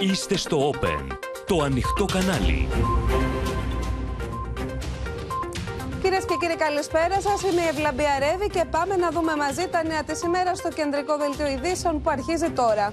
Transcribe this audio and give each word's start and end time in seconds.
Είστε 0.00 0.36
στο 0.36 0.70
Open, 0.70 1.06
το 1.46 1.62
ανοιχτό 1.62 2.04
κανάλι. 2.04 2.68
Κυρίες 6.02 6.24
και 6.24 6.36
κύριοι, 6.40 6.56
καλησπέρα 6.56 7.20
σας. 7.20 7.42
Είμαι 7.42 7.60
η 7.60 7.66
Ευλαμπία 7.66 8.18
Ρεύη 8.18 8.48
και 8.48 8.64
πάμε 8.70 8.96
να 8.96 9.10
δούμε 9.10 9.36
μαζί 9.36 9.68
τα 9.68 9.84
νέα 9.84 10.02
της 10.04 10.22
ημέρας 10.22 10.58
στο 10.58 10.68
κεντρικό 10.68 11.16
δελτίο 11.16 11.46
ειδήσεων 11.46 12.02
που 12.02 12.10
αρχίζει 12.10 12.50
τώρα. 12.50 12.92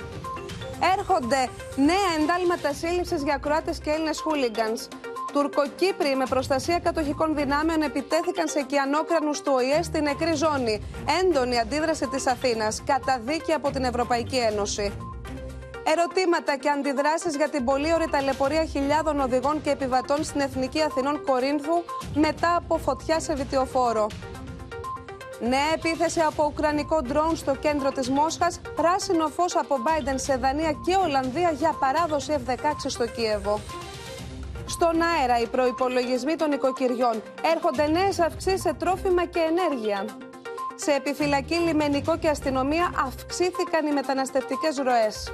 Έρχονται 0.98 1.50
νέα 1.76 2.10
εντάλματα 2.20 2.74
σύλληψης 2.74 3.24
για 3.24 3.38
Κροάτες 3.38 3.80
και 3.80 3.90
Έλληνες 3.90 4.20
χούλιγκανς. 4.22 4.88
Τουρκοκύπροι 5.34 6.16
με 6.16 6.26
προστασία 6.30 6.80
κατοχικών 6.80 7.36
δυνάμεων 7.36 7.82
επιτέθηκαν 7.82 8.48
σε 8.48 8.60
οικιανόκρανου 8.60 9.32
του 9.32 9.52
ΟΗΕ 9.56 9.82
στην 9.82 10.04
νεκρή 10.04 10.34
ζώνη. 10.34 10.82
Έντονη 11.22 11.60
αντίδραση 11.60 12.08
της 12.08 12.28
Αθήνας. 12.28 12.84
Καταδίκη 12.86 13.52
από 13.54 13.70
την 13.72 13.84
Ευρωπαϊκή 13.84 14.38
Ένωση. 14.38 14.94
Ερωτήματα 15.94 16.58
και 16.58 16.70
αντιδράσεις 16.70 17.36
για 17.36 17.50
την 17.50 17.64
πολύ 17.66 17.94
ωραία 17.94 18.08
ταλαιπωρία 18.08 18.66
χιλιάδων 18.66 19.20
οδηγών 19.20 19.62
και 19.62 19.70
επιβατών 19.70 20.24
στην 20.24 20.40
Εθνική 20.42 20.82
Αθηνών 20.82 21.24
Κορίνθου 21.24 21.84
μετά 22.14 22.56
από 22.56 22.78
φωτιά 22.78 23.20
σε 23.20 23.34
βιτιοφόρο. 23.34 24.08
Νέα 25.40 25.72
επίθεση 25.74 26.20
από 26.20 26.46
ουκρανικό 26.46 27.02
ντρόουν 27.02 27.36
στο 27.36 27.56
κέντρο 27.56 27.90
της 27.92 28.10
Μόσχας, 28.10 28.62
πράσινο 28.76 29.28
φως 29.28 29.56
από 29.56 29.76
Biden 29.86 30.14
σε 30.16 30.36
Δανία 30.36 30.72
και 30.72 30.96
Ολλανδία 31.04 31.52
για 31.52 31.76
παράδοση 31.80 32.36
F-16 32.46 32.56
στο 32.88 33.08
Κίεβο. 33.08 33.60
Στον 34.66 35.02
αέρα 35.02 35.40
οι 35.40 35.48
προϋπολογισμοί 35.48 36.36
των 36.36 36.52
οικοκυριών 36.52 37.22
έρχονται 37.54 37.88
νέες 37.88 38.20
αυξήσεις 38.20 38.62
σε 38.62 38.74
τρόφιμα 38.74 39.26
και 39.26 39.40
ενέργεια. 39.40 40.06
Σε 40.76 40.92
επιφυλακή 40.92 41.56
λιμενικό 41.56 42.18
και 42.18 42.30
αστυνομία 42.30 42.92
αυξήθηκαν 43.06 43.88
οι 43.88 43.92
μεταναστευτικές 43.92 44.78
ροές. 44.78 45.32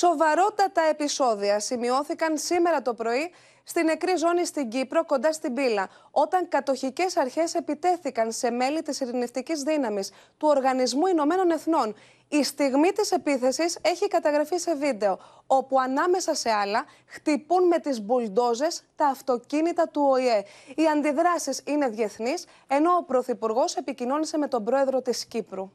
Σοβαρότατα 0.00 0.82
επεισόδια 0.82 1.60
σημειώθηκαν 1.60 2.38
σήμερα 2.38 2.82
το 2.82 2.94
πρωί 2.94 3.30
στην 3.64 3.84
νεκρή 3.84 4.16
ζώνη 4.16 4.44
στην 4.44 4.68
Κύπρο, 4.68 5.04
κοντά 5.04 5.32
στην 5.32 5.54
Πύλα, 5.54 5.88
όταν 6.10 6.48
κατοχικές 6.48 7.16
αρχές 7.16 7.54
επιτέθηκαν 7.54 8.32
σε 8.32 8.50
μέλη 8.50 8.82
της 8.82 9.00
ειρηνευτικής 9.00 9.62
δύναμης 9.62 10.10
του 10.36 10.48
Οργανισμού 10.48 11.06
Ηνωμένων 11.06 11.50
Εθνών. 11.50 11.94
Η 12.28 12.42
στιγμή 12.42 12.92
της 12.92 13.12
επίθεσης 13.12 13.78
έχει 13.82 14.08
καταγραφεί 14.08 14.58
σε 14.58 14.74
βίντεο, 14.74 15.18
όπου 15.46 15.80
ανάμεσα 15.80 16.34
σε 16.34 16.50
άλλα 16.50 16.84
χτυπούν 17.06 17.66
με 17.66 17.78
τις 17.78 18.00
μπουλντόζες 18.00 18.84
τα 18.96 19.06
αυτοκίνητα 19.06 19.88
του 19.88 20.02
ΟΗΕ. 20.10 20.44
Οι 20.74 20.86
αντιδράσεις 20.86 21.62
είναι 21.64 21.88
διεθνείς, 21.88 22.46
ενώ 22.66 22.92
ο 22.92 23.04
Πρωθυπουργός 23.04 23.76
επικοινώνησε 23.76 24.38
με 24.38 24.48
τον 24.48 24.64
πρόεδρο 24.64 25.02
της 25.02 25.24
Κύπρου. 25.26 25.70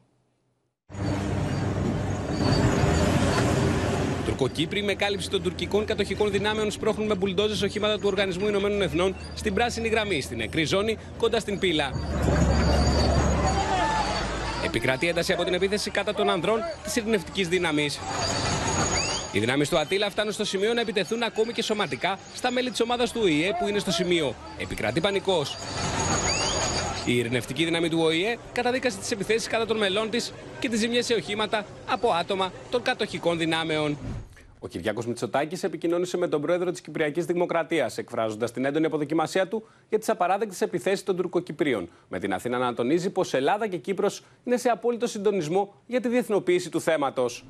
Τουρκοκύπροι 4.36 4.82
με 4.82 4.94
κάλυψη 4.94 5.30
των 5.30 5.42
τουρκικών 5.42 5.84
κατοχικών 5.84 6.30
δυνάμεων 6.30 6.70
σπρώχνουν 6.70 7.06
με 7.06 7.14
μπουλντόζες 7.14 7.62
οχήματα 7.62 7.94
του 7.94 8.06
Οργανισμού 8.06 8.48
Ηνωμένων 8.48 8.82
Εθνών 8.82 9.16
στην 9.34 9.54
πράσινη 9.54 9.88
γραμμή, 9.88 10.20
στην 10.20 10.36
νεκρή 10.36 10.64
ζώνη 10.64 10.98
κοντά 11.18 11.40
στην 11.40 11.58
πύλα. 11.58 11.90
Επικρατεί 14.64 15.08
ένταση 15.08 15.32
από 15.32 15.44
την 15.44 15.54
επίθεση 15.54 15.90
κατά 15.90 16.14
των 16.14 16.30
ανδρών 16.30 16.58
της 16.84 16.96
ειρηνευτικής 16.96 17.48
δύναμης. 17.48 17.98
Οι 19.32 19.38
δυνάμεις 19.38 19.68
του 19.68 19.78
Ατήλα 19.78 20.10
φτάνουν 20.10 20.32
στο 20.32 20.44
σημείο 20.44 20.74
να 20.74 20.80
επιτεθούν 20.80 21.22
ακόμη 21.22 21.52
και 21.52 21.62
σωματικά 21.62 22.18
στα 22.34 22.50
μέλη 22.50 22.70
της 22.70 22.80
ομάδας 22.80 23.12
του 23.12 23.20
ΟΗΕ 23.24 23.56
που 23.58 23.68
είναι 23.68 23.78
στο 23.78 23.90
σημείο. 23.90 24.34
Επικρατεί 24.58 25.00
πανικός. 25.00 25.56
Η 27.06 27.16
ειρηνευτική 27.16 27.64
δύναμη 27.64 27.88
του 27.88 27.98
ΟΗΕ 28.00 28.36
καταδίκασε 28.52 28.98
τις 28.98 29.10
επιθέσεις 29.10 29.48
κατά 29.48 29.66
των 29.66 29.76
μελών 29.76 30.10
της 30.10 30.32
και 30.60 30.68
τις 30.68 30.78
ζημιές 30.78 31.06
σε 31.06 31.14
οχήματα 31.14 31.66
από 31.86 32.10
άτομα 32.10 32.52
των 32.70 32.82
κατοχικών 32.82 33.38
δυνάμεων. 33.38 33.96
Ο 34.58 34.68
Κυριάκος 34.68 35.06
Μητσοτάκης 35.06 35.62
επικοινώνησε 35.62 36.16
με 36.16 36.28
τον 36.28 36.40
πρόεδρο 36.40 36.70
της 36.70 36.80
Κυπριακής 36.80 37.24
Δημοκρατίας, 37.24 37.98
εκφράζοντας 37.98 38.52
την 38.52 38.64
έντονη 38.64 38.86
αποδοκιμασία 38.86 39.48
του 39.48 39.66
για 39.88 39.98
τις 39.98 40.08
απαράδεκτες 40.08 40.60
επιθέσεις 40.60 41.02
των 41.02 41.16
Τουρκοκυπρίων. 41.16 41.88
Με 42.08 42.18
την 42.18 42.32
Αθήνα 42.32 42.58
να 42.58 42.74
τονίζει 42.74 43.10
πως 43.10 43.34
Ελλάδα 43.34 43.66
και 43.66 43.76
Κύπρος 43.76 44.22
είναι 44.44 44.56
σε 44.56 44.68
απόλυτο 44.68 45.06
συντονισμό 45.06 45.74
για 45.86 46.00
τη 46.00 46.08
διεθνοποίηση 46.08 46.70
του 46.70 46.80
θέματος. 46.80 47.44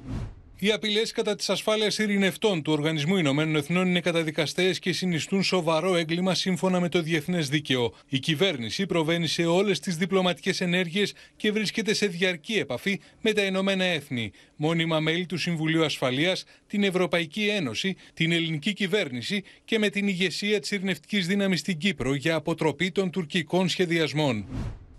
Οι 0.59 0.71
απειλές 0.73 1.13
κατά 1.13 1.35
της 1.35 1.51
ασφάλειας 1.51 1.99
ειρηνευτών 1.99 2.63
του 2.63 2.73
Οργανισμού 2.73 3.17
Ηνωμένων 3.17 3.57
Εθνών 3.57 3.87
είναι 3.87 4.01
καταδικαστέ 4.01 4.71
και 4.71 4.93
συνιστούν 4.93 5.43
σοβαρό 5.43 5.97
έγκλημα 5.97 6.35
σύμφωνα 6.35 6.81
με 6.81 6.89
το 6.89 7.03
διεθνές 7.03 7.49
δίκαιο. 7.49 7.95
Η 8.09 8.19
κυβέρνηση 8.19 8.87
προβαίνει 8.87 9.27
σε 9.27 9.45
όλες 9.45 9.81
τις 9.81 9.97
διπλωματικές 9.97 10.61
ενέργειες 10.61 11.15
και 11.37 11.53
βρίσκεται 11.53 11.95
σε 11.95 12.07
διαρκή 12.07 12.53
επαφή 12.53 13.01
με 13.21 13.33
τα 13.33 13.43
Ηνωμένα 13.43 13.85
Έθνη, 13.85 14.33
μόνιμα 14.57 15.01
μέλη 15.01 15.27
του 15.27 15.39
Συμβουλίου 15.39 15.85
Ασφαλείας, 15.85 16.45
την 16.67 16.85
Ευρωπαϊκή 16.85 17.47
Ένωση, 17.47 17.97
την 18.15 18.33
ελληνική 18.33 18.73
κυβέρνηση 18.73 19.43
και 19.65 19.79
με 19.79 19.89
την 19.89 20.09
ηγεσία 20.09 20.61
της 20.61 20.71
ειρηνευτικής 20.71 21.27
δύναμης 21.27 21.61
στην 21.61 21.79
Κύπρο 21.79 22.15
για 22.15 22.35
αποτροπή 22.35 22.91
των 22.91 23.11
τουρκικών 23.11 23.69
σχεδιασμών. 23.69 24.47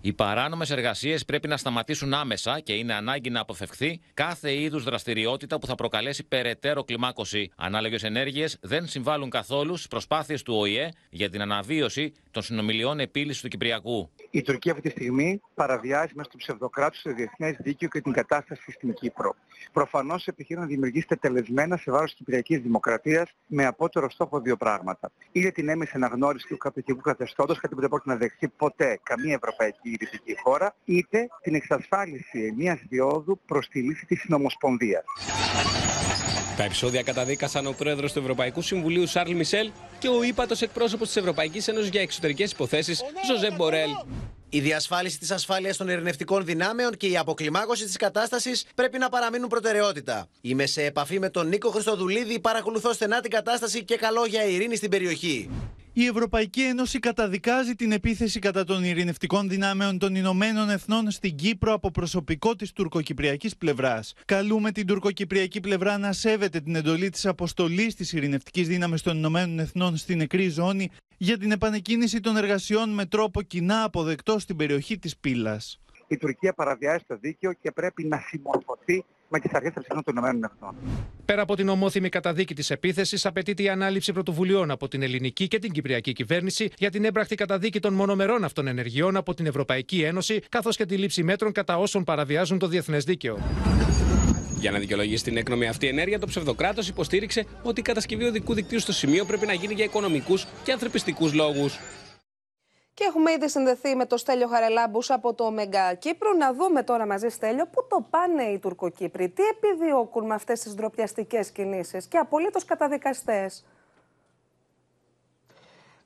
Οι 0.06 0.14
παράνομες 0.14 0.70
εργασίες 0.70 1.26
πρέπει 1.26 1.48
να 1.48 1.58
σταματήσουν 1.58 2.14
άμεσα 2.14 2.60
και 2.60 2.74
είναι 2.74 2.94
ανάγκη 2.94 3.30
να 3.30 3.40
αποφευχθεί 3.40 4.02
κάθε 4.14 4.54
είδους 4.54 4.84
δραστηριότητα 4.84 5.60
που 5.60 5.68
θα 5.68 5.76
προκαλέσει 5.76 6.24
περαιτέρω 6.24 6.84
κλιμάκωση. 6.84 7.52
Ανάλογες 7.56 8.04
ενέργειες 8.04 8.58
δεν 8.62 8.88
συμβάλλουν 8.88 9.30
καθόλου 9.30 9.76
στις 9.76 9.88
προσπάθειες 9.88 10.44
του 10.44 10.56
ΟΗΕ 10.56 10.90
για 11.10 11.30
την 11.30 11.42
αναβίωση 11.42 12.14
των 12.32 12.44
συνομιλιών 12.44 13.00
επίλυσης 13.00 13.42
του 13.42 13.48
Κυπριακού. 13.48 14.10
Η 14.30 14.42
Τουρκία 14.42 14.72
αυτή 14.72 14.84
τη 14.84 14.90
στιγμή 14.90 15.42
παραβιάζει 15.54 16.12
μέσα 16.16 16.30
στο 16.30 16.38
ψευδοκράτο 16.38 16.98
το 17.04 17.14
διεθνές 17.14 17.56
δίκαιο 17.60 17.90
και 17.90 18.02
την 18.02 18.12
κατάσταση 18.12 18.72
στην 18.72 18.94
Κύπρο. 18.94 19.36
Προφανώς 19.74 20.28
επιχείρει 20.28 20.60
να 20.60 20.66
δημιουργήσει 20.66 21.08
τελεσμένα 21.20 21.78
σε 21.78 21.92
βάρος 21.92 22.10
της 22.10 22.18
Κυπριακής 22.18 22.60
Δημοκρατίας 22.60 23.30
με 23.48 23.66
απότερο 23.66 24.10
στόχο 24.10 24.40
δύο 24.40 24.58
πράγματα. 24.58 25.12
Είτε 25.32 25.52
την 25.52 25.70
έμεση 25.70 25.92
αναγνώριση 25.96 26.48
του 26.48 26.58
καπιτικού 26.58 27.02
καθεστώτος, 27.02 27.60
κάτι 27.60 27.76
που 27.76 27.82
δεν 27.82 27.90
πρόκειται 27.90 28.14
να 28.14 28.20
δεχθεί 28.20 28.48
ποτέ 28.48 29.00
καμία 29.04 29.34
ευρωπαϊκή 29.34 29.95
ειρηνική 30.00 30.42
χώρα, 30.44 30.76
είτε 30.86 31.28
την 31.42 31.56
εξασφάλιση 31.56 32.54
μιας 32.58 32.80
διόδου 32.90 33.40
προς 33.46 33.68
τη 33.68 33.82
λύση 33.82 34.06
της 34.06 34.20
συνομοσπονδία. 34.20 35.04
Τα 36.58 36.64
επεισόδια 36.64 37.04
καταδίκασαν 37.04 37.68
ο 37.68 37.72
πρόεδρος 37.72 38.14
του 38.14 38.20
Ευρωπαϊκού 38.20 38.62
Συμβουλίου 38.62 39.08
Σάρλ 39.08 39.32
Μισελ 39.32 39.72
και 40.00 40.08
ο 40.08 40.24
ύπατος 40.24 40.62
εκπρόσωπος 40.62 41.08
της 41.08 41.16
Ευρωπαϊκής 41.16 41.68
Ένωσης 41.68 41.90
για 41.90 42.02
Εξωτερικές 42.02 42.52
Υποθέσεις 42.52 43.04
Ζωζέ 43.28 43.52
Μπορέλ. 43.52 43.90
Η 44.50 44.60
διασφάλιση 44.60 45.20
της 45.20 45.32
ασφάλειας 45.32 45.78
των 45.78 45.88
ειρηνευτικών 45.88 46.46
δυνάμεων 46.46 46.98
και 46.98 47.08
η 47.08 47.18
αποκλιμάκωση 47.18 47.86
της 47.86 47.98
κατάστασης 47.98 48.66
πρέπει 48.76 48.98
να 48.98 49.10
παραμείνουν 49.10 49.48
προτεραιότητα. 49.48 50.28
Είμαι 50.42 50.66
σε 50.66 50.84
επαφή 50.84 51.20
με 51.20 51.30
τον 51.30 51.48
Νίκο 51.48 51.70
Χριστοδουλίδη, 51.70 52.40
παρακολουθώ 52.40 52.94
στενά 52.94 53.22
την 53.22 53.32
κατάσταση 53.32 53.84
και 53.84 53.96
καλό 53.96 54.26
για 54.26 54.44
ειρήνη 54.46 54.76
στην 54.76 54.90
περιοχή. 54.90 55.50
Η 55.98 56.06
Ευρωπαϊκή 56.06 56.62
Ένωση 56.62 57.00
καταδικάζει 57.00 57.76
την 57.76 57.92
επίθεση 57.92 58.40
κατά 58.40 58.64
των 58.64 58.84
ειρηνευτικών 58.84 59.50
δυνάμεων 59.50 59.98
των 59.98 60.16
Ηνωμένων 60.16 60.70
Εθνών 60.70 61.12
στην 61.12 61.36
Κύπρο 61.36 61.74
από 61.74 61.92
προσωπικό 61.92 62.56
της 62.56 62.72
τουρκοκυπριακής 62.72 63.58
πλευράς. 63.58 64.14
Καλούμε 64.26 64.72
την 64.72 64.88
τουρκοκυπριακή 64.88 65.60
πλευρά 65.60 65.98
να 65.98 66.12
σέβεται 66.12 66.60
την 66.60 66.76
εντολή 66.76 67.10
της 67.10 67.26
αποστολής 67.26 67.96
της 67.96 68.14
ειρηνευτικής 68.14 68.68
δύναμης 68.68 69.02
των 69.02 69.18
Ηνωμένων 69.18 69.60
Εθνών 69.60 69.98
στην 69.98 70.18
νεκρή 70.18 70.50
ζώνη 70.50 70.90
για 71.18 71.38
την 71.38 71.52
επανεκκίνηση 71.52 72.20
των 72.20 72.38
εργασιών 72.38 72.90
με 72.90 73.06
τρόπο 73.06 73.42
κοινά 73.42 73.84
αποδεκτό 73.84 74.40
στην 74.40 74.56
περιοχή 74.56 74.98
της 74.98 75.18
Πύλας. 75.18 75.80
Η 76.08 76.18
Τουρκία 76.18 76.54
παραβιάζει 76.54 77.04
το 77.08 77.18
δίκαιο 77.22 77.54
και 77.54 77.72
πρέπει 77.72 78.04
να 78.04 78.24
συμμορφωθεί 78.28 79.06
με 79.36 79.42
τι 79.42 79.50
αρχέ 79.54 79.72
των 79.72 80.04
Ηνωμένων 80.10 80.44
Εθνών. 80.44 80.76
Πέρα 81.26 81.42
από 81.42 81.56
την 81.56 81.70
ομόθυμη 81.70 82.10
καταδίκη 82.10 82.54
της 82.54 82.70
επίθεσης, 82.70 83.26
απαιτείται 83.26 83.64
η 83.64 83.70
ανάληψη 83.70 84.14
πρωτοβουλειών 84.14 84.72
από 84.72 84.88
την 84.88 85.02
ελληνική 85.02 85.48
και 85.48 85.60
την 85.60 85.72
κυπριακή 85.72 86.14
κυβέρνηση 86.14 86.70
για 86.78 86.90
την 86.90 87.06
έμπρακτη 87.06 87.36
καταδίκη 87.36 87.80
των 87.80 87.94
μονομερών 87.94 88.44
αυτών 88.44 88.68
ενεργειών 88.68 89.16
από 89.16 89.34
την 89.34 89.46
Ευρωπαϊκή 89.46 90.02
Ένωση, 90.02 90.42
καθώς 90.50 90.76
και 90.76 90.86
τη 90.86 90.98
λήψη 90.98 91.24
μέτρων 91.24 91.52
κατά 91.52 91.78
όσων 91.78 92.04
παραβιάζουν 92.04 92.60
το 92.60 92.68
διεθνές 92.68 93.04
δίκαιο. 93.04 93.38
Για 94.60 94.72
να 94.72 94.80
δικαιολογήσει 94.80 95.24
την 95.24 95.38
έκνομη 95.38 95.68
αυτή 95.68 95.88
ενέργεια, 95.88 96.20
το 96.20 96.28
ψευδοκράτος 96.28 96.88
υποστήριξε 96.88 97.46
ότι 97.64 97.80
η 97.80 97.84
κατασκευή 97.84 98.24
οδικού 98.24 98.54
δικτύου 98.54 98.80
στο 98.80 98.94
σημείο 98.94 99.26
πρέπει 99.26 99.46
να 99.46 99.54
γίνει 99.54 99.74
για 99.74 99.84
οικονομικούς 99.84 100.46
και 100.64 100.72
ανθρωπιστικούς 100.72 101.34
λόγους. 101.34 101.80
Και 102.96 103.04
έχουμε 103.04 103.32
ήδη 103.32 103.50
συνδεθεί 103.50 103.96
με 103.96 104.06
το 104.06 104.18
Στέλιο 104.18 104.48
Χαρελάμπους 104.48 105.10
από 105.10 105.34
το 105.34 105.52
Μεγκα 105.52 105.94
Κύπρο. 105.94 106.34
Να 106.34 106.54
δούμε 106.54 106.84
τώρα 106.84 107.06
μαζί, 107.06 107.30
Στέλιο, 107.30 107.66
πού 107.66 107.88
το 107.90 108.06
πάνε 108.10 108.44
οι 108.44 108.60
Τουρκοκύπροι, 108.60 109.30
τι 109.30 109.44
επιδιώκουν 109.44 110.26
με 110.26 110.34
αυτές 110.34 110.60
τις 110.60 110.76
ντροπιαστικές 110.76 111.52
κινήσεις 111.52 112.08
και 112.08 112.18
απολύτως 112.18 112.66
καταδικαστές. 112.66 113.66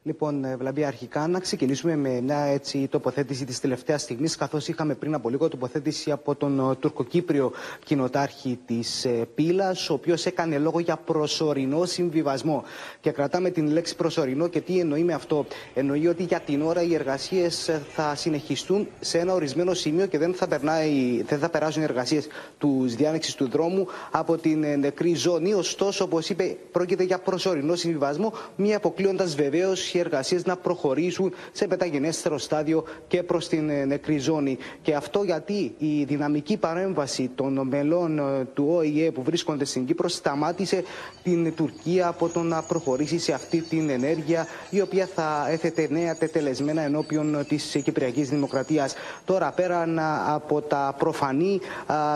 Λοιπόν, 0.10 0.44
ε, 0.46 0.56
Βλαμπία, 0.56 0.88
αρχικά 0.88 1.28
να 1.28 1.40
ξεκινήσουμε 1.40 1.96
με 1.96 2.22
μια 2.22 2.40
έτσι, 2.40 2.88
τοποθέτηση 2.88 3.46
της 3.46 3.60
τελευταίας 3.60 4.02
στιγμής, 4.02 4.36
καθώς 4.36 4.68
είχαμε 4.68 4.94
πριν 4.96 5.14
από 5.14 5.30
λίγο 5.30 5.48
τοποθέτηση 5.48 6.12
από 6.12 6.36
τον 6.36 6.60
ε, 6.72 6.76
τουρκοκύπριο 6.76 7.52
κοινοτάρχη 7.86 8.60
της 8.66 9.06
ε, 9.06 9.28
Πύλας, 9.36 9.90
ο 9.90 9.94
οποίος 9.94 10.26
έκανε 10.26 10.58
λόγο 10.58 10.80
για 10.80 10.96
προσωρινό 10.98 11.86
συμβιβασμό. 11.86 12.64
Και 13.02 13.12
κρατάμε 13.12 13.50
την 13.50 13.68
λέξη 13.68 13.96
προσωρινό 13.96 14.48
και 14.48 14.62
τι 14.62 14.80
εννοεί 14.80 15.04
με 15.04 15.14
αυτό. 15.14 15.46
Εννοεί 15.74 16.08
ότι 16.08 16.24
για 16.24 16.40
την 16.40 16.62
ώρα 16.62 16.82
οι 16.82 16.94
εργασίες 16.94 17.70
θα 17.94 18.16
συνεχιστούν 18.16 18.88
σε 19.00 19.18
ένα 19.18 19.34
ορισμένο 19.34 19.74
σημείο 19.74 20.06
και 20.06 20.18
δεν 20.18 20.34
θα, 20.34 20.48
περνάει, 20.48 21.22
δεν 21.28 21.40
θα 21.40 21.50
περάσουν 21.50 21.82
οι 21.82 21.86
εργασίες 21.86 22.28
τους 22.58 22.96
διάνεξη 22.96 23.38
του 23.38 23.50
δρόμου 23.50 23.88
από 24.12 24.38
την 24.38 24.80
νεκρή 24.80 25.16
ζώνη. 25.16 25.54
Ωστόσο, 25.54 26.04
όπως 26.04 26.30
είπε, 26.30 26.58
πρόκειται 26.72 27.04
για 27.04 27.18
προσωρινό 27.20 27.76
συμβιβασμό, 27.76 28.34
μη 28.56 28.76
αποκλείοντας 28.76 29.36
βεβαίως 29.36 29.94
οι 30.00 30.01
εργασίες 30.01 30.46
να 30.46 30.56
προχωρήσουν 30.57 31.34
σε 31.51 31.68
μεταγενέστερο 31.68 32.38
στάδιο 32.38 32.84
και 33.07 33.24
προς 33.24 33.48
την 33.48 33.69
ε, 33.69 33.86
νεκρή 33.86 34.18
ζώνη. 34.18 34.57
Και 34.81 34.96
αυτό 34.96 35.24
γιατί 35.24 35.74
η 35.78 36.04
δυναμική 36.04 36.57
παρέμβαση 36.57 37.31
των 37.36 37.68
μελών 37.68 38.19
ε, 38.19 38.46
του 38.54 38.66
ΟΗΕ 38.69 39.12
που 39.12 39.24
βρίσκονται 39.24 39.66
στην 39.66 39.86
Κύπρο 39.86 40.07
σταμάτησε 40.07 40.84
την 41.24 41.56
Τουρκία 41.56 42.07
από 42.07 42.30
το 42.30 42.42
να 42.42 42.62
προχωρήσει 42.62 43.19
σε 43.19 43.34
αυτή 43.34 43.62
την 43.62 43.90
ενέργεια 43.90 44.48
η 44.69 44.81
οποία 44.81 45.10
θα 45.16 45.48
έθετε 45.50 45.88
νέα 45.90 46.16
τετελεσμένα 46.16 46.81
ενώπιον 46.81 47.45
της 47.48 47.78
Κυπριακής 47.84 48.30
Δημοκρατίας. 48.30 48.95
Τώρα 49.25 49.52
πέραν 49.52 50.00
από 50.28 50.62
τα 50.62 50.95
προφανή 50.98 51.60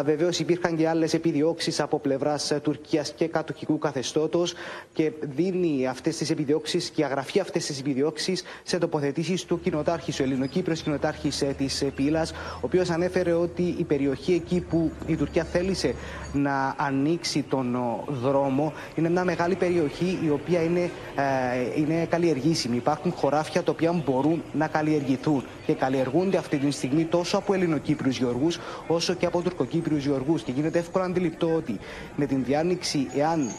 βεβαίως 0.04 0.40
υπήρχαν 0.40 0.78
και 0.78 0.88
άλλες 0.88 1.14
επιδιώξεις 1.14 1.80
από 1.80 2.00
πλευράς 2.00 2.54
Τουρκίας 2.64 3.12
και 3.16 3.28
κατοχικού 3.28 3.78
καθεστώτος 3.78 4.54
και 4.94 5.12
δίνει 5.22 5.88
αυτές 5.88 6.18
τις 6.18 6.30
επιδιώξεις 6.30 6.90
και 6.90 7.04
αγραφεί 7.06 7.40
αυτές 7.40 7.63
τις 7.66 7.80
επιδιώξεις 7.80 8.44
σε 8.64 8.78
τοποθετήσεις 8.78 9.46
του 9.46 9.60
κοινοτάρχης, 9.62 10.20
ο 10.20 10.24
Ελληνοκύπριος 10.24 10.82
κοινοτάρχης 10.82 11.42
ε, 11.42 11.46
της 11.58 11.82
ε, 11.82 11.86
Πύλας, 11.86 12.32
ο 12.32 12.60
οποίος 12.62 12.90
ανέφερε 12.90 13.34
ότι 13.34 13.76
η 13.78 13.84
περιοχή 13.84 14.34
εκεί 14.34 14.60
που 14.60 14.92
η 15.08 15.16
Τουρκία 15.16 15.44
θέλησε 15.44 15.94
να 16.34 16.76
ανοίξει 16.78 17.42
τον 17.50 17.78
δρόμο 18.08 18.74
είναι 18.96 19.10
μια 19.10 19.24
μεγάλη 19.24 19.56
περιοχή 19.56 20.20
η 20.24 20.30
οποία 20.30 20.64
είναι, 20.64 20.90
ε, 21.16 21.80
είναι 21.80 22.06
καλλιεργήσιμη. 22.06 22.76
Υπάρχουν 22.76 23.12
χωράφια 23.12 23.64
τα 23.64 23.72
οποία 23.72 23.92
μπορούν 24.06 24.44
να 24.54 24.68
καλλιεργηθούν 24.68 25.44
και 25.66 25.74
καλλιεργούνται 25.74 26.38
αυτή 26.38 26.58
τη 26.58 26.72
στιγμή 26.72 27.06
τόσο 27.06 27.38
από 27.38 27.54
Ελληνοκύπριους 27.54 28.18
γεωργούς 28.18 28.60
όσο 28.88 29.14
και 29.14 29.26
από 29.26 29.42
Τουρκοκύπριους 29.42 30.06
γεωργούς. 30.06 30.42
Και 30.44 30.52
γίνεται 30.52 30.80
εύκολο 30.80 31.04
αντιληπτό 31.04 31.54
ότι 31.56 31.80
με 32.16 32.26
την 32.26 32.44
διάνοιξη, 32.44 33.08
εάν 33.16 33.50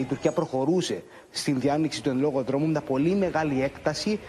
η 0.00 0.02
Τουρκία 0.04 0.32
προχωρούσε 0.32 1.02
στην 1.30 1.60
διάνοιξη 1.60 2.02
του 2.02 2.08
εν 2.08 2.18
λόγω 2.18 2.42
δρόμου, 2.42 2.66
με 2.66 2.80
πολύ 2.80 3.14
μεγάλη 3.14 3.62
έκταση 3.62 4.20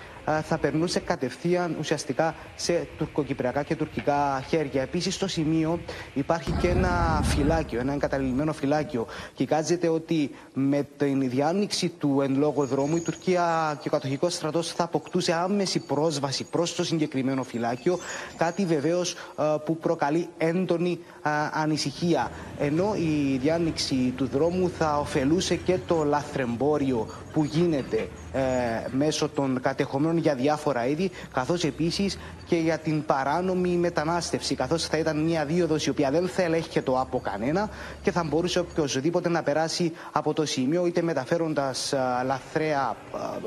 θα 0.43 0.57
περνούσε 0.57 0.99
κατευθείαν 0.99 1.75
ουσιαστικά 1.79 2.35
σε 2.55 2.87
τουρκοκυπριακά 2.97 3.63
και 3.63 3.75
τουρκικά 3.75 4.43
χέρια. 4.47 4.81
Επίσης, 4.81 5.15
στο 5.15 5.27
σημείο 5.27 5.79
υπάρχει 6.13 6.51
και 6.51 6.67
ένα 6.67 7.21
φυλάκιο, 7.23 7.79
ένα 7.79 7.93
εγκαταλειμμένο 7.93 8.53
φυλάκιο. 8.53 9.07
Και 9.33 9.45
κάζεται 9.45 9.87
ότι 9.87 10.31
με 10.53 10.87
την 10.97 11.29
διάνοιξη 11.29 11.89
του 11.89 12.21
εν 12.21 12.35
λόγω 12.37 12.65
δρόμου 12.65 12.95
η 12.95 13.01
Τουρκία 13.01 13.77
και 13.81 13.87
ο 13.87 13.91
κατοχικός 13.91 14.33
στρατός 14.33 14.71
θα 14.71 14.83
αποκτούσε 14.83 15.33
άμεση 15.33 15.79
πρόσβαση 15.79 16.43
προς 16.43 16.75
το 16.75 16.83
συγκεκριμένο 16.83 17.43
φυλάκιο. 17.43 17.99
Κάτι 18.37 18.65
βεβαίως 18.65 19.15
που 19.65 19.77
προκαλεί 19.77 20.27
έντονη 20.37 20.99
ανησυχία. 21.51 22.31
Ενώ 22.59 22.93
η 22.95 23.37
διάνοιξη 23.41 24.13
του 24.17 24.27
δρόμου 24.27 24.69
θα 24.77 24.97
ωφελούσε 24.99 25.55
και 25.55 25.77
το 25.87 26.03
λαθρεμπόριο 26.03 27.07
που 27.33 27.43
γίνεται 27.43 28.09
ε, 28.33 28.41
μέσω 28.91 29.29
των 29.29 29.59
κατεχομένων 29.61 30.17
για 30.17 30.35
διάφορα 30.35 30.87
είδη, 30.87 31.11
καθώς 31.33 31.63
επίσης 31.63 32.17
και 32.45 32.55
για 32.55 32.77
την 32.77 33.05
παράνομη 33.05 33.69
μετανάστευση, 33.69 34.55
καθώς 34.55 34.85
θα 34.85 34.97
ήταν 34.97 35.23
μια 35.23 35.45
δίωδος 35.45 35.85
η 35.85 35.89
οποία 35.89 36.11
δεν 36.11 36.27
θα 36.27 36.41
ελέγχεται 36.41 36.91
από 36.95 37.19
κανένα 37.19 37.69
και 38.01 38.11
θα 38.11 38.23
μπορούσε 38.23 38.59
οποιοδήποτε 38.59 39.29
να 39.29 39.43
περάσει 39.43 39.91
από 40.11 40.33
το 40.33 40.45
σημείο, 40.45 40.85
είτε 40.85 41.01
μεταφέροντας 41.01 41.93
λαθρέα 42.25 42.95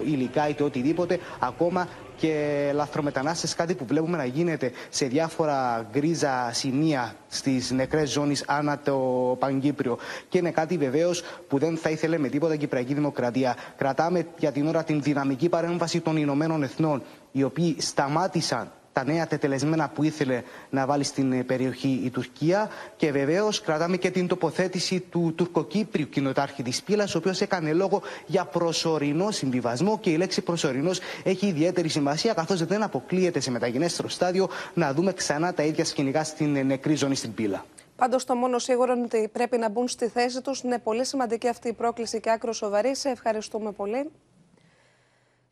υλικά 0.04 0.48
είτε 0.48 0.62
οτιδήποτε, 0.62 1.18
ακόμα 1.38 1.88
και 2.22 2.70
λαθρομετανάστες, 2.74 3.54
κάτι 3.54 3.74
που 3.74 3.84
βλέπουμε 3.86 4.16
να 4.16 4.24
γίνεται 4.24 4.70
σε 4.88 5.06
διάφορα 5.06 5.86
γκρίζα 5.92 6.50
σημεία 6.52 7.14
στις 7.28 7.70
νεκρές 7.70 8.10
ζώνες 8.10 8.44
ανά 8.46 8.78
το 8.78 8.96
Παγκύπριο. 9.38 9.98
Και 10.28 10.38
είναι 10.38 10.50
κάτι 10.50 10.76
βεβαίως 10.76 11.22
που 11.48 11.58
δεν 11.58 11.76
θα 11.76 11.90
ήθελε 11.90 12.18
με 12.18 12.28
τίποτα 12.28 12.54
η 12.54 12.56
Κυπριακή 12.56 12.94
Δημοκρατία. 12.94 13.56
Κρατάμε 13.76 14.26
για 14.38 14.52
την 14.52 14.66
ώρα 14.66 14.84
την 14.84 15.02
δυναμική 15.02 15.48
παρέμβαση 15.48 16.00
των 16.00 16.16
Ηνωμένων 16.16 16.62
Εθνών, 16.62 17.02
οι 17.32 17.42
οποίοι 17.42 17.76
σταμάτησαν 17.80 18.70
τα 18.92 19.04
νέα 19.04 19.26
τετελεσμένα 19.26 19.88
που 19.88 20.02
ήθελε 20.02 20.42
να 20.70 20.86
βάλει 20.86 21.04
στην 21.04 21.32
ε, 21.32 21.42
περιοχή 21.42 22.00
η 22.04 22.10
Τουρκία. 22.10 22.70
Και 22.96 23.12
βεβαίως 23.12 23.60
κρατάμε 23.60 23.96
και 23.96 24.10
την 24.10 24.26
τοποθέτηση 24.26 25.00
του 25.00 25.32
τουρκοκύπριου 25.36 26.08
κοινοτάρχη 26.08 26.62
της 26.62 26.82
Πύλας, 26.82 27.14
ο 27.14 27.18
οποίος 27.18 27.40
έκανε 27.40 27.72
λόγο 27.72 28.02
για 28.26 28.44
προσωρινό 28.44 29.30
συμβιβασμό. 29.30 29.98
Και 29.98 30.10
η 30.10 30.16
λέξη 30.16 30.40
προσωρινός 30.40 31.00
έχει 31.22 31.46
ιδιαίτερη 31.46 31.88
σημασία, 31.88 32.34
καθώς 32.34 32.64
δεν 32.64 32.82
αποκλείεται 32.82 33.40
σε 33.40 33.50
μεταγενέστερο 33.50 34.08
στάδιο 34.08 34.48
να 34.74 34.92
δούμε 34.92 35.12
ξανά 35.12 35.54
τα 35.54 35.62
ίδια 35.62 35.84
σκηνικά 35.84 36.24
στην 36.24 36.56
ε, 36.56 36.62
νεκρή 36.62 36.94
ζώνη 36.94 37.14
στην 37.14 37.34
Πύλα. 37.34 37.64
Πάντως, 37.96 38.24
το 38.24 38.34
μόνο 38.34 38.58
σίγουρο 38.58 38.92
είναι 38.92 39.02
ότι 39.04 39.28
πρέπει 39.32 39.56
να 39.58 39.68
μπουν 39.68 39.88
στη 39.88 40.08
θέση 40.08 40.40
τους. 40.42 40.60
Είναι 40.60 40.78
πολύ 40.78 41.04
σημαντική 41.04 41.48
αυτή 41.48 41.68
η 41.68 41.72
πρόκληση 41.72 42.20
και 42.20 42.30
άκρος 42.30 42.56
σοβαρή. 42.56 42.96
Σε 42.96 43.08
ευχαριστούμε 43.08 43.72
πολύ. 43.72 44.10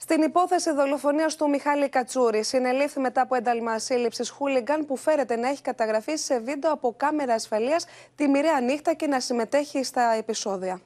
Στην 0.02 0.22
υπόθεση 0.22 0.72
δολοφονίας 0.72 1.36
του 1.36 1.48
Μιχάλη 1.48 1.88
Κατσούρη, 1.88 2.42
συνελήφθη 2.44 3.00
μετά 3.00 3.20
από 3.20 3.34
ένταλμα 3.34 3.78
σύλληψης 3.78 4.30
χούλιγκαν 4.30 4.86
που 4.86 4.96
φέρεται 4.96 5.36
να 5.36 5.48
έχει 5.48 5.62
καταγραφεί 5.62 6.16
σε 6.16 6.40
βίντεο 6.40 6.72
από 6.72 6.94
κάμερα 6.96 7.34
ασφαλείας 7.34 7.86
τη 8.16 8.28
μοιραία 8.28 8.60
νύχτα 8.60 8.94
και 8.94 9.06
να 9.06 9.20
συμμετέχει 9.20 9.84
στα 9.84 10.12
επεισόδια. 10.12 10.80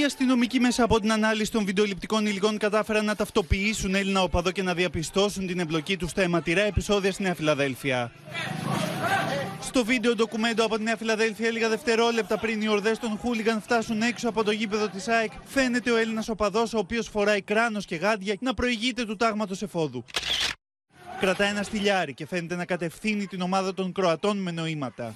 Οι 0.00 0.04
αστυνομικοί 0.04 0.60
μέσα 0.60 0.84
από 0.84 1.00
την 1.00 1.12
ανάλυση 1.12 1.50
των 1.50 1.64
βιντεοληπτικών 1.64 2.26
υλικών 2.26 2.58
κατάφεραν 2.58 3.04
να 3.04 3.14
ταυτοποιήσουν 3.14 3.94
Έλληνα 3.94 4.22
οπαδό 4.22 4.50
και 4.50 4.62
να 4.62 4.74
διαπιστώσουν 4.74 5.46
την 5.46 5.58
εμπλοκή 5.60 5.96
τους 5.96 6.10
στα 6.10 6.22
αιματηρά 6.22 6.60
επεισόδια 6.60 7.12
στη 7.12 7.22
Νέα 7.22 7.34
Φιλαδέλφια. 7.34 8.12
Στο 9.60 9.84
βίντεο 9.84 10.14
ντοκουμέντο 10.14 10.64
από 10.64 10.76
τη 10.76 10.82
Νέα 10.82 10.96
Φιλαδέλφια, 10.96 11.50
λίγα 11.50 11.68
δευτερόλεπτα 11.68 12.38
πριν 12.38 12.62
οι 12.62 12.68
ορδές 12.68 12.98
των 12.98 13.18
Χούλιγκαν 13.18 13.60
φτάσουν 13.62 14.02
έξω 14.02 14.28
από 14.28 14.44
το 14.44 14.50
γήπεδο 14.50 14.88
της 14.88 15.08
ΑΕΚ, 15.08 15.30
φαίνεται 15.44 15.90
ο 15.90 15.96
Έλληνας 15.96 16.28
οπαδός, 16.28 16.74
ο 16.74 16.78
οποίος 16.78 17.08
φοράει 17.08 17.42
κράνος 17.42 17.84
και 17.84 17.96
γάντια, 17.96 18.36
να 18.40 18.54
προηγείται 18.54 19.04
του 19.04 19.16
τάγματος 19.16 19.62
εφόδου. 19.62 20.04
Κρατάει 21.20 21.48
ένα 21.48 21.62
στυλιάρι 21.62 22.14
και 22.14 22.26
φαίνεται 22.26 22.56
να 22.56 22.64
κατευθύνει 22.64 23.26
την 23.26 23.40
ομάδα 23.40 23.74
των 23.74 23.92
Κροατών 23.92 24.38
με 24.38 24.50
νοήματα. 24.50 25.14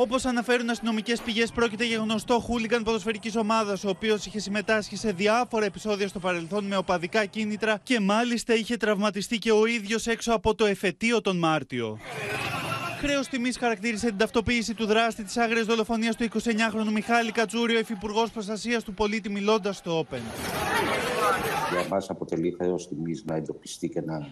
Όπως 0.00 0.24
αναφέρουν 0.24 0.70
αστυνομικές 0.70 1.20
πηγές, 1.20 1.50
πρόκειται 1.52 1.84
για 1.84 1.96
γνωστό 1.98 2.38
χούλιγκαν 2.38 2.82
ποδοσφαιρικής 2.82 3.36
ομάδας, 3.36 3.84
ο 3.84 3.88
οποίος 3.88 4.26
είχε 4.26 4.40
συμμετάσχει 4.40 4.96
σε 4.96 5.12
διάφορα 5.12 5.64
επεισόδια 5.64 6.08
στο 6.08 6.18
παρελθόν 6.18 6.64
με 6.64 6.76
οπαδικά 6.76 7.24
κίνητρα 7.24 7.80
και 7.82 8.00
μάλιστα 8.00 8.54
είχε 8.54 8.76
τραυματιστεί 8.76 9.38
και 9.38 9.52
ο 9.52 9.66
ίδιος 9.66 10.06
έξω 10.06 10.32
από 10.32 10.54
το 10.54 10.64
εφετείο 10.64 11.20
τον 11.20 11.38
Μάρτιο. 11.38 11.98
Χρέος 13.00 13.28
τιμής 13.28 13.58
χαρακτήρισε 13.58 14.06
την 14.06 14.16
ταυτοποίηση 14.16 14.74
του 14.74 14.86
δράστη 14.86 15.24
της 15.24 15.36
άγριας 15.36 15.66
δολοφονίας 15.66 16.16
του 16.16 16.24
29χρονου 16.24 16.92
Μιχάλη 16.92 17.32
Κατζούριο, 17.32 17.78
υφυπουργός 17.78 18.30
προστασίας 18.30 18.84
του 18.84 18.94
πολίτη, 18.94 19.30
μιλώντας 19.30 19.76
στο 19.76 20.00
Open. 20.00 20.20
Για 21.70 21.86
μας 21.88 22.10
αποτελεί 22.10 22.54
χρέος 22.60 22.88
τιμής 22.88 23.24
να 23.24 23.36
εντοπιστεί 23.36 23.88
και 23.88 24.00
να 24.00 24.28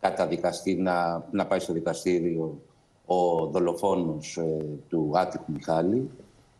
καταδικαστεί, 0.00 0.74
να, 0.74 1.26
να 1.30 1.46
πάει 1.46 1.58
στο 1.58 1.72
δικαστήριο 1.72 2.60
ο 3.06 3.46
δολοφόνος 3.46 4.36
ε, 4.36 4.64
του 4.88 5.10
Άτυχου 5.14 5.52
Μιχάλη. 5.52 6.10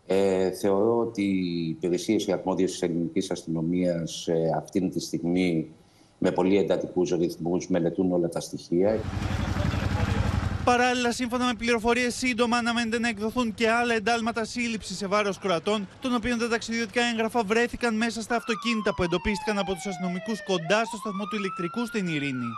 Ε, 0.07 0.51
θεωρώ 0.51 0.99
ότι 0.99 1.23
οι 1.23 1.69
υπηρεσίε 1.69 2.17
οι 2.27 2.33
αρμόδιες 2.33 2.71
της 2.71 2.83
ελληνικής 2.83 3.31
αστυνομίας 3.31 4.27
ε, 4.29 4.51
αυτήν 4.57 4.91
τη 4.91 5.01
στιγμή 5.01 5.71
με 6.19 6.31
πολύ 6.31 6.59
εντατικούς 6.59 7.11
ρυθμούς 7.11 7.69
μελετούν 7.69 8.13
όλα 8.13 8.29
τα 8.29 8.41
στοιχεία. 8.41 8.99
Παράλληλα, 10.65 11.13
σύμφωνα 11.13 11.45
με 11.47 11.55
πληροφορίες, 11.55 12.15
σύντομα 12.15 12.57
αναμένεται 12.57 12.99
να 12.99 13.09
εκδοθούν 13.09 13.55
και 13.55 13.71
άλλα 13.71 13.95
εντάλματα 13.95 14.45
σύλληψης 14.45 14.97
σε 14.97 15.07
βάρος 15.07 15.39
κρατών, 15.39 15.89
των 16.01 16.15
οποίων 16.15 16.39
τα 16.39 16.49
ταξιδιωτικά 16.49 17.03
έγγραφα 17.13 17.43
βρέθηκαν 17.43 17.97
μέσα 17.97 18.23
στα 18.23 18.37
αυτοκίνητα 18.37 18.95
που 18.95 19.03
εντοπίστηκαν 19.03 19.59
από 19.59 19.75
τους 19.75 19.87
αστυνομικούς 19.87 20.45
κοντά 20.45 20.85
στο 20.85 20.97
σταθμό 20.97 21.25
του 21.25 21.37
ηλεκτρικού 21.37 21.87
στην 21.87 22.07
Ειρήνη. 22.07 22.51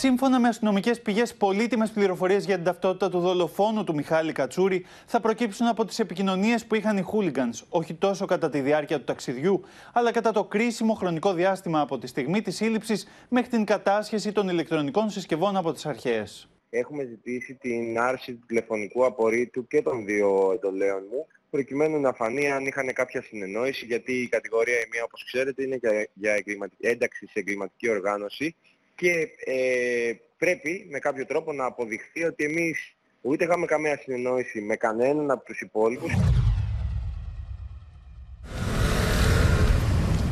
Σύμφωνα 0.00 0.40
με 0.40 0.48
αστυνομικές 0.48 1.00
πηγές, 1.00 1.34
πολύτιμες 1.34 1.90
πληροφορίες 1.90 2.44
για 2.44 2.54
την 2.54 2.64
ταυτότητα 2.64 3.10
του 3.10 3.20
δολοφόνου 3.20 3.84
του 3.84 3.94
Μιχάλη 3.94 4.32
Κατσούρη 4.32 4.84
θα 5.06 5.20
προκύψουν 5.20 5.66
από 5.66 5.84
τις 5.84 5.98
επικοινωνίες 5.98 6.66
που 6.66 6.74
είχαν 6.74 6.96
οι 6.96 7.02
χούλιγκανς, 7.02 7.64
όχι 7.68 7.94
τόσο 7.94 8.26
κατά 8.26 8.50
τη 8.50 8.60
διάρκεια 8.60 8.98
του 8.98 9.04
ταξιδιού, 9.04 9.64
αλλά 9.92 10.10
κατά 10.10 10.32
το 10.32 10.44
κρίσιμο 10.44 10.94
χρονικό 10.94 11.32
διάστημα 11.32 11.80
από 11.80 11.98
τη 11.98 12.06
στιγμή 12.06 12.42
της 12.42 12.56
σύλληψης 12.56 13.08
μέχρι 13.28 13.50
την 13.50 13.64
κατάσχεση 13.64 14.32
των 14.32 14.48
ηλεκτρονικών 14.48 15.10
συσκευών 15.10 15.56
από 15.56 15.72
τις 15.72 15.86
αρχές. 15.86 16.48
Έχουμε 16.70 17.04
ζητήσει 17.04 17.54
την 17.54 17.98
άρση 17.98 18.34
του 18.34 18.46
τηλεφωνικού 18.46 19.04
απορρίτου 19.04 19.66
και 19.66 19.82
των 19.82 20.04
δύο 20.04 20.52
εντολέων 20.54 21.02
μου, 21.10 21.26
προκειμένου 21.50 22.00
να 22.00 22.12
φανεί 22.12 22.50
αν 22.50 22.66
είχαν 22.66 22.92
κάποια 22.92 23.22
συνεννόηση, 23.22 23.86
γιατί 23.86 24.12
η 24.12 24.28
κατηγορία 24.28 24.78
η 24.78 24.88
μία, 24.92 25.04
όπως 25.04 25.24
ξέρετε, 25.24 25.62
είναι 25.62 25.76
για, 25.76 26.08
για 26.14 26.42
ένταξη 26.80 27.26
σε 27.26 27.38
εγκληματική 27.38 27.88
οργάνωση 27.88 28.56
και 29.00 29.28
ε, 29.44 30.12
πρέπει 30.38 30.86
με 30.90 30.98
κάποιο 30.98 31.26
τρόπο 31.26 31.52
να 31.52 31.64
αποδειχθεί 31.64 32.24
ότι 32.24 32.44
εμείς 32.44 32.96
ούτε 33.20 33.44
είχαμε 33.44 33.66
καμία 33.66 33.96
συνεννόηση 33.96 34.60
με 34.60 34.76
κανέναν 34.76 35.30
από 35.30 35.44
τους 35.44 35.60
υπόλοιπους. 35.60 36.12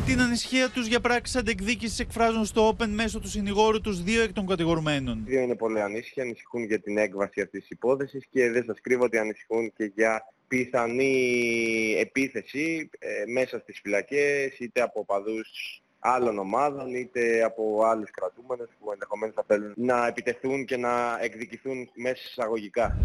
Την 0.06 0.20
ανησυχία 0.20 0.70
τους 0.70 0.86
για 0.86 1.00
πράξεις 1.00 1.36
αντεκδίκησης 1.36 1.98
εκφράζουν 1.98 2.44
στο 2.44 2.68
Open 2.68 2.88
μέσω 2.88 3.20
του 3.20 3.28
συνηγόρου 3.28 3.80
τους 3.80 4.02
δύο 4.02 4.22
εκ 4.22 4.32
των 4.32 4.46
κατηγορουμένων. 4.46 5.22
Δύο 5.26 5.40
είναι 5.40 5.56
πολύ 5.56 5.80
ανήσυχοι, 5.80 6.20
ανησυχούν 6.20 6.64
για 6.64 6.80
την 6.80 6.98
έκβαση 6.98 7.40
αυτής 7.40 7.60
της 7.60 7.70
υπόθεσης 7.70 8.26
και 8.30 8.50
δεν 8.50 8.64
σας 8.64 8.80
κρύβω 8.80 9.04
ότι 9.04 9.18
ανησυχούν 9.18 9.72
και 9.76 9.92
για 9.94 10.32
πιθανή 10.48 11.94
επίθεση 11.98 12.90
ε, 12.98 13.08
μέσα 13.26 13.58
στις 13.58 13.80
φυλακές 13.80 14.58
είτε 14.58 14.80
από 14.80 15.04
παδούς 15.04 15.82
άλλων 16.12 16.38
ομάδων 16.38 16.94
είτε 16.94 17.42
από 17.44 17.84
άλλους 17.84 18.10
κρατούμενους 18.10 18.68
που 18.80 18.92
ενδεχομένως 18.92 19.34
θα 19.34 19.44
θέλουν 19.46 19.72
να 19.76 20.06
επιτεθούν 20.06 20.64
και 20.64 20.76
να 20.76 21.18
εκδικηθούν 21.20 21.90
μέσα 21.94 22.22
εισαγωγικά. 22.30 22.96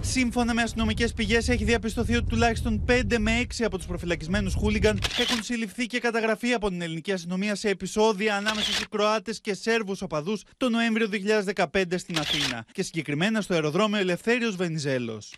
Σύμφωνα 0.00 0.54
με 0.54 0.62
αστυνομικές 0.62 1.12
πηγές, 1.12 1.48
έχει 1.48 1.64
διαπιστωθεί 1.64 2.16
ότι 2.16 2.26
τουλάχιστον 2.26 2.84
5 2.88 3.18
με 3.18 3.40
6 3.40 3.64
από 3.64 3.76
τους 3.76 3.86
προφυλακισμένους 3.86 4.54
χούλιγκαν 4.54 4.98
έχουν 5.18 5.42
συλληφθεί 5.42 5.86
και 5.86 6.00
καταγραφεί 6.00 6.52
από 6.52 6.68
την 6.68 6.82
ελληνική 6.82 7.12
αστυνομία 7.12 7.54
σε 7.54 7.68
επεισόδια 7.68 8.36
ανάμεσα 8.36 8.72
σε 8.72 8.86
Κροάτες 8.90 9.40
και 9.40 9.54
Σέρβους 9.54 10.02
οπαδούς 10.02 10.42
το 10.56 10.68
Νοέμβριο 10.68 11.08
2015 11.54 11.82
στην 11.96 12.18
Αθήνα 12.18 12.64
και 12.72 12.82
συγκεκριμένα 12.82 13.40
στο 13.40 13.54
αεροδρόμιο 13.54 13.98
Ελευθέριος 13.98 14.56
Βενιζέλος. 14.56 15.34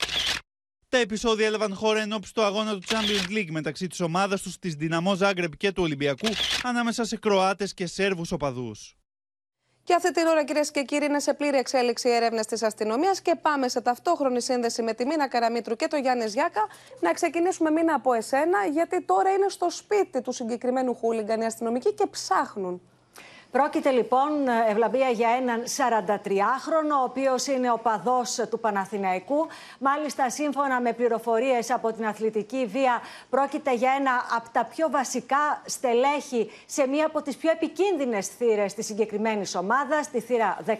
Τα 0.90 0.98
επεισόδια 0.98 1.46
έλαβαν 1.46 1.74
χώρα 1.74 2.00
εν 2.00 2.14
του 2.34 2.42
αγώνα 2.42 2.72
του 2.72 2.82
Champions 2.86 3.30
League 3.30 3.50
μεταξύ 3.50 3.86
της 3.86 4.00
ομάδας 4.00 4.42
τους 4.42 4.58
της 4.58 4.74
Δυναμό 4.74 5.14
Ζάγκρεπ 5.14 5.56
και 5.56 5.72
του 5.72 5.82
Ολυμπιακού 5.82 6.28
ανάμεσα 6.62 7.04
σε 7.04 7.16
Κροάτες 7.16 7.74
και 7.74 7.86
Σέρβους 7.86 8.32
οπαδούς. 8.32 8.96
Και 9.84 9.94
αυτή 9.94 10.12
την 10.12 10.26
ώρα, 10.26 10.44
κυρίες 10.44 10.70
και 10.70 10.82
κύριοι, 10.82 11.04
είναι 11.04 11.20
σε 11.20 11.34
πλήρη 11.34 11.56
εξέλιξη 11.56 12.08
οι 12.08 12.10
έρευνες 12.10 12.46
της 12.46 12.62
αστυνομίας 12.62 13.20
και 13.20 13.34
πάμε 13.42 13.68
σε 13.68 13.80
ταυτόχρονη 13.80 14.42
σύνδεση 14.42 14.82
με 14.82 14.94
τη 14.94 15.06
Μίνα 15.06 15.28
Καραμίτρου 15.28 15.76
και 15.76 15.86
τον 15.86 16.00
Γιάννη 16.00 16.24
Γιάκα. 16.24 16.68
Να 17.00 17.12
ξεκινήσουμε, 17.12 17.70
Μίνα, 17.70 17.94
από 17.94 18.12
εσένα, 18.12 18.66
γιατί 18.72 19.02
τώρα 19.02 19.30
είναι 19.30 19.48
στο 19.48 19.70
σπίτι 19.70 20.20
του 20.20 20.32
συγκεκριμένου 20.32 20.94
χούλιγκαν 20.94 21.40
οι 21.40 21.44
αστυνομικοί 21.44 21.92
και 21.92 22.06
ψάχνουν. 22.10 22.80
Πρόκειται 23.52 23.90
λοιπόν, 23.90 24.48
Ευλαμπία, 24.68 25.08
για 25.08 25.28
έναν 25.40 25.62
43χρονο, 25.76 27.00
ο 27.00 27.02
οποίος 27.04 27.46
είναι 27.46 27.70
οπαδό 27.70 28.22
του 28.50 28.60
Παναθηναϊκού. 28.60 29.46
Μάλιστα, 29.78 30.30
σύμφωνα 30.30 30.80
με 30.80 30.92
πληροφορίες 30.92 31.70
από 31.70 31.92
την 31.92 32.06
αθλητική 32.06 32.66
βία, 32.66 33.00
πρόκειται 33.30 33.74
για 33.74 33.92
ένα 33.98 34.10
από 34.36 34.48
τα 34.52 34.64
πιο 34.64 34.90
βασικά 34.90 35.62
στελέχη 35.64 36.50
σε 36.66 36.86
μία 36.86 37.06
από 37.06 37.22
τις 37.22 37.36
πιο 37.36 37.50
επικίνδυνες 37.50 38.26
θύρες 38.28 38.74
της 38.74 38.86
συγκεκριμένης 38.86 39.54
ομάδας, 39.54 40.10
τη 40.10 40.20
θύρα 40.20 40.56
13. 40.66 40.72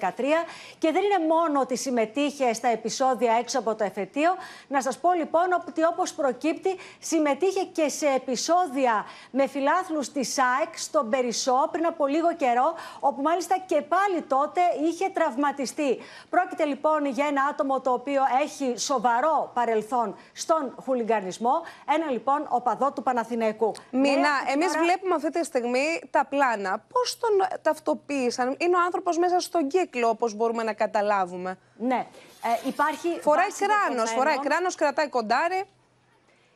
Και 0.78 0.92
δεν 0.92 1.02
είναι 1.02 1.26
μόνο 1.28 1.60
ότι 1.60 1.76
συμμετείχε 1.76 2.52
στα 2.52 2.68
επεισόδια 2.68 3.32
έξω 3.40 3.58
από 3.58 3.74
το 3.74 3.84
εφετείο. 3.84 4.30
Να 4.68 4.82
σας 4.82 4.98
πω 4.98 5.12
λοιπόν 5.12 5.52
ότι 5.68 5.84
όπως 5.84 6.12
προκύπτει, 6.12 6.76
συμμετείχε 6.98 7.64
και 7.72 7.88
σε 7.88 8.06
επεισόδια 8.06 9.04
με 9.30 9.46
φιλάθλους 9.46 10.12
της 10.12 10.38
ΑΕΚ 10.38 10.78
στον 10.78 11.10
Περισσό 11.10 11.68
πριν 11.72 11.86
από 11.86 12.06
λίγο 12.06 12.34
καιρό 12.36 12.58
όπου 13.00 13.22
μάλιστα 13.22 13.56
και 13.66 13.82
πάλι 13.82 14.22
τότε 14.22 14.60
είχε 14.88 15.08
τραυματιστεί. 15.08 15.98
Πρόκειται 16.30 16.64
λοιπόν 16.64 17.06
για 17.06 17.26
ένα 17.26 17.42
άτομο 17.50 17.80
το 17.80 17.92
οποίο 17.92 18.22
έχει 18.42 18.78
σοβαρό 18.78 19.50
παρελθόν 19.54 20.16
στον 20.32 20.74
χουλιγκανισμό. 20.84 21.52
Ένα 21.94 22.10
λοιπόν 22.10 22.46
οπαδό 22.48 22.92
του 22.92 23.02
Παναθηναϊκού. 23.02 23.72
Μίνα, 23.90 24.16
ναι, 24.16 24.52
εμείς 24.52 24.76
βλέπουμε 24.76 25.14
αυτή 25.14 25.30
τη 25.30 25.44
στιγμή 25.44 26.00
τα 26.10 26.24
πλάνα. 26.24 26.82
Πώς 26.92 27.18
τον 27.18 27.30
ταυτοποίησαν, 27.62 28.56
Είναι 28.58 28.76
ο 28.76 28.80
άνθρωπος 28.84 29.18
μέσα 29.18 29.40
στον 29.40 29.68
κύκλο, 29.68 30.08
όπως 30.08 30.34
μπορούμε 30.34 30.62
να 30.62 30.72
καταλάβουμε. 30.72 31.58
Ναι. 31.76 32.06
Ε, 32.64 32.68
υπάρχει 32.68 33.18
φοράει 33.20 33.48
κράνος, 33.58 34.10
φοράει 34.10 34.38
κράνος, 34.38 34.74
κρατάει 34.74 35.08
κοντάρι. 35.08 35.64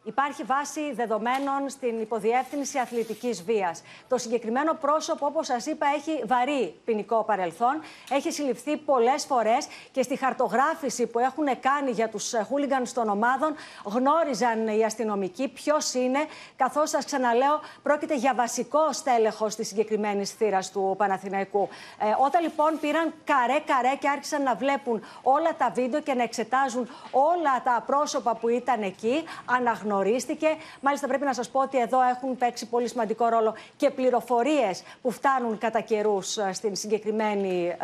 Υπάρχει 0.07 0.43
βάση 0.43 0.93
δεδομένων 0.93 1.69
στην 1.69 2.01
υποδιεύθυνση 2.01 2.79
αθλητικής 2.79 3.43
βίας. 3.43 3.83
Το 4.09 4.19
συγκεκριμένο 4.19 4.75
πρόσωπο, 4.75 5.27
όπως 5.27 5.47
σας 5.47 5.67
είπα, 5.67 5.87
έχει 5.97 6.23
βαρύ 6.27 6.75
ποινικό 6.85 7.23
παρελθόν. 7.25 7.81
Έχει 8.11 8.33
συλληφθεί 8.33 8.77
πολλές 8.77 9.25
φορές 9.25 9.67
και 9.93 10.03
στη 10.03 10.17
χαρτογράφηση 10.17 11.07
που 11.07 11.19
έχουν 11.19 11.45
κάνει 11.61 11.91
για 11.91 12.09
τους 12.09 12.33
χούλιγκανς 12.49 12.93
των 12.93 13.09
ομάδων 13.09 13.55
γνώριζαν 13.85 14.67
οι 14.67 14.85
αστυνομικοί 14.85 15.49
ποιος 15.49 15.95
είναι. 15.95 16.19
Καθώς 16.57 16.91
σας 16.91 17.05
ξαναλέω, 17.05 17.61
πρόκειται 17.83 18.17
για 18.17 18.35
βασικό 18.35 18.93
στέλεχος 18.93 19.55
της 19.55 19.69
συγκεκριμένης 19.69 20.31
θύρας 20.31 20.71
του 20.71 20.95
Παναθηναϊκού. 20.99 21.69
Ε, 21.99 22.05
όταν 22.25 22.43
λοιπόν 22.43 22.79
πήραν 22.81 23.15
καρέ-καρέ 23.25 23.95
και 23.99 24.09
άρχισαν 24.09 24.43
να 24.43 24.55
βλέπουν 24.55 25.03
όλα 25.23 25.55
τα 25.59 25.71
βίντεο 25.75 26.01
και 26.01 26.15
να 26.15 26.23
εξετάζουν 26.23 26.89
όλα 27.11 27.63
τα 27.65 27.83
πρόσωπα 27.87 28.35
που 28.35 28.49
ήταν 28.49 28.83
εκεί, 28.83 29.25
αναγνωρίζουν 29.45 29.93
γνωρίστηκε. 29.95 30.49
Μάλιστα, 30.81 31.07
πρέπει 31.07 31.25
να 31.25 31.33
σας 31.33 31.49
πω 31.49 31.61
ότι 31.61 31.79
εδώ 31.79 31.99
έχουν 32.03 32.37
παίξει 32.37 32.67
πολύ 32.67 32.89
σημαντικό 32.89 33.29
ρόλο 33.29 33.55
και 33.77 33.91
πληροφορίες 33.91 34.83
που 35.03 35.11
φτάνουν 35.11 35.59
κατά 35.59 35.81
καιρούς 35.81 36.37
ε, 36.37 36.53
στην 36.53 36.77
συγκεκριμένη 36.77 37.77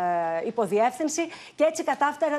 ε, 0.42 0.46
υποδιεύθυνση 0.46 1.22
και 1.54 1.64
έτσι 1.64 1.84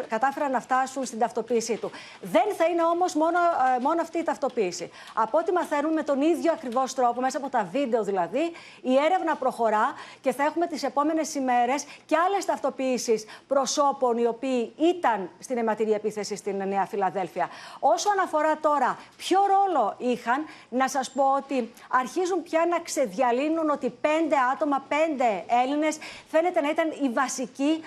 κατάφεραν 0.07 0.51
να 0.51 0.59
φτάσουν 0.59 1.05
στην 1.05 1.19
ταυτοποίησή 1.19 1.77
του. 1.77 1.91
Δεν 2.21 2.55
θα 2.57 2.65
είναι 2.65 2.83
όμως 2.83 3.13
μόνο, 3.13 3.37
ε, 3.77 3.81
μόνο 3.81 4.01
αυτή 4.01 4.17
η 4.17 4.23
ταυτοποίηση. 4.23 4.91
Από 5.13 5.37
ό,τι 5.37 5.51
μαθαίνουν 5.51 5.93
με 5.93 6.03
τον 6.03 6.21
ίδιο 6.21 6.51
ακριβώς 6.51 6.93
τρόπο, 6.93 7.21
μέσα 7.21 7.37
από 7.37 7.49
τα 7.49 7.67
βίντεο 7.71 8.03
δηλαδή, 8.03 8.51
η 8.81 8.95
έρευνα 9.05 9.35
προχωρά 9.35 9.93
και 10.21 10.33
θα 10.33 10.43
έχουμε 10.43 10.67
τις 10.67 10.83
επόμενες 10.83 11.35
ημέρες 11.35 11.83
και 12.05 12.15
άλλες 12.17 12.45
ταυτοποιήσει 12.45 13.25
προσώπων 13.47 14.17
οι 14.17 14.25
οποίοι 14.25 14.73
ήταν 14.77 15.29
στην 15.39 15.57
αιματηρή 15.57 15.91
επίθεση 15.91 16.35
στην 16.35 16.67
Νέα 16.67 16.85
Φιλαδέλφια. 16.85 17.49
Όσον 17.79 18.19
αφορά 18.23 18.57
τώρα 18.57 18.97
ποιο 19.17 19.39
ρόλο 19.39 19.60
ρόλο 19.61 19.95
είχαν. 19.97 20.45
Να 20.69 20.87
σας 20.87 21.11
πω 21.11 21.23
ότι 21.37 21.73
αρχίζουν 21.89 22.43
πια 22.43 22.65
να 22.69 22.79
ξεδιαλύνουν 22.79 23.69
ότι 23.69 23.89
πέντε 23.89 24.35
άτομα, 24.53 24.85
πέντε 24.87 25.43
Έλληνες 25.63 25.97
φαίνεται 26.27 26.61
να 26.61 26.69
ήταν 26.69 26.91
η 27.01 27.09
βασική 27.09 27.83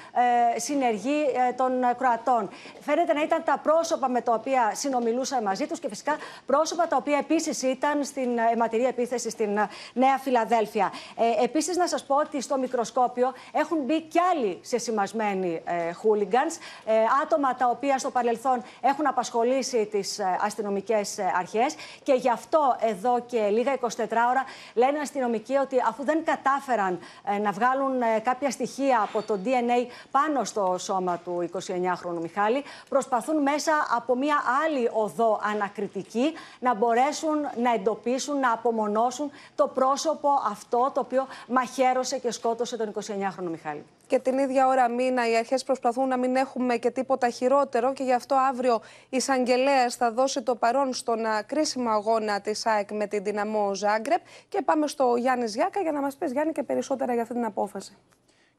ε, 0.54 0.58
συνεργή 0.58 1.22
ε, 1.48 1.52
των 1.52 1.72
Κροατών. 1.98 2.50
Φαίνεται 2.80 3.12
να 3.12 3.22
ήταν 3.22 3.42
τα 3.44 3.58
πρόσωπα 3.62 4.08
με 4.08 4.20
τα 4.20 4.32
οποία 4.32 4.72
συνομιλούσαν 4.74 5.42
μαζί 5.42 5.66
τους 5.66 5.78
και 5.78 5.88
φυσικά 5.88 6.16
πρόσωπα 6.46 6.86
τα 6.86 6.96
οποία 6.96 7.18
επίσης 7.18 7.62
ήταν 7.62 8.04
στην 8.04 8.38
αιματηρή 8.52 8.84
επίθεση 8.84 9.30
στην 9.30 9.56
ε, 9.56 9.68
Νέα 9.92 10.18
Φιλαδέλφια. 10.18 10.92
Ε, 11.16 11.44
επίσης 11.44 11.76
να 11.76 11.86
σας 11.86 12.04
πω 12.04 12.16
ότι 12.16 12.40
στο 12.40 12.58
μικροσκόπιο 12.58 13.32
έχουν 13.52 13.78
μπει 13.78 14.00
κι 14.02 14.18
άλλοι 14.18 14.58
σε 14.62 14.78
σημασμένοι 14.78 15.62
ε, 15.64 15.72
hooligans, 16.02 16.58
ε, 16.84 16.92
άτομα 17.22 17.54
τα 17.54 17.68
οποία 17.68 17.98
στο 17.98 18.10
παρελθόν 18.10 18.62
έχουν 18.80 19.06
απασχολήσει 19.06 19.86
τις 19.86 20.20
αστυνομικές 20.40 21.18
αρχές 21.64 21.74
και 22.02 22.12
γι' 22.12 22.30
αυτό 22.30 22.76
εδώ 22.80 23.20
και 23.20 23.48
λίγα 23.48 23.78
24 23.80 23.86
ώρα 24.30 24.44
λένε 24.74 24.98
αστυνομικοί 24.98 25.56
ότι 25.56 25.76
αφού 25.88 26.04
δεν 26.04 26.24
κατάφεραν 26.24 26.98
ε, 27.24 27.38
να 27.38 27.52
βγάλουν 27.52 28.02
ε, 28.02 28.20
κάποια 28.20 28.50
στοιχεία 28.50 29.00
από 29.02 29.22
το 29.22 29.38
DNA 29.44 29.90
πάνω 30.10 30.44
στο 30.44 30.76
σώμα 30.78 31.18
του 31.18 31.48
29χρονου 31.52 32.20
Μιχάλη, 32.20 32.64
προσπαθούν 32.88 33.42
μέσα 33.42 33.72
από 33.96 34.16
μια 34.16 34.36
άλλη 34.64 34.90
οδό 34.92 35.40
ανακριτική 35.42 36.32
να 36.60 36.74
μπορέσουν 36.74 37.40
να 37.62 37.72
εντοπίσουν, 37.74 38.38
να 38.38 38.52
απομονώσουν 38.52 39.30
το 39.54 39.66
πρόσωπο 39.66 40.28
αυτό 40.50 40.90
το 40.94 41.00
οποίο 41.00 41.26
μαχαίρωσε 41.48 42.18
και 42.18 42.30
σκότωσε 42.30 42.76
τον 42.76 42.92
29χρονο 42.94 43.50
Μιχάλη. 43.50 43.84
Και 44.06 44.18
την 44.18 44.38
ίδια 44.38 44.66
ώρα 44.66 44.88
μήνα 44.88 45.30
οι 45.30 45.36
αρχές 45.36 45.64
προσπαθούν 45.64 46.08
να 46.08 46.16
μην 46.16 46.36
έχουμε 46.36 46.76
και 46.76 46.90
τίποτα 46.90 47.28
χειρότερο 47.28 47.92
και 47.92 48.02
γι' 48.02 48.12
αυτό 48.12 48.34
αύριο 48.34 48.80
η 49.08 49.16
εισαγγελέας 49.16 49.94
θα 49.94 50.12
δώσει 50.12 50.42
το 50.42 50.54
παρόν 50.54 50.92
στον 50.92 51.18
κρίσιμο 51.46 51.90
αγώνα 51.90 52.40
της 52.40 52.66
ΑΕΚ 52.66 52.92
με 52.92 53.06
την 53.06 53.24
Δυναμό 53.24 53.74
Ζάγκρεπ 53.74 54.20
και 54.48 54.62
πάμε 54.64 54.86
στο 54.86 55.14
Γιάννης 55.16 55.54
Γιάκα 55.54 55.80
για 55.80 55.92
να 55.92 56.00
μας 56.00 56.16
πεις 56.16 56.32
Γιάννη 56.32 56.52
και 56.52 56.62
περισσότερα 56.62 57.12
για 57.12 57.22
αυτή 57.22 57.34
την 57.34 57.44
απόφαση. 57.44 57.96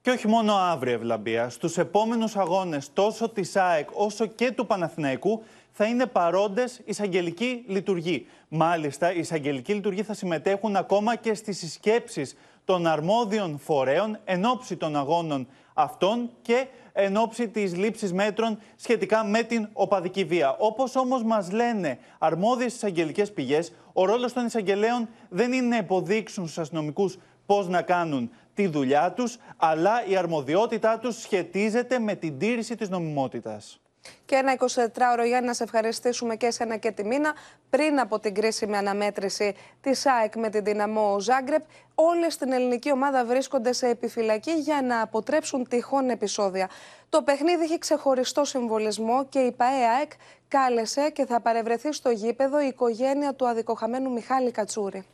Και 0.01 0.11
όχι 0.11 0.27
μόνο 0.27 0.53
αύριο, 0.53 0.93
Ευλαμπία. 0.93 1.49
Στους 1.49 1.77
επόμενους 1.77 2.35
αγώνες 2.35 2.93
τόσο 2.93 3.29
της 3.29 3.55
ΑΕΚ 3.55 3.89
όσο 3.93 4.25
και 4.25 4.51
του 4.51 4.65
Παναθηναϊκού 4.65 5.43
θα 5.77 5.85
είναι 5.85 6.05
παρόντες 6.05 6.81
εισαγγελικοί 6.85 7.63
λειτουργοί. 7.67 8.27
Μάλιστα, 8.47 9.13
οι 9.13 9.19
εισαγγελικοί 9.19 9.73
λειτουργοί 9.73 10.03
θα 10.03 10.13
συμμετέχουν 10.13 10.75
ακόμα 10.75 11.15
και 11.15 11.33
στις 11.33 11.57
συσκέψεις 11.57 12.35
των 12.65 12.87
αρμόδιων 12.87 13.59
φορέων 13.59 14.19
εν 14.25 14.45
ώψη 14.45 14.75
των 14.75 14.95
αγώνων 14.95 15.47
αυτών 15.73 16.29
και 16.41 16.67
εν 16.93 17.17
ώψη 17.17 17.47
της 17.47 17.75
λήψης 17.75 18.13
μέτρων 18.13 18.59
σχετικά 18.75 19.25
με 19.25 19.43
την 19.43 19.69
οπαδική 19.73 20.23
βία. 20.23 20.55
Όπως 20.59 20.95
όμως 20.95 21.23
μας 21.23 21.51
λένε 21.51 21.97
αρμόδιες 22.19 22.73
εισαγγελικές 22.73 23.31
πηγές, 23.31 23.73
ο 23.93 24.05
ρόλος 24.05 24.33
των 24.33 24.45
εισαγγελέων 24.45 25.09
δεν 25.29 25.53
είναι 25.53 25.67
να 25.67 25.77
υποδείξουν 25.77 26.43
στους 26.43 26.57
αστυνομικούς 26.57 27.17
πώς 27.45 27.67
να 27.67 27.81
κάνουν 27.81 28.29
τη 28.53 28.67
δουλειά 28.67 29.11
τους, 29.11 29.37
αλλά 29.57 30.05
η 30.05 30.15
αρμοδιότητά 30.15 30.99
τους 30.99 31.21
σχετίζεται 31.21 31.99
με 31.99 32.15
την 32.15 32.37
τήρηση 32.39 32.75
της 32.75 32.89
νομιμότητας. 32.89 33.79
Και 34.25 34.35
ένα 34.35 34.55
24ωρο 34.59 35.25
για 35.25 35.41
να 35.41 35.53
σε 35.53 35.63
ευχαριστήσουμε 35.63 36.35
και 36.35 36.45
εσένα 36.45 36.77
και 36.77 36.91
τη 36.91 37.05
Μίνα. 37.05 37.33
Πριν 37.69 37.99
από 37.99 38.19
την 38.19 38.33
κρίσιμη 38.33 38.77
αναμέτρηση 38.77 39.55
της 39.81 40.05
ΑΕΚ 40.05 40.35
με 40.35 40.49
την 40.49 40.63
δυναμό 40.63 41.19
Ζάγκρεπ, 41.19 41.61
όλες 41.95 42.33
στην 42.33 42.51
ελληνική 42.51 42.91
ομάδα 42.91 43.25
βρίσκονται 43.25 43.73
σε 43.73 43.87
επιφυλακή 43.87 44.51
για 44.51 44.81
να 44.81 45.01
αποτρέψουν 45.01 45.67
τυχόν 45.67 46.09
επεισόδια. 46.09 46.69
Το 47.09 47.21
παιχνίδι 47.21 47.63
έχει 47.63 47.77
ξεχωριστό 47.77 48.45
συμβολισμό 48.45 49.25
και 49.25 49.39
η 49.39 49.51
ΠαΕ 49.51 49.85
ΑΕΚ 49.97 50.11
κάλεσε 50.47 51.09
και 51.09 51.25
θα 51.25 51.39
παρευρεθεί 51.41 51.93
στο 51.93 52.09
γήπεδο 52.09 52.61
η 52.61 52.67
οικογένεια 52.67 53.33
του 53.33 53.47
αδικοχαμένου 53.47 54.11
Μιχάλη 54.11 54.51
Κατσούρη. 54.51 55.05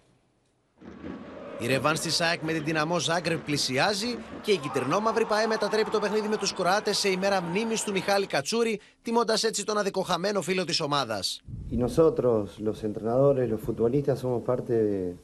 Η 1.64 1.68
ρεβάνς 1.68 2.00
στη 2.00 2.10
ΣΑΕΚ 2.10 2.42
με 2.42 2.54
την 2.54 2.64
δυναμό 2.64 3.00
Ζάγκρεπ 3.00 3.40
πλησιάζει 3.40 4.18
και 4.42 4.52
η 4.52 4.58
κυτρινόμαυρη 4.58 5.26
ΠαΕ 5.26 5.46
μετατρέπει 5.48 5.90
το 5.90 6.00
παιχνίδι 6.00 6.28
με 6.28 6.38
τους 6.38 6.54
Κροάτες 6.54 6.98
σε 6.98 7.10
ημέρα 7.10 7.42
μνήμης 7.42 7.84
του 7.84 7.92
Μιχάλη 7.92 8.26
Κατσούρη, 8.26 8.80
τιμώντας 9.02 9.44
έτσι 9.44 9.66
τον 9.66 9.78
αδικοχαμένο 9.78 10.42
φίλο 10.42 10.64
της 10.64 10.80
ομάδας. 10.80 11.42
Y 11.72 11.78
nosotros, 11.78 12.60
los 12.68 12.84
entrenadores, 12.84 13.50
los 13.50 13.62
futbolistas, 13.68 14.20
somos 14.20 14.42
parte 14.52 14.74
de 14.74 15.16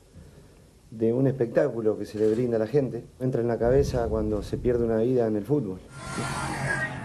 un 0.91 1.27
espectáculo 1.27 1.97
que 1.97 2.05
se 2.05 2.17
le 2.17 2.27
brinda 2.33 2.55
a 2.57 2.59
la 2.59 2.67
gente. 2.67 3.03
Entra 3.19 3.41
en 3.41 3.47
la 3.47 3.57
cabeza 3.57 4.07
cuando 4.07 4.41
se 4.41 4.57
pierde 4.57 4.85
una 4.85 4.97
vida 4.97 5.27
en 5.27 5.35
el 5.35 5.43
fútbol. 5.43 5.79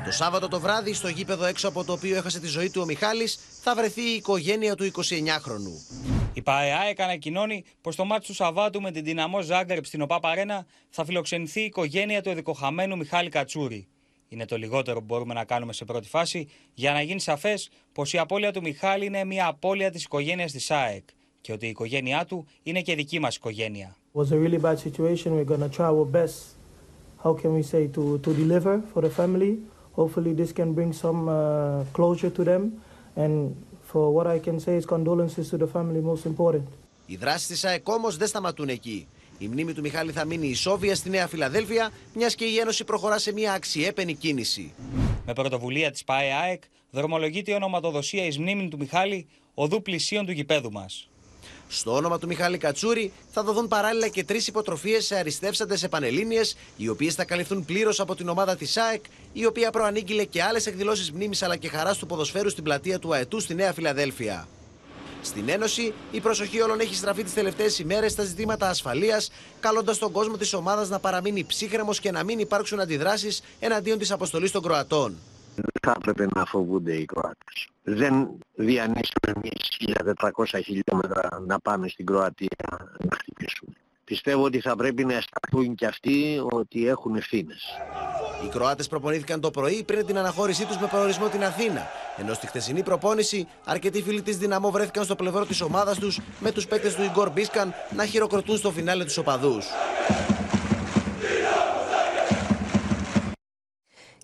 Το 0.05 0.13
Σάββατο 0.13 0.49
το 0.49 0.61
βράδυ, 0.61 0.95
στο 0.95 1.09
γήπεδο 1.09 1.45
έξω 1.45 1.69
από 1.69 1.85
το 1.85 1.93
οποίο 1.93 2.17
έχασε 2.17 2.41
τη 2.41 2.47
ζωή 2.47 2.71
του 2.71 2.81
ο 2.81 2.85
Μιχάλης, 2.85 3.39
θα 3.61 3.75
βρεθεί 3.75 4.01
η 4.01 4.15
οικογένεια 4.15 4.75
του 4.75 4.85
29χρονου. 4.85 5.97
Η 6.33 6.43
ΠαΕΑΕΚ 6.43 7.01
ανακοινώνει 7.01 7.65
πως 7.81 7.97
το 7.97 8.05
μάτι 8.05 8.27
του 8.27 8.35
Σαββάτου 8.35 8.81
με 8.81 8.91
την 8.91 9.05
δυναμό 9.05 9.41
Ζάγκρεπ 9.41 9.85
στην 9.85 10.01
ΟΠΑ 10.03 10.21
Παρένα 10.21 10.67
θα 10.89 11.05
φιλοξενηθεί 11.05 11.61
η 11.61 11.65
οικογένεια 11.65 12.23
του 12.23 12.29
εδικοχαμένου 12.29 12.97
Μιχάλη 12.97 13.29
Κατσούρη. 13.29 13.89
Είναι 14.29 14.45
το 14.45 14.57
λιγότερο 14.57 14.99
που 14.99 15.05
μπορούμε 15.05 15.35
να 15.35 15.45
κάνουμε 15.45 15.73
σε 15.73 15.85
πρώτη 15.85 16.09
φάση 16.09 16.49
για 16.75 16.93
να 16.93 17.03
γίνει 17.03 17.21
σαφές 17.21 17.71
πως 17.93 18.13
η 18.13 18.19
απώλεια 18.19 18.53
του 18.53 18.61
Μιχάλη 18.61 19.05
είναι 19.05 19.25
μια 19.25 19.47
απώλεια 19.47 19.91
της 19.91 20.05
οικογένειας 20.05 20.53
της 20.53 20.71
ΑΕΚ 20.71 21.05
και 21.43 21.53
ότι 21.53 21.67
η 21.67 21.69
οικογένειά 21.69 22.25
του 22.25 22.47
είναι 22.63 22.81
και 22.81 22.95
δική 22.95 23.19
μας 23.19 23.37
οικογένεια. 23.37 23.97
was 24.15 24.31
a 24.31 24.39
really 24.45 24.59
bad 24.59 24.79
situation. 24.87 25.29
We're 25.37 25.51
going 25.55 25.67
to 25.69 25.73
try 25.79 25.87
our 25.95 26.07
best. 26.19 26.37
How 27.25 27.33
can 27.41 27.51
we 27.59 27.63
say 27.73 27.83
to 27.97 28.03
to 28.25 28.31
deliver 28.43 28.75
for 28.93 29.01
the 29.07 29.13
family? 29.21 29.53
Hopefully, 30.01 30.33
this 30.41 30.51
can 30.59 30.69
bring 30.79 30.91
some 31.05 31.21
uh, 31.29 31.37
closure 31.97 32.33
to 32.39 32.43
them. 32.51 32.63
And 33.23 33.35
for 33.91 34.05
what 34.17 34.27
I 34.35 34.39
can 34.47 34.57
say 34.65 34.75
is 34.81 34.85
condolences 34.97 35.47
to 35.53 35.57
the 35.63 35.69
family, 35.77 36.01
most 36.13 36.25
important. 36.33 36.69
Οι 37.07 37.17
δράσεις 37.17 37.47
της 37.47 37.65
ΑΕΚ 37.65 37.89
όμως 37.89 38.17
δεν 38.17 38.29
σταματούν 38.29 38.69
εκεί. 38.69 39.07
Η 39.39 39.49
μνήμη 39.49 39.73
του 39.73 39.81
Μιχάλη 39.81 40.13
θα 40.13 40.25
μείνει 40.25 40.47
ισόβια 40.47 40.95
στη 40.95 41.11
Νέα 41.11 41.27
Φιλαδέλφια, 41.27 41.91
μιας 42.15 42.35
και 42.35 42.45
η 42.45 42.59
Ένωση 42.59 42.85
προχωρά 42.85 43.19
σε 43.19 43.33
μια 43.33 43.53
αξιέπαινη 43.53 44.15
κίνηση. 44.15 44.75
Με 45.27 45.33
πρωτοβουλία 45.33 45.91
της 45.91 46.05
ΠαΕΑΕΚ 46.05 46.63
δρομολογείται 46.91 47.51
η 47.51 47.55
ονοματοδοσία 47.55 48.27
εις 48.27 48.39
μνήμη 48.39 48.69
του 48.69 48.77
Μιχάλη 48.79 49.27
οδού 49.55 49.83
πλησίων 49.83 50.27
του 50.27 50.33
γηπέδου 50.33 50.73
μας. 50.73 51.09
Στο 51.75 51.95
όνομα 51.95 52.19
του 52.19 52.27
Μιχάλη 52.27 52.59
Κατσούρη 52.59 53.13
θα 53.31 53.43
δοθούν 53.43 53.69
παράλληλα 53.69 54.09
και 54.09 54.25
τρεις 54.25 54.47
υποτροφίες 54.47 55.05
σε 55.05 55.17
αριστεύσαντες 55.17 55.83
επανελίνειε, 55.83 56.41
οι 56.77 56.89
οποίες 56.89 57.15
θα 57.15 57.25
καλυφθούν 57.25 57.65
πλήρως 57.65 58.01
από 58.01 58.15
την 58.15 58.29
ομάδα 58.29 58.57
της 58.57 58.77
ΑΕΚ, 58.77 59.05
η 59.33 59.47
οποία 59.47 59.71
προανήγγειλε 59.71 60.25
και 60.25 60.43
άλλες 60.43 60.67
εκδηλώσεις 60.67 61.13
μνήμης 61.13 61.43
αλλά 61.43 61.57
και 61.57 61.69
χαράς 61.69 61.99
του 61.99 62.07
ποδοσφαίρου 62.07 62.51
στην 62.51 62.65
πλατεία 62.65 62.99
του 62.99 63.15
ΑΕΤΟΥ 63.15 63.41
στη 63.41 63.55
Νέα 63.55 63.73
Φιλαδέλφια. 63.73 64.49
Στην 65.23 65.49
Ένωση, 65.49 65.93
η 66.11 66.21
προσοχή 66.21 66.61
όλων 66.61 66.81
έχει 66.81 66.95
στραφεί 66.95 67.23
τις 67.23 67.35
τελευταίες 67.35 67.79
ημέρες 67.79 68.13
στα 68.13 68.25
ζητήματα 68.25 68.69
ασφαλείας, 68.69 69.31
καλώντας 69.61 69.99
τον 69.99 70.13
κόσμο 70.13 70.37
της 70.37 70.53
ομάδας 70.53 70.89
να 70.89 70.99
παραμείνει 70.99 71.45
ψύχρεμος 71.45 72.01
και 72.01 72.11
να 72.11 72.25
μην 72.25 72.39
υπάρξουν 72.39 72.81
αντιδράσεις 72.81 73.43
εναντίον 73.61 73.99
της 73.99 74.11
αποστολής 74.11 74.51
των 74.51 74.63
Κροατών. 74.63 75.17
Δεν 75.55 75.65
θα 75.83 75.95
έπρεπε 75.97 76.27
να 76.35 76.45
φοβούνται 76.45 76.95
οι 76.95 77.05
Κροάτες. 77.05 77.69
Δεν 77.83 78.29
διανύσαμε 78.55 79.33
εμείς 79.35 79.79
1400 80.15 80.61
χιλιόμετρα 80.65 81.41
να 81.47 81.59
πάμε 81.61 81.89
στην 81.89 82.07
Κροατία 82.07 82.67
να 82.99 83.17
χτυπήσουμε. 83.17 83.73
Πιστεύω 84.05 84.45
ότι 84.45 84.61
θα 84.61 84.77
πρέπει 84.77 85.05
να 85.05 85.15
αισθανθούν 85.15 85.75
και 85.75 85.87
αυτοί 85.87 86.41
ότι 86.51 86.89
έχουν 86.89 87.15
ευθύνες. 87.15 87.63
Οι 88.45 88.49
Κροάτες 88.49 88.89
προπονήθηκαν 88.89 89.41
το 89.41 89.51
πρωί 89.51 89.83
πριν 89.83 90.07
την 90.07 90.19
αναχώρησή 90.19 90.67
τους 90.67 90.79
με 90.79 90.87
προορισμό 90.87 91.29
την 91.29 91.45
Αθήνα. 91.45 91.87
Ενώ 92.17 92.35
στη 92.35 92.47
χθεσινή 92.47 92.83
προπόνηση, 92.83 93.49
αρκετοί 93.65 94.03
φίλοι 94.03 94.23
της 94.23 94.39
Δυναμό 94.39 94.71
βρέθηκαν 94.71 95.05
στο 95.05 95.15
πλευρό 95.15 95.47
της 95.47 95.61
ομάδας 95.61 95.99
τους 95.99 96.21
με 96.41 96.53
τους 96.53 96.67
παίκτες 96.67 96.95
του 96.95 97.03
Ιγκορ 97.03 97.31
Μπίσκαν 97.31 97.75
να 97.97 98.07
χειροκροτούν 98.07 98.57
στο 98.57 98.71
φινάλε 98.71 99.05
τους 99.05 99.17
οπαδούς. 99.17 99.67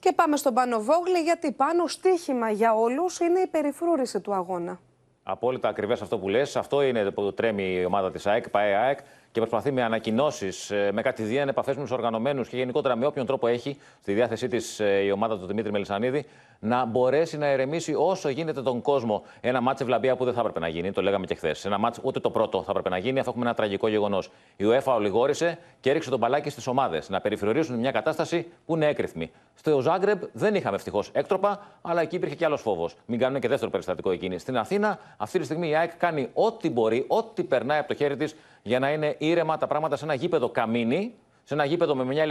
Και 0.00 0.12
πάμε 0.12 0.36
στον 0.36 0.54
Πάνο 0.54 0.80
Βόγλη, 0.80 1.18
γιατί 1.18 1.52
πάνω 1.52 1.86
στοίχημα 1.86 2.50
για 2.50 2.74
όλους 2.74 3.18
είναι 3.18 3.40
η 3.40 3.46
περιφρούρηση 3.46 4.20
του 4.20 4.34
αγώνα. 4.34 4.80
Απόλυτα 5.22 5.68
ακριβές 5.68 6.02
αυτό 6.02 6.18
που 6.18 6.28
λες. 6.28 6.56
Αυτό 6.56 6.82
είναι 6.82 7.10
που 7.10 7.32
τρέμει 7.32 7.74
η 7.80 7.84
ομάδα 7.84 8.10
της 8.10 8.26
ΑΕΚ, 8.26 8.50
ΠαΕ 8.50 8.74
ΑΕΚ, 8.74 8.98
και 9.32 9.40
προσπαθεί 9.40 9.70
με 9.72 9.82
ανακοινώσεις, 9.82 10.72
με 10.92 11.02
κατηδίαν 11.02 11.48
επαφέ 11.48 11.74
με 11.74 11.80
τους 11.80 11.90
οργανωμένους 11.90 12.48
και 12.48 12.56
γενικότερα 12.56 12.96
με 12.96 13.06
όποιον 13.06 13.26
τρόπο 13.26 13.46
έχει 13.46 13.76
στη 14.00 14.12
διάθεσή 14.12 14.48
της 14.48 14.80
η 15.04 15.10
ομάδα 15.10 15.38
του 15.38 15.46
Δημήτρη 15.46 15.70
Μελισανίδη 15.70 16.26
να 16.60 16.84
μπορέσει 16.84 17.38
να 17.38 17.46
ερεμήσει 17.46 17.94
όσο 17.94 18.28
γίνεται 18.28 18.62
τον 18.62 18.80
κόσμο. 18.80 19.22
Ένα 19.40 19.60
μάτσε 19.60 19.84
βλαμπία 19.84 20.16
που 20.16 20.24
δεν 20.24 20.34
θα 20.34 20.40
έπρεπε 20.40 20.60
να 20.60 20.68
γίνει, 20.68 20.92
το 20.92 21.02
λέγαμε 21.02 21.26
και 21.26 21.34
χθες. 21.34 21.64
Ένα 21.64 21.78
μάτσε 21.78 22.00
ούτε 22.04 22.20
το 22.20 22.30
πρώτο 22.30 22.62
θα 22.62 22.70
έπρεπε 22.70 22.88
να 22.88 22.98
γίνει, 22.98 23.18
αφού 23.18 23.30
έχουμε 23.30 23.44
ένα 23.44 23.54
τραγικό 23.54 23.88
γεγονός. 23.88 24.30
Η 24.56 24.64
UEFA 24.68 24.92
ολιγόρησε 24.96 25.58
και 25.80 25.90
έριξε 25.90 26.10
τον 26.10 26.18
μπαλάκι 26.18 26.50
στις 26.50 26.66
ομάδες 26.66 27.08
να 27.08 27.20
περιφρουρήσουν 27.20 27.78
μια 27.78 27.90
κατάσταση 27.90 28.46
που 28.66 28.74
είναι 28.74 28.86
έκρηθμη. 28.86 29.30
Στο 29.54 29.80
Ζάγκρεπ 29.80 30.22
δεν 30.32 30.54
είχαμε 30.54 30.76
ευτυχώς 30.76 31.10
έκτροπα, 31.12 31.66
αλλά 31.82 32.00
εκεί 32.00 32.16
υπήρχε 32.16 32.34
και 32.34 32.44
άλλος 32.44 32.60
φόβος. 32.60 32.96
Μην 33.06 33.18
κάνουν 33.18 33.40
και 33.40 33.48
δεύτερο 33.48 33.70
περιστατικό 33.70 34.10
εκείνη. 34.10 34.38
Στην 34.38 34.56
Αθήνα, 34.56 34.98
αυτή 35.16 35.38
τη 35.38 35.44
στιγμή 35.44 35.68
η 35.68 35.74
ΑΕΚ 35.74 35.96
κάνει 35.96 36.28
ό,τι 36.32 36.70
μπορεί, 36.70 37.04
ό,τι 37.08 37.42
περνάει 37.42 37.78
από 37.78 37.88
το 37.88 37.94
χέρι 37.94 38.16
της 38.16 38.36
για 38.62 38.78
να 38.78 38.90
είναι 38.90 39.16
ήρεμα 39.18 39.56
τα 39.56 39.66
πράγματα 39.66 39.96
σε 39.96 40.04
ένα 40.04 40.14
γήπεδο 40.14 40.48
καμίνι, 40.48 41.14
σε 41.44 41.54
ένα 41.54 41.64
γήπεδο 41.64 41.94
με 41.94 42.04
μια 42.04 42.24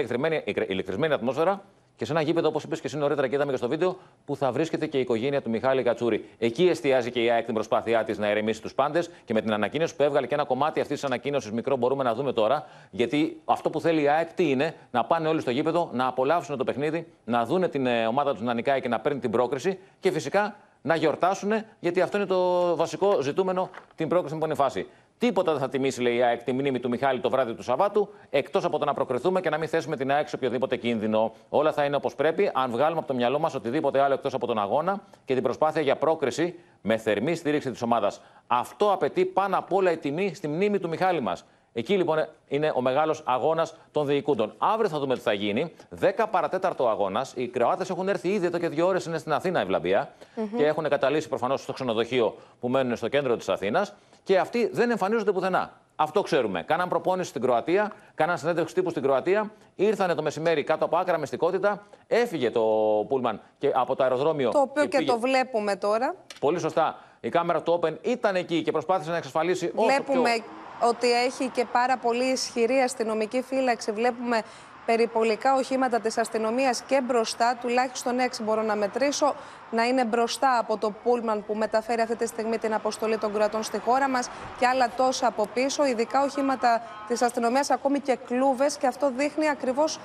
ηλεκτρισμένη 0.67 1.13
ατμόσφαιρα 1.13 1.63
και 1.97 2.05
σε 2.05 2.11
ένα 2.11 2.21
γήπεδο, 2.21 2.47
όπως 2.47 2.63
είπες 2.63 2.79
και 2.79 2.87
εσύ 2.87 2.97
νωρίτερα 2.97 3.27
και 3.27 3.35
είδαμε 3.35 3.51
και 3.51 3.57
στο 3.57 3.67
βίντεο, 3.67 3.97
που 4.25 4.35
θα 4.35 4.51
βρίσκεται 4.51 4.85
και 4.87 4.97
η 4.97 4.99
οικογένεια 4.99 5.41
του 5.41 5.49
Μιχάλη 5.49 5.83
Κατσούρη. 5.83 6.25
Εκεί 6.37 6.67
εστιάζει 6.67 7.11
και 7.11 7.23
η 7.23 7.29
ΑΕΚ 7.29 7.45
την 7.45 7.53
προσπάθειά 7.53 8.03
της 8.03 8.17
να 8.17 8.27
ερεμήσει 8.27 8.61
τους 8.61 8.73
πάντες 8.73 9.09
και 9.25 9.33
με 9.33 9.41
την 9.41 9.53
ανακοίνωση 9.53 9.95
που 9.95 10.03
έβγαλε 10.03 10.27
και 10.27 10.33
ένα 10.33 10.43
κομμάτι 10.43 10.79
αυτής 10.79 10.95
της 10.95 11.05
ανακοίνωσης 11.05 11.51
μικρό 11.51 11.75
μπορούμε 11.75 12.03
να 12.03 12.13
δούμε 12.13 12.33
τώρα. 12.33 12.65
Γιατί 12.91 13.41
αυτό 13.45 13.69
που 13.69 13.81
θέλει 13.81 14.01
η 14.01 14.07
ΑΕΚ 14.07 14.33
τι 14.33 14.49
είναι, 14.49 14.75
να 14.91 15.05
πάνε 15.05 15.27
όλοι 15.27 15.41
στο 15.41 15.51
γήπεδο, 15.51 15.89
να 15.93 16.07
απολαύσουν 16.07 16.57
το 16.57 16.63
παιχνίδι, 16.63 17.07
να 17.25 17.45
δουν 17.45 17.69
την 17.69 17.85
ε, 17.85 18.07
ομάδα 18.07 18.33
τους 18.33 18.41
να 18.41 18.53
νικάει 18.53 18.81
και 18.81 18.87
να 18.87 18.99
παίρνει 18.99 19.19
την 19.19 19.31
πρόκριση 19.31 19.79
και 19.99 20.11
φυσικά 20.11 20.55
να 20.81 20.95
γιορτάσουν, 20.95 21.51
γιατί 21.79 22.01
αυτό 22.01 22.17
είναι 22.17 22.25
το 22.25 22.75
βασικό 22.75 23.21
ζητούμενο 23.21 23.69
την 23.95 24.07
πρόκριση 24.07 24.35
στην 24.35 24.37
επόμενη 24.37 24.69
φάση. 24.69 24.87
Τίποτα 25.17 25.51
δεν 25.51 25.61
θα 25.61 25.69
τιμήσει, 25.69 26.01
λέει 26.01 26.15
η 26.15 26.21
ΑΕΚ, 26.21 26.43
τη 26.43 26.51
μνήμη 26.51 26.79
του 26.79 26.89
Μιχάλη 26.89 27.19
το 27.19 27.29
βράδυ 27.29 27.53
του 27.53 27.63
Σαββάτου, 27.63 28.09
εκτός 28.29 28.65
από 28.65 28.77
το 28.77 28.85
να 28.85 28.93
προκριθούμε 28.93 29.41
και 29.41 29.49
να 29.49 29.57
μην 29.57 29.67
θέσουμε 29.67 29.95
την 29.95 30.11
ΑΕΚ 30.11 30.27
σε 30.27 30.35
οποιοδήποτε 30.35 30.75
κίνδυνο. 30.75 31.33
Όλα 31.49 31.71
θα 31.71 31.83
είναι 31.83 31.95
όπως 31.95 32.15
πρέπει, 32.15 32.51
αν 32.53 32.71
βγάλουμε 32.71 32.99
από 32.99 33.07
το 33.07 33.13
μυαλό 33.13 33.39
μας 33.39 33.55
οτιδήποτε 33.55 34.01
άλλο 34.01 34.13
εκτός 34.13 34.33
από 34.33 34.47
τον 34.47 34.59
αγώνα 34.59 35.01
και 35.25 35.33
την 35.33 35.43
προσπάθεια 35.43 35.81
για 35.81 35.95
πρόκριση 35.95 36.59
με 36.81 36.97
θερμή 36.97 37.35
στήριξη 37.35 37.71
της 37.71 37.81
ομάδας. 37.81 38.21
Αυτό 38.47 38.91
απαιτεί 38.91 39.25
πάνω 39.25 39.57
απ' 39.57 39.73
όλα 39.73 39.91
η 39.91 39.97
τιμή 39.97 40.33
στη 40.35 40.47
μνήμη 40.47 40.79
του 40.79 40.89
Μιχάλη 40.89 41.19
μας. 41.21 41.45
Εκεί 41.73 41.97
λοιπόν 41.97 42.27
είναι 42.47 42.71
ο 42.75 42.81
μεγάλος 42.81 43.21
αγώνας 43.25 43.75
των 43.91 44.05
διοικούντων. 44.05 44.53
Αύριο 44.57 44.89
θα 44.89 44.99
δούμε 44.99 45.15
τι 45.15 45.19
θα 45.21 45.33
γίνει. 45.33 45.73
10 45.99 46.25
παρατέταρτο 46.31 46.87
αγώνας. 46.87 47.33
Οι 47.35 47.47
Κροάτες 47.47 47.89
έχουν 47.89 48.09
έρθει 48.09 48.29
ήδη 48.29 48.45
εδώ 48.45 48.57
και 48.57 48.69
δύο 48.69 48.87
ώρες. 48.87 49.05
Είναι 49.05 49.17
στην 49.17 49.33
Αθήνα 49.33 49.61
η 49.61 49.65
βλαμπία. 49.65 50.09
και 50.57 50.65
έχουν 50.65 50.89
καταλήσει 50.89 51.27
προφανώς 51.27 51.61
στο 51.61 51.73
ξενοδοχείο 51.73 52.35
που 52.59 52.69
μένουν 52.69 52.95
στο 52.95 53.07
κέντρο 53.07 53.35
της 53.35 53.49
Αθήνας. 53.49 53.93
Και 54.27 54.39
αυτοί 54.39 54.69
δεν 54.73 54.89
εμφανίζονται 54.89 55.31
πουθενά. 55.31 55.71
Αυτό 55.95 56.21
ξέρουμε. 56.21 56.63
Κάναν 56.63 56.89
προπόνηση 56.89 57.29
στην 57.29 57.41
Κροατία, 57.41 57.91
κάναν 58.15 58.37
συνέντευξη 58.37 58.73
τύπου 58.73 58.89
στην 58.89 59.01
Κροατία, 59.01 59.51
ήρθανε 59.75 60.13
το 60.13 60.21
μεσημέρι 60.21 60.63
κάτω 60.63 60.85
από 60.85 60.97
άκρα 60.97 61.17
μυστικότητα, 61.17 61.87
έφυγε 62.07 62.51
το 62.51 62.61
Πούλμαν 63.07 63.41
και 63.57 63.71
από 63.73 63.95
το 63.95 64.03
αεροδρόμιο. 64.03 64.51
Το 64.51 64.59
οποίο 64.59 64.85
και, 64.85 65.03
το 65.03 65.19
βλέπουμε 65.19 65.75
τώρα. 65.75 66.15
Πολύ 66.39 66.59
σωστά. 66.59 66.99
Η 67.19 67.29
κάμερα 67.29 67.61
του 67.61 67.79
Open 67.81 67.93
ήταν 68.01 68.35
εκεί 68.35 68.61
και 68.61 68.71
προσπάθησε 68.71 69.09
να 69.09 69.17
εξασφαλίσει 69.17 69.71
όσο 69.75 69.87
Βλέπουμε 69.87 70.29
πιο... 70.33 70.87
ότι 70.89 71.11
έχει 71.11 71.49
και 71.49 71.65
πάρα 71.71 71.97
πολύ 71.97 72.25
ισχυρή 72.25 72.77
αστυνομική 72.77 73.41
φύλαξη. 73.41 73.91
Βλέπουμε 73.91 74.41
περιπολικά 74.87 75.55
οχήματα 75.55 75.99
της 75.99 76.17
αστυνομίας 76.17 76.81
και 76.81 77.01
μπροστά, 77.01 77.57
τουλάχιστον 77.61 78.19
έξι 78.19 78.43
μπορώ 78.43 78.61
να 78.61 78.75
μετρήσω, 78.75 79.35
να 79.71 79.83
είναι 79.83 80.05
μπροστά 80.05 80.57
από 80.57 80.77
το 80.77 80.91
πούλμαν 81.03 81.45
που 81.45 81.55
μεταφέρει 81.55 82.01
αυτή 82.01 82.15
τη 82.15 82.27
στιγμή 82.27 82.57
την 82.57 82.73
αποστολή 82.73 83.17
των 83.17 83.33
κρατών 83.33 83.63
στη 83.63 83.79
χώρα 83.79 84.09
μας 84.09 84.29
και 84.59 84.67
άλλα 84.67 84.89
τόσα 84.89 85.27
από 85.27 85.47
πίσω, 85.53 85.85
ειδικά 85.85 86.23
οχήματα 86.23 86.81
της 87.07 87.21
αστυνομίας, 87.21 87.69
ακόμη 87.69 87.99
και 87.99 88.17
κλούβες 88.27 88.77
και 88.77 88.87
αυτό 88.87 89.11
δείχνει 89.17 89.49
ακριβώς 89.49 89.99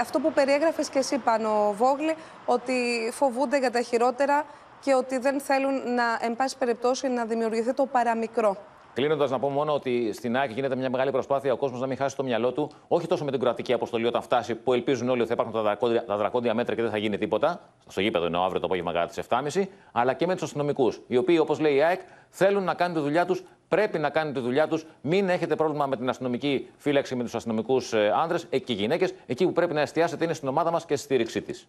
αυτό 0.00 0.20
που 0.20 0.32
περιέγραφες 0.32 0.88
και 0.88 0.98
εσύ 0.98 1.18
πάνω 1.18 1.74
Βόγλη, 1.76 2.14
ότι 2.44 3.10
φοβούνται 3.12 3.58
για 3.58 3.70
τα 3.70 3.80
χειρότερα 3.80 4.44
και 4.80 4.94
ότι 4.94 5.18
δεν 5.18 5.40
θέλουν 5.40 5.94
να, 5.94 6.04
εν 6.20 6.36
πάση 6.36 6.56
περιπτώσει, 6.58 7.08
να 7.08 7.24
δημιουργηθεί 7.24 7.72
το 7.72 7.86
παραμικρό. 7.86 8.56
Κλείνοντας, 8.94 9.30
να 9.30 9.38
πω 9.38 9.48
μόνο 9.48 9.72
ότι 9.72 10.12
στην 10.12 10.36
ΑΕΚ 10.36 10.50
γίνεται 10.50 10.76
μια 10.76 10.90
μεγάλη 10.90 11.10
προσπάθεια 11.10 11.52
ο 11.52 11.56
κόσμος 11.56 11.80
να 11.80 11.86
μην 11.86 11.96
χάσει 11.96 12.16
το 12.16 12.22
μυαλό 12.22 12.52
του, 12.52 12.70
όχι 12.88 13.06
τόσο 13.06 13.24
με 13.24 13.30
την 13.30 13.40
κρατική 13.40 13.72
αποστολή 13.72 14.06
όταν 14.06 14.22
φτάσει, 14.22 14.54
που 14.54 14.72
ελπίζουν 14.72 15.08
όλοι 15.08 15.20
ότι 15.20 15.28
θα 15.28 15.34
υπάρχουν 15.34 15.54
τα 15.54 15.62
δρακόντια, 15.62 16.04
τα 16.04 16.16
δρακόντια 16.16 16.54
μέτρα 16.54 16.74
και 16.74 16.82
δεν 16.82 16.90
θα 16.90 16.98
γίνει 16.98 17.18
τίποτα. 17.18 17.60
Στο 17.88 18.00
γήπεδο 18.00 18.26
είναι 18.26 18.38
αύριο 18.38 18.60
το 18.60 18.66
απόγευμα 18.66 18.92
κατά 18.92 19.06
τις 19.06 19.26
7.30, 19.28 19.64
αλλά 19.92 20.12
και 20.12 20.26
με 20.26 20.32
τους 20.32 20.42
αστυνομικούς, 20.42 21.00
οι 21.06 21.16
οποίοι, 21.16 21.38
όπως 21.40 21.58
λέει 21.60 21.74
η 21.74 21.82
ΑΕΚ, 21.82 22.00
θέλουν 22.28 22.64
να 22.64 22.74
κάνουν 22.74 22.96
τη 22.96 23.02
δουλειά 23.02 23.26
τους, 23.26 23.42
πρέπει 23.68 23.98
να 23.98 24.10
κάνουν 24.10 24.32
τη 24.34 24.40
δουλειά 24.40 24.68
τους. 24.68 24.86
Μην 25.00 25.28
έχετε 25.28 25.56
πρόβλημα 25.56 25.86
με 25.86 25.96
την 25.96 26.08
αστυνομική 26.08 26.68
φύλαξη, 26.76 27.14
με 27.14 27.22
τους 27.22 27.34
αστυνομικούς 27.34 27.92
ε, 27.92 28.12
άνδρες 28.14 28.46
και 28.64 28.72
γυναίκες. 28.72 29.14
Εκεί 29.26 29.44
που 29.44 29.52
πρέπει 29.52 29.74
να 29.74 29.80
εστιάσετε 29.80 30.24
είναι 30.24 30.34
στην 30.34 30.48
ομάδα 30.48 30.70
μας 30.70 30.84
και 30.84 30.96
στη 30.96 31.04
στήριξή 31.04 31.42
της. 31.42 31.68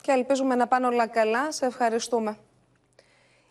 Και 0.00 0.12
ελπίζουμε 0.12 0.54
να 0.54 0.66
πάνε 0.66 0.86
όλα 0.86 1.06
καλά. 1.06 1.52
Σε 1.52 1.66
ευχαριστούμε. 1.66 2.36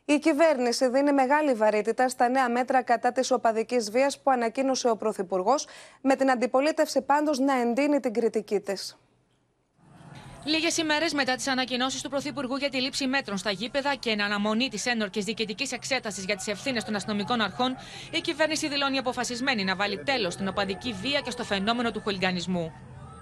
Η 0.10 0.20
κυβέρνηση 0.20 0.90
δίνει 0.90 1.14
μεγάλη 1.14 1.54
βαρύτητα 1.54 2.10
στα 2.10 2.30
νέα 2.30 2.50
μέτρα 2.50 2.82
κατά 2.82 3.12
της 3.12 3.32
οπαδικής 3.32 3.92
βίας 3.92 4.20
που 4.20 4.32
ανακοίνωσε 4.32 4.90
ο 4.90 4.98
Πρωθυπουργός, 4.98 5.68
με 6.02 6.16
την 6.16 6.32
αντιπολίτευση 6.32 7.02
πάντως 7.02 7.40
να 7.40 7.54
εντείνει 7.62 8.00
την 8.00 8.14
κριτική 8.14 8.60
της. 8.60 8.98
Λίγες 10.44 10.78
ημέρες 10.78 11.14
μετά 11.14 11.36
τις 11.36 11.48
ανακοινώσεις 11.48 12.02
του 12.02 12.10
Πρωθυπουργού 12.10 12.56
για 12.56 12.70
τη 12.70 12.82
λήψη 12.82 13.08
μέτρων 13.08 13.38
στα 13.38 13.52
γήπεδα 13.52 13.96
και 13.96 14.10
εν 14.10 14.22
αναμονή 14.22 14.68
της 14.70 14.86
ένορκης 14.86 15.26
διοικητικής 15.26 15.72
εξέτασης 15.72 16.26
για 16.26 16.36
τις 16.36 16.48
ευθύνες 16.48 16.84
των 16.84 16.96
αστυνομικών 16.96 17.42
αρχών, 17.42 17.76
η 18.12 18.20
κυβέρνηση 18.22 18.68
δηλώνει 18.68 18.98
αποφασισμένη 18.98 19.64
να 19.64 19.76
βάλει 19.76 20.04
τέλος 20.04 20.34
στην 20.34 20.48
οπαδική 20.48 20.94
βία 21.02 21.20
και 21.20 21.32
στο 21.32 21.44
φαινόμενο 21.44 21.92
του 21.92 22.02
χολιγανισμού. 22.02 22.72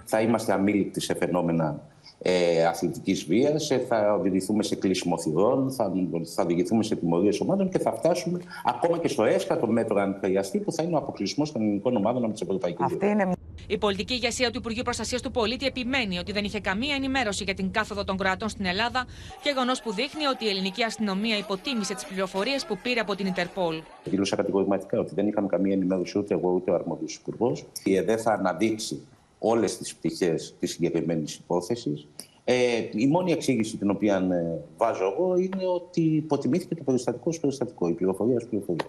Θα 0.04 0.20
είμαστε 0.20 0.52
αμήλικτοι 0.52 1.00
σε 1.00 1.14
φαινόμενα 1.14 1.80
ε, 2.18 2.64
αθλητικής 2.64 3.24
βίας, 3.24 3.70
ε, 3.70 3.78
θα 3.78 4.14
οδηγηθούμε 4.14 4.62
σε 4.62 4.74
κλείσιμο 4.74 5.18
θυρών, 5.18 5.70
θα, 5.70 5.92
θα 6.34 6.42
οδηγηθούμε 6.42 6.82
σε 6.82 6.96
τιμωρίες 6.96 7.40
ομάδων 7.40 7.68
και 7.68 7.78
θα 7.78 7.92
φτάσουμε 7.92 8.40
ακόμα 8.64 8.98
και 8.98 9.08
στο 9.08 9.24
έσκατο 9.24 9.66
μέτρο, 9.66 10.00
αν 10.00 10.16
χρειαστεί, 10.20 10.58
που 10.58 10.72
θα 10.72 10.82
είναι 10.82 10.94
ο 10.94 10.98
αποκλεισμός 10.98 11.52
των 11.52 11.62
ελληνικών 11.62 11.96
ομάδων 11.96 12.24
από 12.24 12.32
τις 12.32 12.40
ευρωπαϊκές 12.40 12.92
είναι... 13.02 13.30
Η 13.68 13.78
πολιτική 13.78 14.14
ηγεσία 14.14 14.50
του 14.50 14.58
Υπουργείου 14.58 14.82
Προστασίας 14.82 15.22
του 15.22 15.30
Πολίτη 15.30 15.66
επιμένει 15.66 16.18
ότι 16.18 16.32
δεν 16.32 16.44
είχε 16.44 16.60
καμία 16.60 16.94
ενημέρωση 16.94 17.44
για 17.44 17.54
την 17.54 17.70
κάθοδο 17.70 18.04
των 18.04 18.16
Κροατών 18.16 18.48
στην 18.48 18.66
Ελλάδα, 18.66 19.06
γεγονός 19.42 19.82
που 19.82 19.92
δείχνει 19.92 20.26
ότι 20.26 20.44
η 20.44 20.48
ελληνική 20.48 20.82
αστυνομία 20.82 21.36
υποτίμησε 21.36 21.94
τις 21.94 22.04
πληροφορίες 22.06 22.66
που 22.66 22.78
πήρε 22.82 23.00
από 23.00 23.14
την 23.14 23.26
Ιντερπολ. 23.26 23.82
Δήλωσα 24.04 24.36
κατηγορηματικά 24.36 24.98
ότι 24.98 25.14
δεν 25.14 25.28
είχαμε 25.28 25.46
καμία 25.46 25.72
ενημέρωση 25.72 26.18
ούτε 26.18 26.34
εγώ 26.34 26.50
ούτε 26.50 26.70
ο 26.70 26.74
αρμόδιος 26.74 27.14
υπουργός. 27.14 27.64
Η 27.84 27.96
ΕΔΕ 27.96 28.16
θα 28.16 28.32
αναδείξει 28.32 29.06
όλες 29.38 29.76
τις 29.76 29.94
πτυχές 29.94 30.54
της 30.58 30.70
συγκεκριμένης 30.70 31.34
υπόθεσης. 31.34 32.06
Ε, 32.44 32.54
η 32.92 33.06
μόνη 33.06 33.32
εξήγηση 33.32 33.76
την 33.76 33.90
οποία 33.90 34.16
ε, 34.16 34.60
βάζω 34.76 35.12
εγώ 35.12 35.36
είναι 35.36 35.66
ότι 35.66 36.00
υποτιμήθηκε 36.00 36.74
το 36.74 36.82
περιστατικό 36.82 37.24
ως 37.26 37.40
περιστατικό, 37.40 37.88
η 37.88 37.92
πληροφορία 37.92 38.36
ως 38.36 38.46
πληροφορία. 38.46 38.86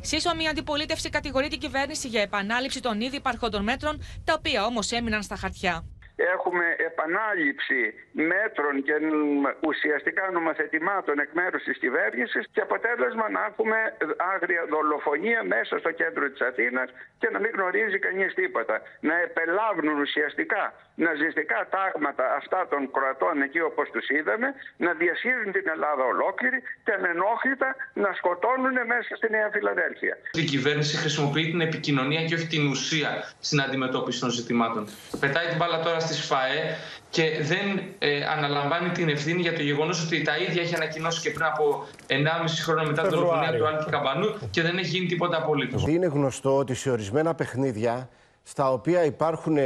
Σύσσωμη 0.00 0.42
η 0.42 0.46
αντιπολίτευση 0.46 1.10
κατηγορεί 1.10 1.48
την 1.48 1.58
κυβέρνηση 1.58 2.08
για 2.08 2.20
επανάληψη 2.20 2.80
των 2.80 3.00
ήδη 3.00 3.16
υπαρχόντων 3.16 3.62
μέτρων, 3.62 4.00
τα 4.24 4.34
οποία 4.38 4.64
όμως 4.64 4.92
έμειναν 4.92 5.22
στα 5.22 5.36
χαρτιά 5.36 5.84
έχουμε 6.16 6.66
επανάληψη 6.88 7.94
μέτρων 8.12 8.74
και 8.86 8.94
ουσιαστικά 9.70 10.30
νομοθετημάτων 10.30 11.18
εκ 11.18 11.32
μέρους 11.32 11.62
της 11.62 11.78
κυβέρνησης 11.78 12.44
και 12.52 12.60
αποτέλεσμα 12.60 13.26
να 13.36 13.40
έχουμε 13.50 13.78
άγρια 14.32 14.62
δολοφονία 14.74 15.40
μέσα 15.54 15.78
στο 15.78 15.90
κέντρο 16.00 16.30
της 16.30 16.40
Αθήνας 16.40 16.88
και 17.18 17.28
να 17.32 17.38
μην 17.42 17.50
γνωρίζει 17.56 17.98
κανείς 17.98 18.34
τίποτα. 18.34 18.76
Να 19.00 19.14
επελάβουν 19.26 19.88
ουσιαστικά 20.04 20.62
ναζιστικά 20.94 21.58
τάγματα 21.74 22.24
αυτά 22.40 22.60
των 22.70 22.90
Κροατών 22.94 23.42
εκεί 23.46 23.60
όπως 23.60 23.86
τους 23.90 24.08
είδαμε, 24.08 24.48
να 24.76 24.92
διασύρουν 24.92 25.52
την 25.52 25.66
Ελλάδα 25.74 26.04
ολόκληρη 26.04 26.58
και 26.84 26.92
ανενόχλητα 26.98 27.68
να 28.02 28.10
σκοτώνουν 28.18 28.76
μέσα 28.92 29.12
στη 29.18 29.26
Νέα 29.30 29.48
Φιλαδέλφια. 29.52 30.14
Η 30.32 30.44
κυβέρνηση 30.52 30.96
χρησιμοποιεί 30.96 31.44
την 31.50 31.60
επικοινωνία 31.60 32.24
και 32.24 32.34
όχι 32.34 32.46
την 32.46 32.64
ουσία 32.72 33.10
στην 33.40 33.60
αντιμετώπιση 33.60 34.20
των 34.20 34.30
ζητημάτων. 34.30 34.82
Πετάει 35.20 35.46
την 35.46 35.56
μπάλα 35.56 35.78
τώρα 35.80 36.00
στη 36.06 36.14
ΣΦΑΕ 36.14 36.76
και 37.10 37.38
δεν 37.42 37.82
ε, 37.98 38.24
αναλαμβάνει 38.24 38.88
την 38.88 39.08
ευθύνη 39.08 39.40
για 39.40 39.54
το 39.54 39.62
γεγονός 39.62 40.04
ότι 40.04 40.22
τα 40.22 40.36
ίδια 40.36 40.62
έχει 40.62 40.74
ανακοινώσει 40.74 41.20
και 41.20 41.30
πριν 41.30 41.44
από 41.44 41.86
1,5 42.06 42.14
χρόνο 42.62 42.82
μετά 42.82 43.02
την 43.02 43.10
δολοφονία 43.10 43.52
του 43.52 43.66
Άλκη 43.66 43.90
Καμπανού 43.90 44.34
και 44.50 44.62
δεν 44.62 44.78
έχει 44.78 44.88
γίνει 44.88 45.06
τίποτα 45.06 45.36
απολύτως. 45.36 45.84
Είναι 45.86 46.06
γνωστό 46.06 46.56
ότι 46.56 46.74
σε 46.74 46.90
ορισμένα 46.90 47.34
παιχνίδια 47.34 48.08
στα 48.42 48.72
οποία 48.72 49.04
υπάρχουν 49.04 49.56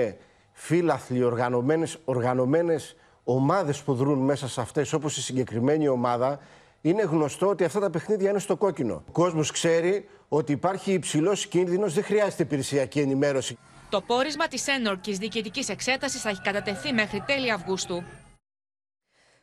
φύλαθλοι, 0.53 1.23
οργανωμένες, 1.23 1.99
οργανωμένες 2.05 2.97
ομάδες 3.25 3.83
που 3.83 3.95
δρούν 3.95 4.19
μέσα 4.19 4.49
σε 4.49 4.61
αυτές, 4.61 4.93
όπως 4.93 5.17
η 5.17 5.23
συγκεκριμένη 5.23 5.89
ομάδα, 5.89 6.39
είναι 6.81 7.03
γνωστό 7.03 7.49
ότι 7.49 7.65
αυτά 7.65 7.81
τα 7.81 7.91
παιχνίδια 7.91 8.31
είναι 8.31 8.39
στο 8.39 8.57
κόκκινο. 8.57 8.95
Ο 9.09 9.13
κόσμος 9.13 9.51
ξέρει 9.51 10.09
ότι 10.29 10.53
υπάρχει 10.53 10.93
υψηλός 10.93 11.47
κίνδυνος, 11.47 11.95
δεν 11.95 12.05
χρειάζεται 12.05 12.43
υπηρεσιακή 12.43 13.01
ενημέρωση. 13.01 13.59
Το 13.91 14.01
πόρισμα 14.01 14.49
της 14.49 14.67
ένορκης 14.67 15.19
διοικητικής 15.19 15.69
εξέτασης 15.69 16.21
θα 16.21 16.29
έχει 16.29 16.41
κατατεθεί 16.41 16.93
μέχρι 16.93 17.23
τέλη 17.27 17.53
Αυγούστου. 17.53 18.05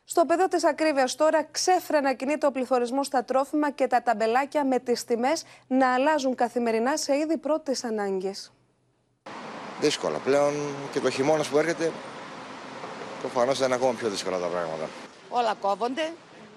Στο 0.04 0.24
πεδίο 0.24 0.48
της 0.48 0.64
ακρίβειας 0.64 1.14
τώρα 1.14 1.44
ξέφρενα 1.50 2.14
κινείται 2.14 2.46
ο 2.46 2.50
πληθωρισμός 2.50 3.06
στα 3.06 3.24
τρόφιμα 3.24 3.70
και 3.70 3.86
τα 3.86 4.02
ταμπελάκια 4.02 4.64
με 4.64 4.78
τις 4.78 5.04
τιμές 5.04 5.42
να 5.66 5.94
αλλάζουν 5.94 6.34
καθημερινά 6.34 6.96
σε 6.96 7.16
είδη 7.16 7.38
πρώτης 7.38 7.84
ανάγκης. 7.84 8.52
Δύσκολα. 9.80 10.18
Πλέον 10.18 10.54
και 10.92 11.00
το 11.00 11.10
χειμώνας 11.10 11.48
που 11.48 11.58
έρχεται 11.58 11.92
προφανώς 13.20 13.58
θα 13.58 13.64
είναι 13.64 13.74
ακόμα 13.74 13.92
πιο 13.92 14.08
δύσκολα 14.08 14.38
τα 14.38 14.46
πράγματα. 14.46 14.88
Όλα 15.28 15.54
κόβονται 15.54 16.12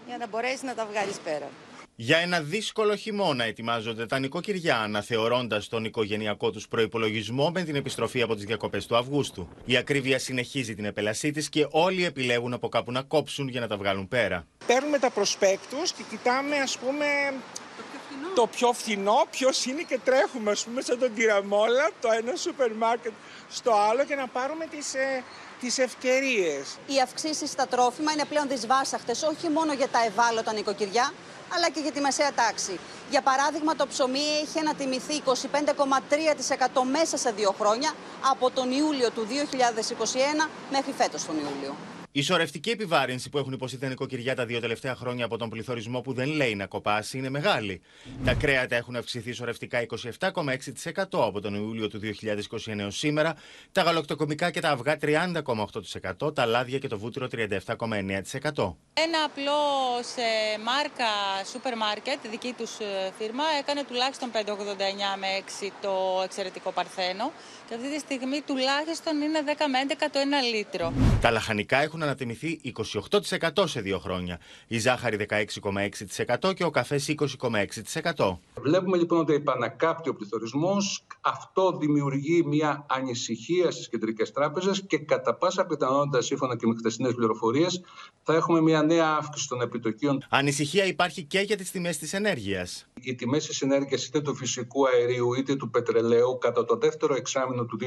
για 0.08 0.18
να 0.18 0.28
μπορέσεις 0.28 0.64
να 0.64 0.74
τα 0.74 0.86
βγάλεις 0.86 1.20
πέρα. 1.20 1.48
Για 1.96 2.18
ένα 2.18 2.42
δύσκολο 2.42 2.96
χειμώνα 2.96 3.44
ετοιμάζονται 3.44 4.06
τα 4.06 4.20
νοικοκυριά, 4.20 4.78
αναθεωρώντας 4.78 5.68
τον 5.68 5.86
οικογενειακό 5.86 6.52
τους 6.52 6.68
προπολογισμό 6.68 7.50
με 7.50 7.64
την 7.64 7.76
επιστροφή 7.76 8.22
από 8.22 8.36
τις 8.36 8.44
διακοπές 8.46 8.86
του 8.86 8.98
Αυγούστου. 8.98 9.48
Η 9.66 9.78
ακρίβεια 9.78 10.20
συνεχίζει 10.20 10.76
την 10.76 10.86
επελασή 10.86 11.32
της 11.32 11.50
και 11.50 11.68
όλοι 11.70 12.06
επιλέγουν 12.06 12.54
από 12.54 12.70
κάπου 12.70 12.92
να 12.92 13.02
κόψουν 13.02 13.48
για 13.48 13.60
να 13.60 13.68
τα 13.68 13.78
βγάλουν 13.78 14.08
πέρα. 14.08 14.48
Παίρνουμε 14.68 14.98
τα 14.98 15.10
προσπέκτους 15.10 15.92
και 15.92 16.04
κοιτάμε, 16.10 16.56
ας 16.56 16.78
πούμε, 16.78 17.06
το 18.36 18.48
πιο 18.48 18.74
φθηνό, 18.74 19.28
ποιος 19.32 19.66
είναι 19.66 19.82
και 19.82 20.00
τρέχουμε, 20.04 20.52
ας 20.52 20.64
πούμε, 20.64 20.82
σαν 20.82 21.00
τον 21.00 21.14
τυραμόλα, 21.14 21.92
το 22.02 22.10
ένα 22.22 22.36
σούπερ 22.36 22.74
μάρκετ 22.74 23.12
στο 23.50 23.72
άλλο 23.90 24.06
και 24.06 24.16
να 24.16 24.28
πάρουμε 24.28 24.66
τις 24.66 24.94
ε, 24.94 25.24
τις 25.62 25.78
ευκαιρίες. 25.78 26.78
Οι 26.88 27.02
αυξήσεις 27.02 27.50
στα 27.50 27.68
τρόφιμα 27.68 28.12
είναι 28.12 28.26
πλέον 28.26 28.48
δυσβάσαχτες 28.48 29.24
όχι 29.24 29.50
μόνο 29.50 29.74
για 29.74 29.88
τα 29.88 30.00
ευάλωτα 30.06 30.54
νοικοκυριά, 30.54 31.14
αλλά 31.56 31.70
και 31.70 31.80
για 31.80 31.92
τη 31.92 32.02
μεσαία 32.02 32.32
τάξη. 32.34 32.80
Για 33.10 33.22
παράδειγμα, 33.22 33.76
το 33.76 33.88
ψωμί 33.88 34.26
έχει 34.44 34.60
ανατιμηθεί 34.60 35.22
25,3% 35.26 36.82
μέσα 36.92 37.18
σε 37.18 37.32
δύο 37.32 37.56
χρόνια, 37.60 37.92
από 38.32 38.52
τον 38.52 38.72
Ιούλιο 38.72 39.10
του 39.12 39.28
2021 39.30 40.50
μέχρι 40.72 40.92
φέτος 40.92 41.26
τον 41.26 41.36
Ιούλιο. 41.36 41.76
Η 42.14 42.22
σωρευτική 42.22 42.70
επιβάρυνση 42.70 43.30
που 43.30 43.38
έχουν 43.38 43.54
υποστεί 43.54 43.78
τα 43.78 43.88
νοικοκυριά 43.88 44.36
τα 44.36 44.46
δύο 44.46 44.60
τελευταία 44.60 44.96
χρόνια 44.96 45.26
από 45.26 45.38
τον 45.38 45.50
πληθωρισμό 45.50 46.02
που 46.02 46.14
δεν 46.14 46.30
λέει 46.30 46.56
να 46.56 46.66
κοπάσει 46.66 47.18
είναι 47.18 47.30
μεγάλη. 47.30 47.82
Τα 48.26 48.34
κρέατα 48.34 48.76
έχουν 48.76 48.96
αυξηθεί 48.96 49.32
σωρευτικά 49.32 49.86
27,6% 50.20 51.04
από 51.12 51.42
τον 51.42 51.56
Ιούλιο 51.56 51.88
του 51.88 52.00
2021 52.04 52.78
έως 52.78 52.98
σήμερα, 52.98 53.36
τα 53.72 53.82
γαλοκτοκομικά 53.82 54.52
και 54.52 54.60
τα 54.60 54.70
αυγά 54.70 54.98
30,8%, 55.02 56.36
τα 56.36 56.46
λάδια 56.46 56.78
και 56.78 56.88
το 56.88 56.98
βούτυρο 56.98 57.28
37,9%. 57.32 58.76
Ένα 58.94 59.24
απλό 59.26 59.62
σε 60.14 60.22
μάρκα 60.64 61.12
σούπερ 61.52 61.78
μάρκετ, 61.78 62.20
δική 62.30 62.54
τους 62.58 62.80
ε, 62.80 63.12
φίρμα, 63.18 63.44
έκανε 63.60 63.84
τουλάχιστον 63.84 64.32
5,89 64.34 64.40
με 65.20 65.28
6 65.66 65.70
το 65.82 66.22
εξαιρετικό 66.24 66.72
παρθένο 66.72 67.32
και 67.72 67.78
αυτή 67.78 67.94
τη 67.94 68.00
στιγμή 68.00 68.42
τουλάχιστον 68.46 69.22
είναι 69.22 69.40
10 69.46 69.50
με 69.72 69.78
11 69.88 70.08
το 70.12 70.20
1 70.20 70.56
λίτρο. 70.56 70.94
Τα 71.22 71.32
λαχανικά 71.32 71.78
έχουν 71.82 72.04
ανατιμηθεί 72.04 72.62
28% 73.50 73.68
σε 73.68 73.82
δύο 73.82 74.00
χρόνια. 74.00 74.40
Η 74.68 74.80
ζάχαρη 74.80 75.28
16,6% 76.42 76.54
και 76.56 76.64
ο 76.64 76.70
καφές 76.70 77.16
20,6%. 77.18 78.38
Βλέπουμε 78.62 78.98
λοιπόν 78.98 79.20
ότι 79.20 79.34
επανακάπτει 79.34 80.10
ο 80.10 80.16
πληθωρισμός. 80.16 81.04
Αυτό 81.22 81.78
δημιουργεί 81.78 82.44
μια 82.44 82.86
ανησυχία 82.90 83.72
στις 83.72 83.90
κεντρικές 83.90 84.32
τράπεζες 84.32 84.84
και 84.88 84.98
κατά 84.98 85.36
πάσα 85.36 85.66
πιθανότητα, 85.66 86.22
σύμφωνα 86.22 86.58
και 86.58 86.68
με 86.68 86.76
χτεσινέ 86.78 87.14
πληροφορίες, 87.14 87.82
θα 88.24 88.36
έχουμε 88.36 88.62
μια 88.62 88.84
νέα 88.84 89.08
αύξηση 89.08 89.48
των 89.48 89.62
επιτοκίων. 89.62 90.26
Ανησυχία 90.30 90.86
υπάρχει 90.86 91.24
και 91.24 91.40
για 91.40 91.58
τις 91.58 91.72
τιμές 91.72 91.98
της 91.98 92.14
ενέργειας. 92.14 92.86
Οι 93.02 93.16
τιμές 93.16 93.46
της 93.46 93.62
ενέργειας 93.62 94.06
είτε 94.06 94.22
του 94.22 94.36
φυσικού 94.36 94.88
αερίου 94.88 95.34
είτε 95.34 95.56
του 95.56 95.70
πετρελαίου 95.70 96.38
κατά 96.38 96.66
το 96.66 96.78
δεύτερο 96.78 97.16
εξάμεινο 97.16 97.66
του 97.66 97.78
2023 97.82 97.86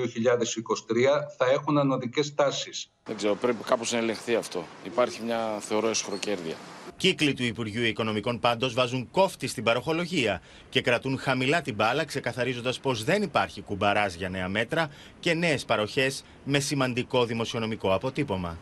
θα 1.36 1.50
έχουν 1.50 1.78
ανωδικές 1.78 2.34
τάσεις. 2.34 2.90
Δεν 3.04 3.16
ξέρω, 3.16 3.34
πρέπει 3.34 3.64
κάπως 3.64 3.92
να 3.92 3.98
ελεγχθεί 3.98 4.34
αυτό. 4.34 4.64
Υπάρχει 4.84 5.22
μια 5.22 5.58
θεωρώ 5.60 5.88
εσχροκέρδεια. 5.88 6.54
Κύκλοι 6.96 7.34
του 7.34 7.42
Υπουργείου 7.42 7.82
Οικονομικών 7.82 8.40
πάντως 8.40 8.74
βάζουν 8.74 9.08
κόφτη 9.10 9.46
στην 9.46 9.64
παροχολογία 9.64 10.42
και 10.68 10.80
κρατούν 10.80 11.18
χαμηλά 11.18 11.60
την 11.60 11.74
μπάλα, 11.74 12.04
ξεκαθαρίζοντας 12.04 12.80
πως 12.80 13.04
δεν 13.04 13.22
υπάρχει 13.22 13.62
κουμπαρά 13.62 14.06
για 14.06 14.28
νέα 14.28 14.48
μέτρα 14.48 14.90
και 15.20 15.34
νέες 15.34 15.64
παροχές 15.64 16.24
με 16.44 16.58
σημαντικό 16.58 17.24
δημοσιονομικό 17.24 17.94
αποτύπωμα. 17.94 18.58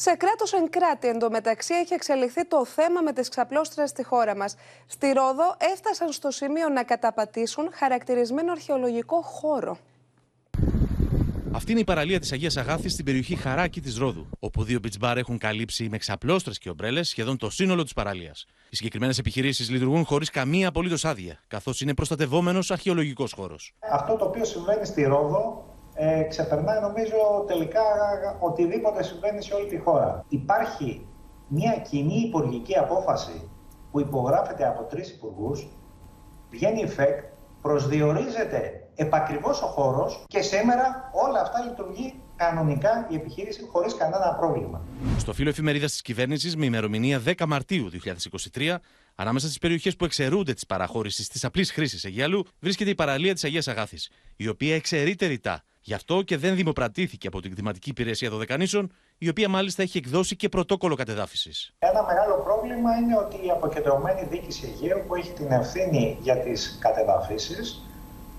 Σε 0.00 0.14
κράτος 0.14 0.52
εν 0.52 0.70
κράτη, 0.70 1.08
εντωμεταξύ, 1.08 1.74
έχει 1.74 1.94
εξελιχθεί 1.94 2.46
το 2.46 2.64
θέμα 2.64 3.00
με 3.00 3.12
τις 3.12 3.28
ξαπλώστρες 3.28 3.90
στη 3.90 4.04
χώρα 4.04 4.36
μας. 4.36 4.54
Στη 4.86 5.12
Ρόδο 5.12 5.56
έφτασαν 5.74 6.12
στο 6.12 6.30
σημείο 6.30 6.68
να 6.68 6.82
καταπατήσουν 6.82 7.68
χαρακτηρισμένο 7.72 8.52
αρχαιολογικό 8.52 9.22
χώρο. 9.22 9.78
Αυτή 11.52 11.70
είναι 11.70 11.80
η 11.80 11.84
παραλία 11.84 12.20
της 12.20 12.32
Αγίας 12.32 12.56
Αγάθης 12.56 12.92
στην 12.92 13.04
περιοχή 13.04 13.34
Χαράκη 13.36 13.80
της 13.80 13.96
Ρόδου, 13.96 14.28
όπου 14.38 14.62
δύο 14.62 14.80
beach 14.82 15.04
bar 15.04 15.16
έχουν 15.16 15.38
καλύψει 15.38 15.88
με 15.88 15.98
ξαπλώστρες 15.98 16.58
και 16.58 16.68
ομπρέλες 16.68 17.08
σχεδόν 17.08 17.36
το 17.36 17.50
σύνολο 17.50 17.82
της 17.82 17.92
παραλίας. 17.92 18.46
Οι 18.70 18.76
συγκεκριμένες 18.76 19.18
επιχειρήσεις 19.18 19.70
λειτουργούν 19.70 20.04
χωρίς 20.04 20.30
καμία 20.30 20.68
απολύτως 20.68 21.04
άδεια, 21.04 21.38
καθώς 21.48 21.80
είναι 21.80 21.94
προστατευόμενος 21.94 22.70
αρχαιολογικός 22.70 23.32
χώρος. 23.32 23.74
Αυτό 23.92 24.16
το 24.16 24.24
οποίο 24.24 24.44
συμβαίνει 24.44 24.84
στη 24.84 25.02
Ρόδο 25.02 25.67
ε, 26.00 26.22
ξεπερνάει 26.22 26.80
νομίζω 26.80 27.44
τελικά 27.46 27.80
οτιδήποτε 28.38 29.02
συμβαίνει 29.02 29.42
σε 29.42 29.54
όλη 29.54 29.66
τη 29.66 29.78
χώρα. 29.78 30.24
Υπάρχει 30.28 31.06
μια 31.48 31.76
κοινή 31.90 32.14
υπουργική 32.26 32.78
απόφαση 32.78 33.50
που 33.90 34.00
υπογράφεται 34.00 34.66
από 34.68 34.82
τρεις 34.82 35.10
υπουργούς, 35.10 35.68
βγαίνει 36.50 36.84
effect, 36.86 37.22
προσδιορίζεται 37.62 38.88
επακριβώς 38.94 39.62
ο 39.62 39.66
χώρος 39.66 40.24
και 40.28 40.42
σήμερα 40.42 41.10
όλα 41.12 41.40
αυτά 41.40 41.64
λειτουργεί 41.64 42.14
κανονικά 42.36 43.06
η 43.10 43.14
επιχείρηση 43.14 43.68
χωρίς 43.70 43.94
κανένα 43.94 44.34
πρόβλημα. 44.40 44.82
Στο 45.18 45.32
φύλλο 45.32 45.48
εφημερίδας 45.48 45.90
της 45.90 46.02
κυβέρνησης 46.02 46.56
με 46.56 46.64
ημερομηνία 46.64 47.22
10 47.26 47.46
Μαρτίου 47.46 47.90
2023, 48.54 48.74
ανάμεσα 49.14 49.46
στις 49.46 49.58
περιοχές 49.58 49.96
που 49.96 50.04
εξαιρούνται 50.04 50.54
της 50.54 50.66
παραχώρησης 50.66 51.28
της 51.28 51.44
απλής 51.44 51.72
χρήσης 51.72 52.04
Αιγιαλού, 52.04 52.44
βρίσκεται 52.60 52.90
η 52.90 52.94
παραλία 52.94 53.34
της 53.34 53.44
Αγίας 53.44 53.68
Αγάθης, 53.68 54.10
η 54.36 54.48
οποία 54.48 54.74
εξαιρείται 54.74 55.26
ρητά 55.26 55.62
Γι' 55.88 55.94
αυτό 55.94 56.22
και 56.22 56.36
δεν 56.36 56.54
δημοπρατήθηκε 56.54 57.26
από 57.26 57.40
την 57.40 57.50
κτηματική 57.50 57.90
υπηρεσία 57.90 58.30
Δωδεκανήσων, 58.30 58.92
η 59.18 59.28
οποία 59.28 59.48
μάλιστα 59.48 59.82
έχει 59.82 59.98
εκδώσει 59.98 60.36
και 60.36 60.48
πρωτόκολλο 60.48 60.94
κατεδάφισης. 60.94 61.72
Ένα 61.78 62.02
μεγάλο 62.02 62.42
πρόβλημα 62.44 62.96
είναι 62.96 63.16
ότι 63.16 63.36
η 63.46 63.50
αποκεντρωμένη 63.50 64.26
διοίκηση 64.30 64.74
Αιγαίου 64.74 65.04
που 65.06 65.14
έχει 65.14 65.32
την 65.32 65.50
ευθύνη 65.50 66.16
για 66.20 66.36
τις 66.36 66.78
κατεδαφίσεις 66.80 67.82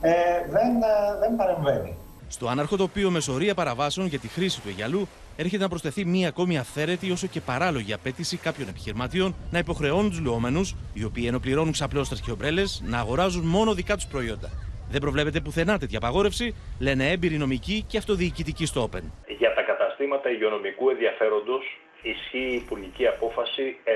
ε, 0.01 0.12
δεν, 0.49 0.75
ε, 0.75 1.19
δεν 1.19 1.35
παρεμβαίνει. 1.35 1.97
Στο 2.27 2.47
άναρχο 2.47 2.75
τοπίο 2.75 3.12
με 3.12 3.19
σωρία 3.19 3.53
παραβάσεων 3.53 4.07
για 4.07 4.19
τη 4.19 4.27
χρήση 4.27 4.62
του 4.62 4.67
Αιγιαλού 4.69 5.07
έρχεται 5.35 5.63
να 5.63 5.69
προσθεθεί 5.69 6.05
μία 6.05 6.27
ακόμη 6.27 6.57
αυθαίρετη 6.57 7.12
όσο 7.12 7.27
και 7.27 7.41
παράλογη 7.41 7.93
απέτηση 7.93 8.38
κάποιων 8.38 8.67
επιχειρηματιών 8.67 9.35
να 9.51 9.57
υποχρεώνουν 9.57 10.09
τους 10.09 10.19
λεόμενου, 10.19 10.69
οι 10.93 11.03
οποίοι 11.03 11.25
ενώ 11.27 11.39
πληρώνουν 11.39 11.71
ξαπλώστρες 11.71 12.21
και 12.21 12.31
ομπρέλες, 12.31 12.81
να 12.85 12.99
αγοράζουν 12.99 13.45
μόνο 13.45 13.73
δικά 13.73 13.95
τους 13.95 14.05
προϊόντα. 14.05 14.68
Δεν 14.91 15.02
προβλέπεται 15.02 15.39
πουθενά 15.39 15.78
τέτοια 15.78 15.97
απαγόρευση, 15.97 16.56
λένε 16.80 17.12
έμπειροι 17.12 17.38
νομικοί 17.38 17.86
και 17.89 17.97
αυτοδιοικητικοί 17.97 18.65
στο 18.65 18.89
Open. 18.89 19.04
Για 19.38 19.54
τα 19.54 19.62
καταστήματα 19.62 20.30
υγειονομικού 20.30 20.89
ενδιαφέροντος 20.89 21.63
ισχύει 22.02 22.49
η 22.52 22.62
Υπουργική 22.63 23.08
Απόφαση 23.08 23.78
91-534 23.86 23.89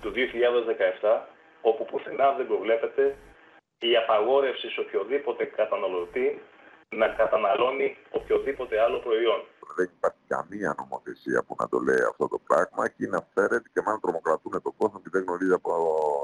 του 0.00 0.12
2017, 1.02 1.20
όπου 1.60 1.84
πουθενά 1.84 2.32
δεν 2.32 2.46
προβλέπεται 2.46 3.16
η 3.78 3.96
απαγόρευση 3.96 4.68
σε 4.68 4.80
οποιοδήποτε 4.80 5.44
καταναλωτή 5.44 6.42
να 6.88 7.08
καταναλώνει 7.08 7.96
οποιοδήποτε 8.10 8.80
άλλο 8.80 8.98
προϊόν. 8.98 9.40
Δεν 9.76 9.88
υπάρχει 9.96 10.22
καμία 10.26 10.74
νομοθεσία 10.78 11.42
που 11.42 11.54
να 11.60 11.68
το 11.68 11.78
λέει 11.78 12.02
αυτό 12.10 12.28
το 12.28 12.38
πράγμα 12.46 12.88
και 12.88 13.04
είναι 13.04 13.16
αυθαίρετη 13.16 13.70
και 13.72 13.80
μάλλον 13.84 14.00
τρομοκρατούν 14.00 14.62
τον 14.62 14.74
κόσμο 14.76 15.00
και 15.02 15.10
δεν 15.12 15.22
γνωρίζει 15.22 15.52
από 15.52 15.72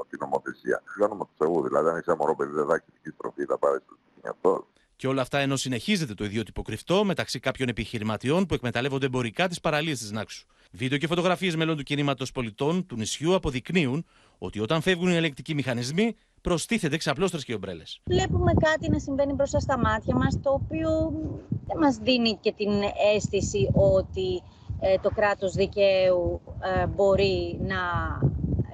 την 0.09 0.19
νομοθεσία. 0.21 0.83
Κάνουμε 0.99 1.23
του 1.23 1.35
Θεού, 1.37 1.63
δηλαδή 1.67 1.89
αν 1.89 1.97
είσαι 1.97 2.15
μωρό 2.19 2.35
παιδί 2.35 2.53
δεν 2.53 2.67
θα 2.67 2.75
έχεις 2.75 3.13
στροφή, 3.13 3.43
θα 3.45 3.57
πάρεις 3.57 3.81
το 3.87 3.95
αυτό. 4.29 4.67
Και 4.95 5.07
όλα 5.07 5.21
αυτά 5.21 5.37
ενώ 5.37 5.55
συνεχίζεται 5.55 6.13
το 6.13 6.23
ιδιότυπο 6.23 6.61
κρυφτό 6.61 7.03
μεταξύ 7.03 7.39
κάποιων 7.39 7.69
επιχειρηματιών 7.69 8.45
που 8.45 8.53
εκμεταλλεύονται 8.53 9.05
εμπορικά 9.05 9.47
τις 9.47 9.59
παραλίες 9.59 9.99
της 9.99 10.11
Νάξου. 10.11 10.47
Βίντεο 10.71 10.97
και 10.97 11.07
φωτογραφίες 11.07 11.55
μελών 11.55 11.77
του 11.77 11.83
κινήματος 11.83 12.31
πολιτών 12.31 12.85
του 12.85 12.95
νησιού 12.95 13.35
αποδεικνύουν 13.35 14.05
ότι 14.37 14.59
όταν 14.59 14.81
φεύγουν 14.81 15.09
οι 15.09 15.15
ελεκτικοί 15.15 15.53
μηχανισμοί, 15.53 16.15
προστίθεται 16.41 16.97
ξαπλώστρες 16.97 17.45
και 17.45 17.53
ομπρέλες. 17.53 18.01
Βλέπουμε 18.03 18.53
κάτι 18.53 18.89
να 18.89 18.99
συμβαίνει 18.99 19.33
μπροστά 19.33 19.59
στα 19.59 19.77
μάτια 19.77 20.15
μας, 20.15 20.39
το 20.41 20.49
οποίο 20.49 21.13
δεν 21.67 21.77
μας 21.77 21.97
δίνει 21.97 22.37
και 22.41 22.51
την 22.51 22.69
αίσθηση 23.15 23.69
ότι 23.73 24.43
ε, 24.79 24.95
το 25.01 25.09
κράτος 25.09 25.53
δικαίου 25.53 26.41
ε, 26.59 26.87
μπορεί 26.87 27.59
να 27.61 27.81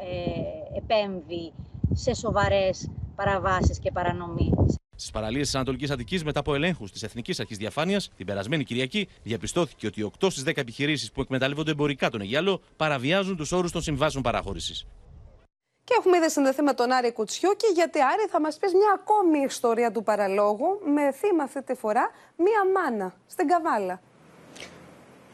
ε, 0.10 0.77
επέμβει 0.77 1.53
σε 1.93 2.13
σοβαρές 2.13 2.89
παραβάσεις 3.15 3.79
και 3.79 3.91
παρανομίες. 3.91 4.79
Στις 4.95 5.12
παραλίες 5.12 5.45
της 5.45 5.55
Ανατολικής 5.55 5.91
Αττικής, 5.91 6.23
μετά 6.23 6.39
από 6.39 6.55
ελέγχους 6.55 6.91
της 6.91 7.03
Εθνικής 7.03 7.39
Αρχής 7.39 7.58
Διαφάνειας, 7.58 8.12
την 8.17 8.25
περασμένη 8.25 8.63
Κυριακή 8.63 9.10
διαπιστώθηκε 9.23 9.88
ότι 9.88 10.01
8 10.01 10.29
στις 10.29 10.43
10 10.43 10.62
επιχειρήσεις 10.62 11.12
που 11.12 11.21
εκμεταλλεύονται 11.21 11.71
εμπορικά 11.71 12.10
τον 12.10 12.21
Αιγιάλο 12.21 12.62
παραβιάζουν 12.75 13.36
τους 13.36 13.51
όρους 13.51 13.71
των 13.71 13.81
συμβάσεων 13.81 14.23
παραχώρησης. 14.23 14.86
Και 15.84 15.95
έχουμε 15.99 16.17
ήδη 16.17 16.29
συνδεθεί 16.29 16.62
με 16.62 16.73
τον 16.73 16.91
Άρη 16.91 17.12
Κουτσιούκη, 17.13 17.67
γιατί 17.73 18.01
Άρη 18.01 18.27
θα 18.29 18.41
μας 18.41 18.58
πεις 18.58 18.73
μια 18.73 18.91
ακόμη 18.99 19.39
ιστορία 19.39 19.91
του 19.91 20.03
παραλόγου, 20.03 20.79
με 20.93 21.12
θύμα 21.12 21.43
αυτή 21.43 21.63
τη 21.63 21.73
φορά 21.73 22.10
μια 22.36 22.62
μάνα 22.73 23.13
στην 23.27 23.47
Καβάλα. 23.47 24.01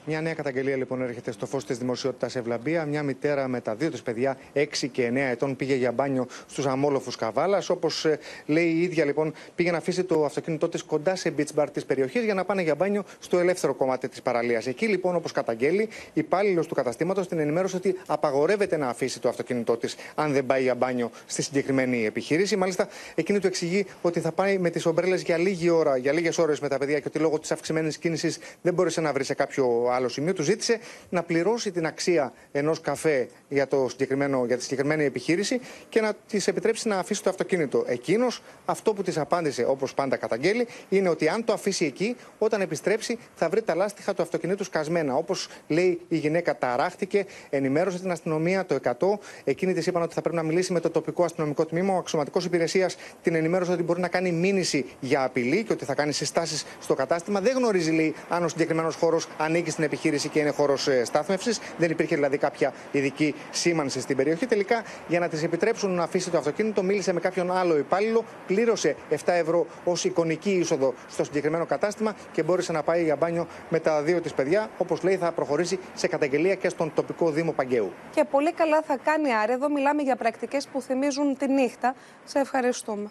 Μια 0.06 0.22
νέα 0.22 0.34
καταγγελία 0.34 0.76
λοιπόν 0.76 1.02
έρχεται 1.02 1.32
στο 1.32 1.46
φως 1.46 1.66
της 1.66 1.78
δημοσιότητας 1.78 2.36
Ευλαμπία. 2.36 2.86
Μια 2.86 3.04
μητέρα 3.04 3.48
με 3.48 3.62
τα 3.62 3.76
δύο 3.76 3.92
της 3.92 4.02
παιδιά, 4.02 4.38
6 4.54 4.66
και 4.92 5.08
9 5.08 5.16
ετών, 5.16 5.56
πήγε 5.56 5.76
για 5.76 5.92
μπάνιο 5.92 6.28
στους 6.48 6.66
αμόλοφους 6.66 7.16
Καβάλας. 7.16 7.70
Όπως 7.70 8.06
ε, 8.06 8.20
λέει 8.46 8.66
η 8.66 8.82
ίδια 8.82 9.06
λοιπόν, 9.06 9.34
πήγε 9.56 9.72
να 9.72 9.78
αφήσει 9.78 10.04
το 10.04 10.26
αυτοκίνητό 10.26 10.70
της 10.70 10.84
κοντά 10.84 11.16
σε 11.16 11.34
beach 11.38 11.62
bar 11.62 11.68
της 11.74 11.86
περιοχής 11.86 12.24
για 12.24 12.34
να 12.34 12.46
πάνε 12.46 12.62
για 12.62 12.76
μπάνιο 12.76 13.04
στο 13.20 13.40
ελεύθερο 13.40 13.74
κομμάτι 13.74 14.10
της 14.10 14.22
παραλίας. 14.22 14.68
Εκεί 14.68 14.88
λοιπόν, 14.88 15.16
όπως 15.16 15.32
καταγγέλει, 15.32 15.90
υπάλληλος 16.14 16.68
του 16.68 16.76
καταστήματος 16.76 17.28
την 17.28 17.40
ενημέρωσε 17.40 17.76
ότι 17.76 17.96
απαγορεύεται 18.06 18.78
να 18.78 18.88
αφήσει 18.88 19.20
το 19.20 19.30
αυτοκίνητό 19.30 19.78
της 19.78 19.96
αν 20.16 20.34
δεν 20.34 20.46
πάει 20.46 20.62
για 20.62 20.76
μπάνιο 20.76 21.12
στη 21.26 21.42
συγκεκριμένη 21.42 22.06
επιχείρηση. 22.06 22.56
Μάλιστα, 22.56 22.88
εκείνη 23.16 23.40
του 23.40 23.48
εξηγεί 23.48 23.86
ότι 24.02 24.20
θα 24.20 24.32
πάει 24.32 24.58
με 24.58 24.70
τις 24.70 24.86
ομπρέλες 24.86 25.22
για 25.22 25.38
λίγη 25.38 25.70
ώρα, 25.70 25.98
για 25.98 26.12
λίγες 26.12 26.38
ώρες 26.38 26.60
με 26.60 26.68
τα 26.68 26.78
παιδιά 26.78 27.00
και 27.00 27.08
ότι 27.08 27.20
λόγω 27.20 27.40
της 27.40 27.52
αυξημένης 27.52 27.98
κίνησης 27.98 28.40
δεν 28.62 28.74
μπόρεσε 28.74 29.02
να 29.02 29.14
βρει 29.14 29.24
σε 29.24 29.34
κάποιο 29.34 29.90
άλλο 29.91 30.10
σημείο, 30.10 30.34
του 30.34 30.43
ζήτησε 30.43 30.80
να 31.10 31.23
πληρώσει 31.23 31.71
την 31.71 31.86
αξία 31.86 32.34
ενός 32.51 32.82
καφέ 32.82 33.27
για, 33.49 33.67
το 33.67 33.88
συγκεκριμένο, 33.89 34.45
για 34.45 34.58
τη 34.58 34.63
συγκεκριμένη 34.63 35.04
επιχείρηση 35.04 35.62
και 35.89 36.01
να 36.01 36.13
της 36.27 36.47
επιτρέψει 36.47 36.88
να 36.88 36.97
αφήσει 36.97 37.23
το 37.23 37.30
αυτοκίνητο. 37.30 37.84
Εκείνος, 37.88 38.41
αυτό 38.65 38.93
που 38.93 39.04
της 39.04 39.17
απάντησε, 39.17 39.65
όπως 39.67 39.93
πάντα 39.93 40.15
καταγγέλει, 40.15 40.67
είναι 40.89 41.10
ότι 41.10 41.27
αν 41.27 41.43
το 41.43 41.54
αφήσει 41.54 41.86
εκεί, 41.86 42.15
όταν 42.38 42.62
επιστρέψει 42.62 43.19
θα 43.36 43.49
βρει 43.49 43.62
τα 43.62 43.75
λάστιχα 43.75 44.13
του 44.13 44.21
αυτοκινήτου 44.21 44.63
σκασμένα. 44.63 45.15
Όπως 45.15 45.47
λέει 45.67 46.01
η 46.08 46.17
γυναίκα, 46.17 46.58
ταράχτηκε, 46.58 47.25
ενημέρωσε 47.49 47.99
την 47.99 48.12
αστυνομία 48.12 48.65
το 48.65 48.75
100. 48.75 49.19
Εκείνη 49.43 49.73
της 49.73 49.88
είπαν 49.88 50.01
ότι 50.01 50.13
θα 50.13 50.21
πρέπει 50.21 50.36
να 50.36 50.43
μιλήσει 50.43 50.73
με 50.73 50.80
το 50.80 50.89
τοπικό 50.89 51.23
αστυνομικό 51.23 51.65
τμήμα. 51.65 51.93
Ο 51.93 51.97
αξιωματικός 51.97 52.45
υπηρεσίας 52.45 52.95
την 53.21 53.36
ενημέρωσε 53.36 53.71
ότι 53.71 53.84
μπορεί 53.84 53.99
να 53.99 54.08
κάνει 54.08 54.32
μήνυση 54.32 54.86
για 54.99 55.23
απειλή 55.23 55.63
και 55.63 55.73
ότι 55.73 55.86
θα 55.86 55.93
κάνει 55.93 56.12
συστάσεις 56.12 56.65
στο 56.82 56.93
κατάστημα. 56.93 57.41
Δεν 57.41 57.56
γνωρίζει, 57.58 57.91
λέει, 57.91 58.15
αν 58.30 58.43
ο 58.43 58.47
συγκεκριμένος 58.47 58.95
χώρος 58.95 59.27
ανήκει 59.38 59.69
στην 59.69 59.81
επιχείρηση 59.84 60.30
και 60.30 60.39
είναι 60.39 60.50
χώρος 60.50 60.88
ε, 60.88 61.06
στάθμευσης. 61.06 61.60
Δεν 61.78 61.91
υπήρχε 61.91 62.15
δηλαδή 62.15 62.38
κάποια 62.38 62.74
ειδική 62.91 63.36
σήμανση 63.52 64.02
στην 64.02 64.15
περιοχή. 64.15 64.46
Τελικά, 64.46 64.84
για 65.08 65.20
να 65.20 65.28
τη 65.28 65.44
επιτρέψουν 65.44 65.91
να 65.91 66.04
αφήσει 66.04 66.30
το 66.30 66.38
αυτοκίνητο, 66.38 66.84
μίλησε 66.84 67.13
με 67.13 67.20
κάποιον 67.20 67.52
άλλο 67.52 67.78
υπάλληλο, 67.78 68.24
πλήρωσε 68.48 68.96
7 69.10 69.15
ευρώ 69.26 69.65
ως 69.84 70.06
εικονική 70.06 70.52
είσοδο 70.52 70.94
στο 71.10 71.24
συγκεκριμένο 71.24 71.65
κατάστημα 71.65 72.15
και 72.32 72.44
μπόρεσε 72.44 72.72
να 72.72 72.84
πάει 72.84 73.04
για 73.04 73.15
μπάνιο 73.15 73.48
με 73.70 73.80
τα 73.80 74.02
δύο 74.02 74.22
της 74.22 74.34
παιδιά. 74.34 74.70
Όπως 74.78 75.04
λέει, 75.04 75.17
θα 75.17 75.32
προχωρήσει 75.32 75.80
σε 75.94 76.08
καταγγελία 76.08 76.56
και 76.56 76.70
στον 76.70 76.91
τοπικό 76.94 77.30
Δήμο 77.32 77.52
Παγκαίου. 77.52 77.91
Και 78.15 78.24
πολύ 78.32 78.54
καλά 78.54 78.82
θα 78.82 78.98
κάνει 79.04 79.34
άρα. 79.34 79.54
Εδώ 79.54 79.70
μιλάμε 79.70 80.02
για 80.02 80.15
πρακτικές 80.15 80.67
που 80.67 80.82
θυμίζουν 80.82 81.38
τη 81.38 81.48
νύχτα. 81.48 81.96
Σε 82.24 82.39
ευχαριστούμε. 82.39 83.10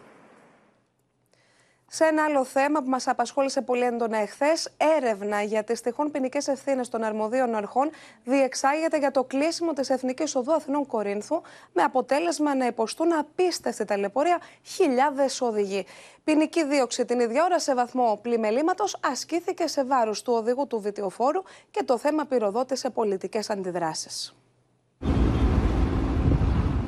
Σε 1.92 2.05
ένα 2.05 2.24
άλλο 2.24 2.44
θέμα 2.44 2.83
που 2.83 2.88
μας 2.88 3.07
απασχόλησε 3.07 3.62
πολύ 3.62 3.83
έντονα 3.83 4.18
εχθές, 4.18 4.68
έρευνα 4.96 5.42
για 5.42 5.64
τις 5.64 5.81
τυχόν 5.81 6.11
ποινικές 6.11 6.48
ευθύνες 6.48 6.88
των 6.88 7.03
αρμοδίων 7.03 7.55
αρχών 7.55 7.90
διεξάγεται 8.24 8.98
για 8.98 9.11
το 9.11 9.24
κλείσιμο 9.24 9.72
της 9.72 9.90
Εθνικής 9.90 10.35
Οδού 10.35 10.53
Αθηνών 10.53 10.87
Κορίνθου, 10.87 11.40
με 11.72 11.83
αποτέλεσμα 11.83 12.55
να 12.55 12.66
υποστούν 12.66 13.12
απίστευτη 13.12 13.85
ταλαιπωρία 13.85 14.40
χιλιάδες 14.62 15.40
οδηγοί. 15.40 15.87
Ποινική 16.24 16.64
δίωξη 16.64 17.05
την 17.05 17.20
ίδια 17.20 17.44
ώρα 17.44 17.59
σε 17.59 17.74
βαθμό 17.74 18.18
πλημελήματος 18.22 18.96
ασκήθηκε 19.00 19.66
σε 19.66 19.85
βάρος 19.85 20.22
του 20.22 20.33
οδηγού 20.33 20.66
του 20.66 20.81
βιτιοφόρου 20.81 21.42
και 21.70 21.83
το 21.85 21.98
θέμα 21.98 22.24
πυροδότησε 22.24 22.90
πολιτικές 22.90 23.50
αντιδράσεις. 23.50 24.35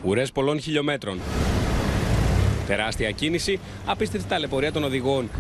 Ουρές 0.05 0.33
πολλών 0.33 0.61
χιλιόμετρων. 0.61 1.21
Τεράστια 2.67 3.11
κίνηση, 3.11 3.61
απίστευτη 3.87 4.29
ταλαιπωρία 4.29 4.73
των 4.73 4.85
οδηγών. 4.85 5.31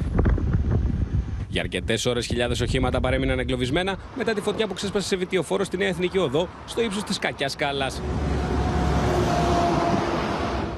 Για 1.49 1.63
αρκετές 1.63 2.07
ώρες, 2.07 2.27
χιλιάδες 2.27 2.61
οχήματα 2.61 3.01
παρέμειναν 3.01 3.39
εγκλωβισμένα 3.39 3.99
μετά 4.17 4.33
τη 4.33 4.41
φωτιά 4.41 4.67
που 4.67 4.75
ξέσπασε 4.75 5.07
σε 5.07 5.17
βιτιοφόρο 5.17 5.65
στη 5.65 5.77
Νέα 5.77 5.89
Εθνική 5.89 6.19
Οδό 6.19 6.49
στο 6.67 6.83
ύψος 6.83 7.05
της 7.05 7.19
κακιάς 7.19 7.53
σκάλας. 7.53 8.03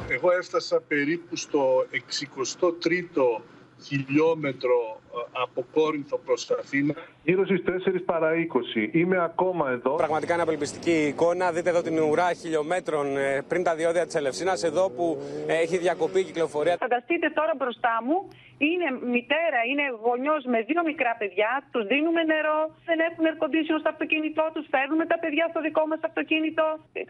Εγώ 0.09 0.31
έφτασα 0.39 0.83
περίπου 0.89 1.37
στο 1.37 1.87
63ο 1.93 3.43
χιλιόμετρο 3.85 5.01
ε, 5.01 5.04
από 5.33 5.65
Κόρινθο 5.73 6.19
προς 6.19 6.51
Αθήνα. 6.51 6.95
Γύρω 7.23 7.45
στις 7.45 7.63
4 7.67 7.71
παρά 8.05 8.31
20. 8.33 8.89
Είμαι 8.93 9.19
ακόμα 9.23 9.71
εδώ. 9.71 9.95
Πραγματικά 9.95 10.33
είναι 10.33 10.43
απελπιστική 10.43 10.97
εικόνα. 11.07 11.53
Δείτε 11.53 11.71
εδώ 11.71 11.83
την 11.83 11.99
ουρά 11.99 12.33
χιλιόμετρων 12.33 13.17
ε, 13.17 13.43
πριν 13.49 13.63
τα 13.63 13.75
διόδια 13.75 14.05
της 14.07 14.15
Ελευσίνας, 14.15 14.63
εδώ 14.63 14.91
που 14.91 15.19
ε, 15.47 15.55
έχει 15.65 15.77
διακοπεί 15.79 16.21
η 16.21 16.25
κυκλοφορία. 16.25 16.77
Φανταστείτε 16.81 17.31
τώρα 17.39 17.53
μπροστά 17.59 17.95
μου, 18.07 18.17
είναι 18.59 18.87
μητέρα, 19.17 19.61
είναι 19.71 19.85
γονιός 20.07 20.43
με 20.53 20.59
δύο 20.69 20.83
μικρά 20.91 21.13
παιδιά, 21.21 21.51
τους 21.73 21.85
δίνουμε 21.87 22.23
νερό, 22.33 22.59
δεν 22.89 22.99
έχουν 23.09 23.23
air 23.29 23.37
condition 23.43 23.77
στο 23.83 23.91
αυτοκίνητό 23.95 24.45
τους, 24.55 24.65
φέρνουμε 24.75 25.05
τα 25.13 25.19
παιδιά 25.23 25.45
στο 25.53 25.61
δικό 25.67 25.83
μας 25.91 26.01
αυτοκίνητο, 26.09 26.65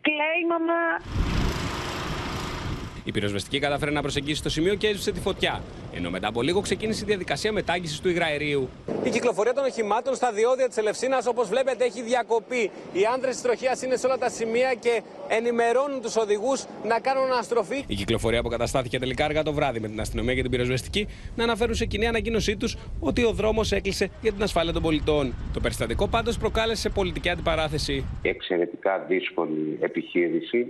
κλαίει 0.06 0.38
η 0.44 0.46
μαμά. 0.54 0.82
Η 3.04 3.12
πυροσβεστική 3.12 3.58
κατάφερε 3.58 3.90
να 3.90 4.00
προσεγγίσει 4.00 4.42
το 4.42 4.48
σημείο 4.48 4.74
και 4.74 4.86
έζησε 4.86 5.12
τη 5.12 5.20
φωτιά. 5.20 5.62
Ενώ 5.94 6.10
μετά 6.10 6.28
από 6.28 6.42
λίγο 6.42 6.60
ξεκίνησε 6.60 7.02
η 7.04 7.06
διαδικασία 7.06 7.52
μετάγγιση 7.52 8.02
του 8.02 8.08
υγραερίου. 8.08 8.68
Η 9.04 9.10
κυκλοφορία 9.10 9.52
των 9.52 9.64
οχημάτων 9.64 10.14
στα 10.14 10.32
διόδια 10.32 10.68
της 10.68 10.76
Ελευσίνας, 10.76 11.26
όπως 11.26 11.48
βλέπετε, 11.48 11.84
έχει 11.84 12.02
διακοπεί. 12.02 12.70
Οι 12.92 13.04
άνδρες 13.14 13.34
της 13.34 13.42
τροχία 13.42 13.78
είναι 13.84 13.96
σε 13.96 14.06
όλα 14.06 14.18
τα 14.18 14.28
σημεία 14.30 14.74
και 14.74 15.02
ενημερώνουν 15.28 16.00
τους 16.00 16.16
οδηγούς 16.16 16.64
να 16.86 17.00
κάνουν 17.00 17.24
αναστροφή. 17.32 17.84
Η 17.86 17.94
κυκλοφορία 17.94 18.40
αποκαταστάθηκε 18.40 18.98
τελικά 18.98 19.24
αργά 19.24 19.42
το 19.42 19.52
βράδυ 19.52 19.80
με 19.80 19.88
την 19.88 20.00
αστυνομία 20.00 20.34
και 20.34 20.42
την 20.42 20.50
πυροσβεστική 20.50 21.08
να 21.36 21.44
αναφέρουν 21.44 21.74
σε 21.74 21.84
κοινή 21.84 22.06
ανακοίνωσή 22.06 22.56
τους 22.56 22.76
ότι 23.00 23.24
ο 23.24 23.32
δρόμος 23.32 23.72
έκλεισε 23.72 24.10
για 24.20 24.32
την 24.32 24.42
ασφάλεια 24.42 24.72
των 24.72 24.82
πολιτών. 24.82 25.34
Το 25.52 25.60
περιστατικό 25.60 26.08
πάντως 26.08 26.38
προκάλεσε 26.38 26.88
πολιτική 26.88 27.28
αντιπαράθεση. 27.28 28.04
Εξαιρετικά 28.22 29.04
δύσκολη 29.08 29.78
επιχείρηση 29.80 30.66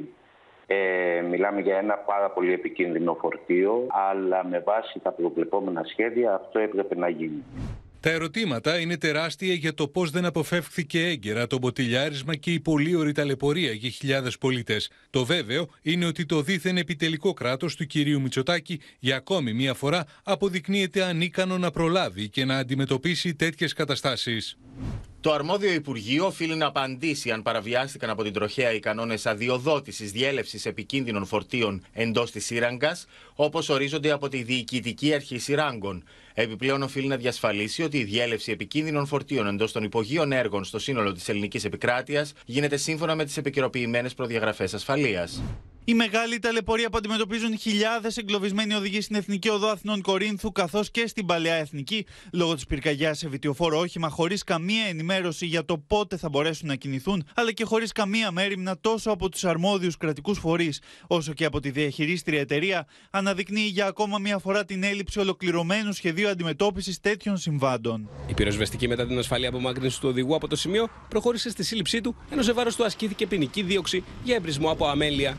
ε, 0.67 1.21
μιλάμε 1.31 1.61
για 1.61 1.77
ένα 1.77 1.95
πάρα 1.95 2.31
πολύ 2.31 2.53
επικίνδυνο 2.53 3.15
φορτίο, 3.21 3.87
αλλά 4.11 4.45
με 4.47 4.59
βάση 4.59 5.01
τα 5.03 5.13
προβλεπόμενα 5.13 5.83
σχέδια 5.85 6.35
αυτό 6.35 6.59
έπρεπε 6.59 6.95
να 6.95 7.09
γίνει. 7.09 7.45
Τα 8.05 8.11
ερωτήματα 8.11 8.79
είναι 8.79 8.97
τεράστια 8.97 9.55
για 9.55 9.75
το 9.75 9.89
πώς 9.89 10.11
δεν 10.11 10.25
αποφεύχθηκε 10.25 11.07
έγκαιρα 11.07 11.47
το 11.47 11.59
μποτιλιάρισμα 11.59 12.35
και 12.35 12.53
η 12.53 12.61
πολύ 12.61 13.13
ταλαιπωρία 13.13 13.73
για 13.73 13.91
χιλιάδες 13.91 14.39
πολίτες. 14.39 14.91
Το 15.11 15.25
βέβαιο 15.25 15.69
είναι 15.83 16.07
ότι 16.07 16.27
το 16.27 16.43
δίθεν 16.43 16.77
επιτελικό 16.77 17.33
κράτος 17.33 17.77
του 17.77 17.87
κυρίου 17.87 18.21
Μητσοτάκη 18.21 18.81
για 18.99 19.17
ακόμη 19.17 19.53
μία 19.53 19.75
φορά 19.75 20.05
αποδεικνύεται 20.25 21.03
ανίκανο 21.03 21.59
να 21.59 21.71
προλάβει 21.71 22.29
και 22.29 22.45
να 22.45 22.57
αντιμετωπίσει 22.57 23.35
τέτοιες 23.35 23.73
καταστάσεις. 23.73 24.59
Το 25.25 25.33
αρμόδιο 25.33 25.73
Υπουργείο 25.73 26.27
οφείλει 26.27 26.55
να 26.55 26.67
απαντήσει 26.67 27.31
αν 27.31 27.43
παραβιάστηκαν 27.43 28.11
από 28.11 28.23
την 28.23 28.33
τροχέα 28.33 28.73
οι 28.73 28.79
κανόνες 28.79 29.27
αδειοδότησης 29.27 30.13
διέλευσης 30.13 30.67
επικίνδυνων 30.67 31.27
φορτίων 31.27 31.83
εντός 31.93 32.31
της 32.31 32.45
σύραγγας, 32.45 33.07
όπως 33.35 33.69
ορίζονται 33.69 34.11
από 34.11 34.29
τη 34.29 34.43
Διοικητική 34.43 35.15
Αρχή 35.15 35.39
Συράγκων. 35.39 36.05
Επιπλέον, 36.35 36.83
οφείλει 36.83 37.07
να 37.07 37.17
διασφαλίσει 37.17 37.83
ότι 37.83 37.99
η 37.99 38.05
διέλευση 38.05 38.53
επικίνδυνων 38.53 39.07
φορτίων 39.07 39.47
εντός 39.47 39.73
των 39.73 39.85
υπογείων 39.85 40.33
έργων 40.33 40.65
στο 40.65 40.79
σύνολο 40.79 41.13
της 41.13 41.29
ελληνικής 41.29 41.65
επικράτειας 41.65 42.33
γίνεται 42.45 42.77
σύμφωνα 42.77 43.15
με 43.15 43.25
τις 43.25 43.37
επικαιροποιημένες 43.37 44.15
προδιαγραφές 44.15 44.75
ασφαλείας. 44.75 45.43
Η 45.87 45.95
μεγάλη 45.95 46.39
ταλαιπωρία 46.39 46.91
που 46.91 46.97
αντιμετωπίζουν 46.97 47.59
χιλιάδες 47.59 48.17
εγκλωβισμένοι 48.17 48.75
οδηγοί 48.75 49.01
στην 49.01 49.17
Εθνική 49.17 49.49
Οδό 49.49 49.67
Αθηνών 49.67 50.03
Κορίνθου 50.03 50.53
καθώς 50.53 50.91
και 50.91 51.07
στην 51.07 51.27
Παλαιά 51.27 51.55
Εθνική 51.55 52.07
λόγω 52.33 52.55
της 52.55 52.67
πυρκαγιάς 52.67 53.19
σε 53.19 53.29
βιτιοφόρο 53.29 53.79
όχημα 53.79 54.09
χωρίς 54.09 54.45
καμία 54.45 54.85
ενημέρωση 54.85 55.47
για 55.47 55.65
το 55.65 55.79
πότε 55.79 56.17
θα 56.17 56.29
μπορέσουν 56.29 56.69
να 56.69 56.75
κινηθούν 56.75 57.27
αλλά 57.35 57.53
και 57.53 57.65
χωρίς 57.65 57.93
καμία 57.93 58.31
μέρημνα 58.31 58.79
τόσο 58.81 59.11
από 59.11 59.29
τους 59.29 59.45
αρμόδιους 59.45 59.97
κρατικούς 59.97 60.39
φορείς 60.39 60.81
όσο 61.07 61.33
και 61.33 61.45
από 61.45 61.61
τη 61.61 61.71
διαχειρίστρια 61.71 62.41
εταιρεία 62.41 62.87
αναδεικνύει 63.11 63.67
για 63.67 63.87
ακόμα 63.87 64.19
μία 64.19 64.39
φορά 64.39 64.65
την 64.65 64.83
έλλειψη 64.83 65.19
ολοκληρωμένου 65.19 65.93
σχεδίου 65.93 66.29
αντιμετώπισης 66.29 67.01
τέτοιων 67.01 67.37
συμβάντων. 67.37 68.09
Η 68.27 68.35
πυροσβεστική 68.35 68.89
μετά 68.89 69.07
την 69.07 69.19
ασφαλή 69.19 69.47
απομάκρυνση 69.47 70.01
του 70.01 70.09
οδηγού 70.09 70.35
από 70.35 70.49
το 70.49 70.57
σημείο 70.57 70.89
προχώρησε 71.09 71.51
στη 71.51 71.65
σύλληψή 71.65 72.01
του 72.01 72.17
ενώ 72.31 72.43
σε 72.43 72.53
βάρος 72.53 72.77
του 72.77 72.85
ασκήθηκε 72.85 73.27
ποινική 73.27 73.63
δίωξη 73.63 74.05
για 74.23 74.35
εμπρισμό 74.35 74.71
από 74.71 74.87
αμέλεια. 74.87 75.37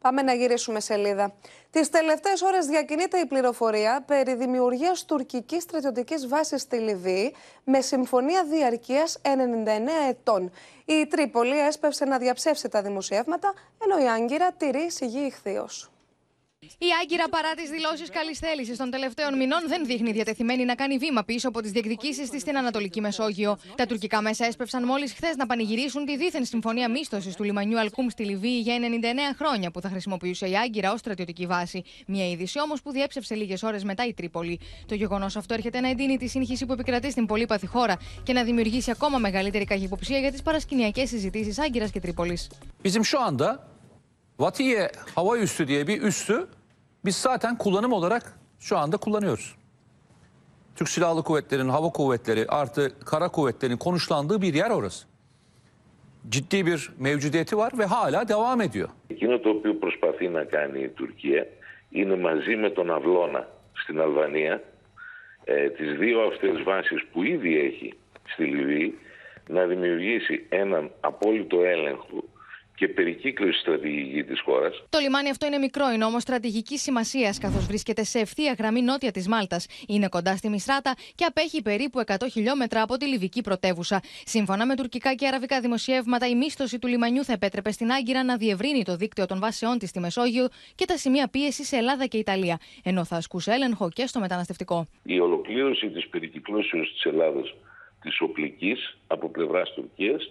Πάμε 0.00 0.22
να 0.22 0.32
γυρίσουμε 0.34 0.80
σελίδα. 0.80 1.34
Τις 1.70 1.90
τελευταίες 1.90 2.42
ώρες 2.42 2.66
διακινείται 2.66 3.18
η 3.18 3.26
πληροφορία 3.26 4.04
περί 4.06 4.34
δημιουργίας 4.34 5.04
τουρκικής 5.04 5.62
στρατιωτικής 5.62 6.26
βάσης 6.26 6.62
στη 6.62 6.76
Λιβύη 6.76 7.34
με 7.64 7.80
συμφωνία 7.80 8.44
διαρκείας 8.44 9.20
99 9.22 9.28
ετών. 10.08 10.50
Η 10.84 11.06
Τρίπολη 11.06 11.58
έσπευσε 11.58 12.04
να 12.04 12.18
διαψεύσει 12.18 12.68
τα 12.68 12.82
δημοσιεύματα, 12.82 13.54
ενώ 13.84 14.04
η 14.04 14.08
Άγκυρα 14.08 14.52
τηρεί 14.52 14.90
σιγή 14.90 15.26
ηχθείως. 15.26 15.90
Η 16.60 16.86
Άγκυρα, 17.02 17.28
παρά 17.28 17.54
τις 17.54 17.70
δηλώσεις 17.70 18.10
καλή 18.10 18.34
θέληση 18.34 18.76
των 18.76 18.90
τελευταίων 18.90 19.36
μηνών, 19.36 19.60
δεν 19.66 19.86
δείχνει 19.86 20.12
διατεθειμένη 20.12 20.64
να 20.64 20.74
κάνει 20.74 20.98
βήμα 20.98 21.22
πίσω 21.24 21.48
από 21.48 21.60
τις 21.60 21.70
διεκδικήσεις 21.70 22.30
της 22.30 22.40
στην 22.40 22.56
Ανατολική 22.56 23.00
Μεσόγειο. 23.00 23.58
Τα 23.76 23.86
τουρκικά 23.86 24.22
μέσα 24.22 24.44
έσπευσαν 24.46 24.84
μόλις 24.84 25.12
χθες 25.12 25.36
να 25.36 25.46
πανηγυρίσουν 25.46 26.04
τη 26.04 26.16
δίθεν 26.16 26.44
συμφωνία 26.44 26.90
μίσθωσης 26.90 27.34
του 27.34 27.42
λιμανιού 27.42 27.78
Αλκούμ 27.78 28.06
στη 28.08 28.24
Λιβύη 28.24 28.60
για 28.62 28.74
99 29.32 29.36
χρόνια 29.38 29.70
που 29.70 29.80
θα 29.80 29.88
χρησιμοποιούσε 29.88 30.48
η 30.48 30.56
Άγκυρα 30.56 30.92
ως 30.92 31.00
στρατιωτική 31.00 31.46
βάση. 31.46 31.82
Μια 32.06 32.28
είδηση 32.28 32.60
όμως 32.60 32.82
που 32.82 32.90
διέψευσε 32.90 33.34
λίγες 33.34 33.62
ώρες 33.62 33.84
μετά 33.84 34.06
η 34.06 34.14
Τρίπολη. 34.14 34.60
Το 34.86 34.94
γεγονός 34.94 35.36
αυτό 35.36 35.54
έρχεται 35.54 35.80
να 35.80 35.88
εντείνει 35.88 36.16
τη 36.16 36.26
σύγχυση 36.26 36.66
που 36.66 36.72
επικρατεί 36.72 37.10
στην 37.10 37.26
πολύπαθη 37.26 37.66
χώρα 37.66 37.96
και 38.22 38.32
να 38.32 38.42
δημιουργήσει 38.42 38.90
ακόμα 38.90 39.18
μεγαλύτερη 39.18 39.64
καχυποψία 39.64 40.18
για 40.18 40.30
τις 40.30 40.42
παρασκηνιακές 40.42 41.08
συζητήσεις 41.08 41.58
Άγκυρας 41.58 41.90
και 41.90 42.00
Τρίπολης. 42.00 42.48
Bizim 42.82 43.04
şu 43.10 43.18
anda 43.28 43.77
Vatiye 44.39 44.91
hava 45.15 45.37
üssü 45.37 45.67
diye 45.67 45.87
bir 45.87 46.01
üssü 46.01 46.47
biz 47.05 47.15
zaten 47.15 47.57
kullanım 47.57 47.93
olarak 47.93 48.39
şu 48.59 48.77
anda 48.77 48.97
kullanıyoruz. 48.97 49.55
Türk 50.75 50.89
Silahlı 50.89 51.23
Kuvvetleri'nin, 51.23 51.69
hava 51.69 51.89
kuvvetleri 51.89 52.45
artı 52.47 52.91
kara 53.05 53.29
kuvvetlerinin 53.29 53.77
konuşlandığı 53.77 54.41
bir 54.41 54.53
yer 54.53 54.69
orası. 54.69 55.07
Ciddi 56.29 56.65
bir 56.65 56.89
mevcudiyeti 56.99 57.57
var 57.57 57.71
ve 57.77 57.85
hala 57.85 58.27
devam 58.27 58.61
ediyor. 58.61 58.89
Εκείνο 59.09 59.39
το 59.39 59.49
οποίο 59.49 59.73
προσπαθεί 59.83 60.27
να 60.27 60.43
κάνει 60.43 60.79
η 60.79 60.89
Τουρκία 60.89 61.47
είναι 61.89 62.15
μαζί 62.15 62.55
με 62.55 62.69
τον 62.69 62.91
Αυλώνα 62.91 63.47
στην 63.83 64.01
Αλβανία 64.01 64.61
ε, 65.43 65.69
τις 65.69 65.97
δύο 65.97 66.21
αυτές 66.21 66.63
βάσεις 66.63 67.05
που 67.11 67.23
ήδη 67.23 67.59
έχει 67.59 67.93
στη 68.33 68.43
Λιβύη 68.43 68.97
να 69.47 69.65
δημιουργήσει 69.65 70.45
έναν 70.49 70.91
απόλυτο 70.99 71.63
έλεγχο 71.63 72.23
και 72.78 72.88
περικύκλωση 72.88 73.58
στρατηγική 73.58 74.24
της 74.24 74.40
χώρας. 74.40 74.82
Το 74.90 74.98
λιμάνι 74.98 75.30
αυτό 75.30 75.46
είναι 75.46 75.58
μικρό, 75.58 75.90
είναι 75.90 76.04
όμως 76.04 76.22
στρατηγική 76.22 76.78
σημασίας, 76.78 77.38
καθώς 77.38 77.66
βρίσκεται 77.66 78.04
σε 78.04 78.18
ευθεία 78.18 78.54
γραμμή 78.58 78.82
νότια 78.82 79.10
της 79.10 79.28
Μάλτας. 79.28 79.66
Είναι 79.88 80.08
κοντά 80.08 80.36
στη 80.36 80.48
Μισράτα 80.48 80.94
και 81.14 81.24
απέχει 81.24 81.62
περίπου 81.62 82.00
100 82.00 82.28
χιλιόμετρα 82.30 82.82
από 82.82 82.96
τη 82.96 83.06
Λιβική 83.06 83.40
πρωτεύουσα. 83.40 84.00
Σύμφωνα 84.24 84.66
με 84.66 84.76
τουρκικά 84.76 85.14
και 85.14 85.26
αραβικά 85.26 85.60
δημοσιεύματα, 85.60 86.28
η 86.28 86.34
μίσθωση 86.34 86.78
του 86.78 86.86
λιμανιού 86.86 87.24
θα 87.24 87.32
επέτρεπε 87.32 87.72
στην 87.72 87.90
Άγκυρα 87.90 88.24
να 88.24 88.36
διευρύνει 88.36 88.84
το 88.84 88.96
δίκτυο 88.96 89.26
των 89.26 89.38
βάσεών 89.40 89.78
της 89.78 89.88
στη 89.88 90.00
Μεσόγειο 90.00 90.48
και 90.74 90.84
τα 90.84 90.96
σημεία 90.96 91.28
πίεση 91.28 91.64
σε 91.64 91.76
Ελλάδα 91.76 92.06
και 92.06 92.18
Ιταλία, 92.18 92.58
ενώ 92.84 93.04
θα 93.04 93.16
ασκούσε 93.16 93.52
έλεγχο 93.52 93.90
και 93.90 94.06
στο 94.06 94.20
μεταναστευτικό. 94.20 94.86
Η 95.02 95.20
ολοκλήρωση 95.20 95.90
της 95.90 96.08
περικυκλώσεως 96.08 96.92
της 96.92 97.04
Ελλάδα 97.04 97.40
της 98.02 98.20
οπλικής 98.20 98.98
από 99.06 99.28
πλευράς 99.28 99.72
Τουρκίας 99.74 100.30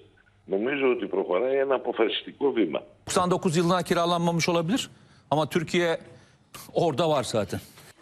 νομίζω 0.54 0.86
ότι 0.96 1.06
προχωράει 1.06 1.58
ένα 1.58 1.76
αποφασιστικό 1.76 2.52
βήμα. 2.52 2.82
99 3.06 3.58
yılına 3.58 3.84
kiralanmamış 3.84 4.50
olabilir 4.50 4.90
ama 5.32 5.50
Türkiye 5.50 6.00
orada 6.74 7.10
var 7.10 7.24
zaten. 7.24 7.60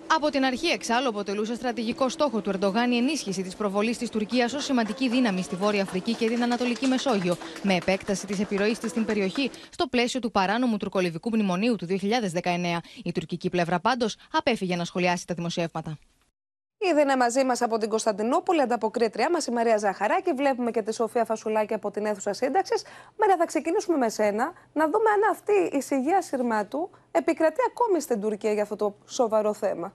Από 0.08 0.29
την 0.29 0.45
αρχή, 0.45 0.67
εξάλλου, 0.67 1.08
αποτελούσε 1.10 1.55
στρατηγικό 1.55 2.10
στόχο 2.10 2.41
του 2.41 2.49
Ερντογάν 2.49 2.91
η 2.91 2.97
ενίσχυση 2.97 3.43
της 3.43 3.55
προβολής 3.55 3.97
της 3.97 4.10
Τουρκίας 4.10 4.53
ως 4.53 4.63
σημαντική 4.63 5.10
δύναμη 5.10 5.41
στη 5.41 5.55
Βόρεια 5.55 5.81
Αφρική 5.81 6.13
και 6.13 6.27
την 6.27 6.43
Ανατολική 6.43 6.88
Μεσόγειο, 6.88 7.36
με 7.63 7.75
επέκταση 7.75 8.25
της 8.27 8.39
επιρροής 8.39 8.79
της 8.79 8.89
στην 8.89 9.05
περιοχή 9.05 9.51
στο 9.69 9.88
πλαίσιο 9.88 10.19
του 10.19 10.31
παράνομου 10.31 10.77
τουρκολιβικού 10.77 11.29
μνημονίου 11.29 11.75
του 11.75 11.86
2019. 11.86 12.81
Η 13.03 13.12
τουρκική 13.12 13.49
πλευρά 13.49 13.79
πάντως 13.79 14.15
απέφυγε 14.31 14.75
να 14.75 14.86
σχολιάσει 14.86 15.27
τα 15.27 15.34
δημοσιεύματα. 15.34 15.97
Ήδη 16.91 17.02
είναι 17.02 17.15
μαζί 17.15 17.43
μας 17.43 17.62
από 17.62 17.78
την 17.78 17.89
Κωνσταντινούπολη, 17.89 18.62
ανταποκρίτριά 18.62 19.30
μας 19.32 19.45
η 19.45 19.52
Μαρία 19.52 19.78
Ζαχαράκη. 19.78 20.34
Βλέπουμε 20.34 20.71
και 20.71 20.82
τη 20.82 20.93
Σοφία 20.93 21.26
Φασουλάκη 21.26 21.74
από 21.74 21.91
την 21.91 22.06
αίθουσα 22.06 22.34
σύνταξης. 22.34 22.84
Μαρία, 23.19 23.36
θα 23.38 23.45
ξεκινήσουμε 23.45 23.98
με 23.98 24.10
σένα 24.10 24.54
να 24.74 24.86
δούμε 24.86 25.10
αν 25.10 25.32
αυτή 25.32 25.78
η 25.78 25.82
σιγεία 25.82 26.21
σειρμάτου 26.21 26.89
επικρατεί 27.12 27.62
ακόμη 27.69 28.02
στην 28.02 28.21
Τουρκία 28.21 28.52
για 28.52 28.62
αυτό 28.62 28.76
το 28.76 28.95
σοβαρό 29.06 29.54
θέμα. 29.54 29.93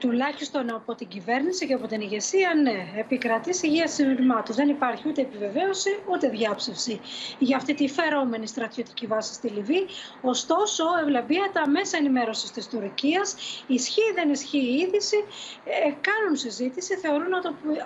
Τουλάχιστον 0.00 0.70
από 0.74 0.94
την 0.94 1.08
κυβέρνηση 1.08 1.66
και 1.66 1.74
από 1.74 1.86
την 1.86 2.00
ηγεσία, 2.00 2.54
ναι, 2.62 3.00
επικρατεί 3.00 3.58
υγεία 3.62 3.88
συνειρμάτου. 3.88 4.52
Δεν 4.52 4.68
υπάρχει 4.68 5.08
ούτε 5.08 5.20
επιβεβαίωση 5.20 5.98
ούτε 6.10 6.28
διάψευση 6.28 7.00
για 7.38 7.56
αυτή 7.56 7.74
τη 7.74 7.88
φερόμενη 7.88 8.46
στρατιωτική 8.46 9.06
βάση 9.06 9.34
στη 9.34 9.48
Λιβύη. 9.48 9.86
Ωστόσο, 10.22 10.84
ευλαμπία 11.02 11.50
τα 11.52 11.68
μέσα 11.68 11.96
ενημέρωσης 11.96 12.50
της 12.50 12.68
Τουρκίας, 12.68 13.34
ισχύει 13.66 14.12
δεν 14.14 14.30
ισχύει 14.30 14.58
η 14.58 14.74
είδηση, 14.74 15.24
ε, 15.64 15.92
κάνουν 16.00 16.36
συζήτηση, 16.36 16.94
θεωρούν 16.96 17.32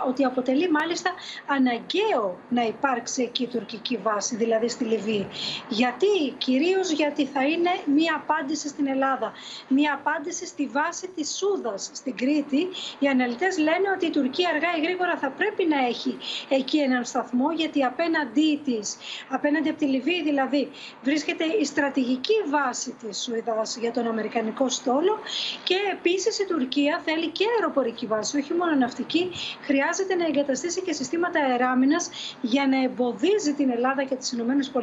ότι 0.08 0.24
αποτελεί 0.24 0.70
μάλιστα 0.70 1.10
αναγκαίο 1.46 2.38
να 2.48 2.62
υπάρξει 2.62 3.22
εκεί 3.22 3.42
η 3.42 3.46
τουρκική 3.46 3.96
βάση, 3.96 4.36
δηλαδή 4.36 4.68
στη 4.68 4.84
Λιβύη. 4.84 5.26
Γιατί, 5.68 6.34
κυρίως 6.38 6.90
γιατί 6.90 7.26
θα 7.26 7.44
είναι 7.44 7.70
μία 7.94 8.14
απάντηση 8.14 8.68
στην 8.68 8.86
Ελλάδα, 8.86 9.32
μία 9.68 9.94
απάντηση 9.94 10.46
στη 10.46 10.66
βάση 10.66 11.08
της 11.08 11.36
Σούδας 11.36 11.90
στην 12.04 12.16
Κρήτη, 12.16 12.62
οι 12.98 13.06
αναλυτές 13.08 13.58
λένε 13.58 13.88
ότι 13.94 14.06
η 14.06 14.10
Τουρκία 14.10 14.48
αργά 14.48 14.70
ή 14.78 14.80
γρήγορα 14.86 15.16
θα 15.18 15.30
πρέπει 15.30 15.64
να 15.72 15.78
έχει 15.86 16.16
εκεί 16.48 16.78
έναν 16.78 17.04
σταθμό, 17.04 17.52
γιατί 17.52 17.84
απέναντί 17.84 18.60
της, 18.64 18.96
απέναντι 19.28 19.68
από 19.68 19.78
τη 19.78 19.84
Λιβύη 19.84 20.22
δηλαδή, 20.22 20.70
βρίσκεται 21.02 21.44
η 21.44 21.64
στρατηγική 21.64 22.34
βάση 22.48 22.96
της 23.00 23.22
Σουηδάς 23.22 23.76
για 23.76 23.92
τον 23.92 24.06
Αμερικανικό 24.06 24.68
στόλο 24.68 25.18
και 25.64 25.76
επίσης 25.92 26.38
η 26.38 26.44
Τουρκία 26.46 27.00
θέλει 27.04 27.28
και 27.28 27.44
αεροπορική 27.54 28.06
βάση, 28.06 28.38
όχι 28.38 28.52
μόνο 28.54 28.74
ναυτική, 28.74 29.30
χρειάζεται 29.60 30.14
να 30.14 30.26
εγκαταστήσει 30.26 30.80
και 30.82 30.92
συστήματα 30.92 31.40
αεράμινας 31.40 32.10
για 32.40 32.66
να 32.66 32.82
εμποδίζει 32.82 33.52
την 33.52 33.70
Ελλάδα 33.70 34.04
και 34.04 34.14
τις 34.14 34.32
ΗΠΑ 34.32 34.82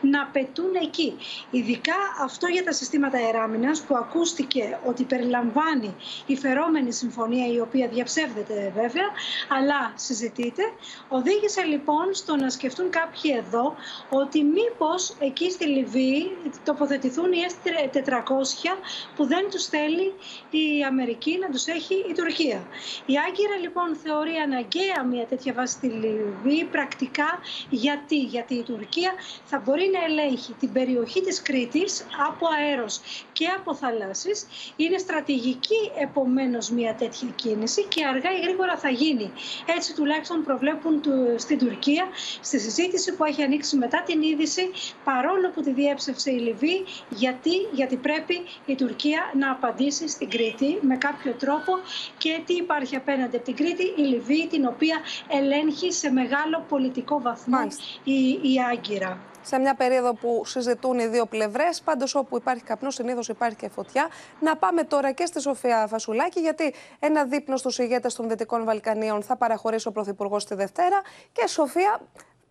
να 0.00 0.26
πετούν 0.32 0.74
εκεί. 0.82 1.16
Ειδικά 1.50 1.98
αυτό 2.22 2.46
για 2.46 2.64
τα 2.64 2.72
συστήματα 2.72 3.18
αεράμινας 3.18 3.80
που 3.82 3.96
ακούστηκε 3.96 4.78
ότι 4.84 5.02
περιλαμβάνει 5.04 5.94
η 6.26 6.36
φερόμενη 6.42 6.92
συμφωνία 6.92 7.46
η 7.52 7.60
οποία 7.60 7.88
διαψεύδεται 7.88 8.72
βέβαια, 8.74 9.08
αλλά 9.48 9.92
συζητείται. 9.94 10.62
Οδήγησε 11.08 11.62
λοιπόν 11.62 12.14
στο 12.14 12.36
να 12.36 12.50
σκεφτούν 12.50 12.90
κάποιοι 12.90 13.34
εδώ 13.42 13.74
ότι 14.10 14.44
μήπως 14.44 15.16
εκεί 15.18 15.50
στη 15.50 15.64
Λιβύη 15.66 16.36
τοποθετηθούν 16.64 17.32
οι 17.32 17.40
S-400 17.52 18.76
που 19.16 19.26
δεν 19.26 19.50
τους 19.50 19.64
θέλει 19.64 20.06
η 20.50 20.66
Αμερική 20.88 21.38
να 21.38 21.48
τους 21.50 21.66
έχει 21.66 21.94
η 21.94 22.12
Τουρκία. 22.12 22.60
Η 23.06 23.14
Άγκυρα 23.26 23.56
λοιπόν 23.60 23.96
θεωρεί 24.04 24.34
αναγκαία 24.44 25.04
μια 25.10 25.26
τέτοια 25.26 25.52
βάση 25.52 25.72
στη 25.72 25.86
Λιβύη 25.86 26.64
πρακτικά 26.64 27.30
γιατί, 27.70 28.16
γιατί 28.16 28.54
η 28.54 28.62
Τουρκία 28.62 29.12
θα 29.44 29.62
μπορεί 29.64 29.90
να 29.92 30.04
ελέγχει 30.04 30.52
την 30.52 30.72
περιοχή 30.72 31.20
της 31.20 31.42
Κρήτης 31.42 32.06
από 32.28 32.46
αέρος 32.58 33.00
και 33.32 33.46
από 33.46 33.74
θαλάσσης. 33.74 34.46
Είναι 34.76 34.98
στρατηγική 34.98 35.90
επομένω 36.22 36.58
μια 36.72 36.94
τέτοια 36.94 37.28
κίνηση 37.34 37.84
και 37.84 38.04
αργά 38.04 38.30
ή 38.32 38.40
γρήγορα 38.40 38.76
θα 38.76 38.88
γίνει. 38.88 39.32
Έτσι 39.76 39.94
τουλάχιστον 39.94 40.44
προβλέπουν 40.44 41.00
στην 41.36 41.58
Τουρκία 41.58 42.04
στη 42.40 42.58
συζήτηση 42.58 43.14
που 43.16 43.24
έχει 43.24 43.42
ανοίξει 43.42 43.76
μετά 43.76 44.02
την 44.06 44.22
είδηση 44.22 44.70
παρόλο 45.04 45.50
που 45.54 45.60
τη 45.60 45.72
διέψευσε 45.72 46.30
η 46.30 46.38
Λιβύη 46.38 46.84
γιατί, 47.08 47.54
γιατί 47.72 47.96
πρέπει 47.96 48.34
η 48.66 48.74
Τουρκία 48.74 49.20
να 49.38 49.50
απαντήσει 49.50 50.08
στην 50.08 50.30
Κρήτη 50.30 50.78
με 50.80 50.96
κάποιο 50.96 51.32
τρόπο 51.32 51.72
και 52.18 52.40
τι 52.46 52.54
υπάρχει 52.54 52.96
απέναντι 52.96 53.36
από 53.36 53.44
την 53.44 53.56
Κρήτη 53.56 53.82
η 53.96 54.02
Λιβύη 54.02 54.46
την 54.50 54.66
οποία 54.66 54.98
ελέγχει 55.28 55.92
σε 55.92 56.10
μεγάλο 56.10 56.64
πολιτικό 56.68 57.20
βαθμό 57.20 57.66
η, 58.04 58.30
η 58.30 58.54
Άγκυρα 58.70 59.31
σε 59.42 59.58
μια 59.58 59.74
περίοδο 59.74 60.14
που 60.14 60.42
συζητούν 60.44 60.98
οι 60.98 61.06
δύο 61.06 61.26
πλευρές. 61.26 61.80
Πάντως, 61.80 62.14
όπου 62.14 62.36
υπάρχει 62.36 62.62
καπνός, 62.62 62.94
συνήθως 62.94 63.28
υπάρχει 63.28 63.56
και 63.56 63.68
φωτιά. 63.68 64.08
Να 64.40 64.56
πάμε 64.56 64.82
τώρα 64.82 65.12
και 65.12 65.26
στη 65.26 65.40
Σοφία 65.40 65.86
Φασουλάκη, 65.86 66.40
γιατί 66.40 66.74
ένα 66.98 67.24
δείπνο 67.24 67.56
στους 67.56 67.78
ηγέτες 67.78 68.14
των 68.14 68.28
Δυτικών 68.28 68.64
Βαλκανίων 68.64 69.22
θα 69.22 69.36
παραχωρήσει 69.36 69.88
ο 69.88 69.92
Πρωθυπουργός 69.92 70.44
τη 70.44 70.54
Δευτέρα. 70.54 71.02
Και 71.32 71.46
Σοφία, 71.46 72.00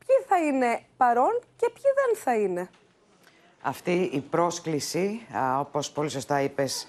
ποιοι 0.05 0.15
θα 0.27 0.37
είναι 0.37 0.81
παρόν 0.97 1.39
και 1.55 1.69
ποιοι 1.73 1.83
δεν 2.05 2.23
θα 2.23 2.35
είναι; 2.35 2.69
Αυτή 3.61 4.09
η 4.13 4.19
πρόσκληση, 4.19 5.25
όπως 5.59 5.91
πολύ 5.91 6.09
σωστά 6.09 6.41
είπες, 6.41 6.87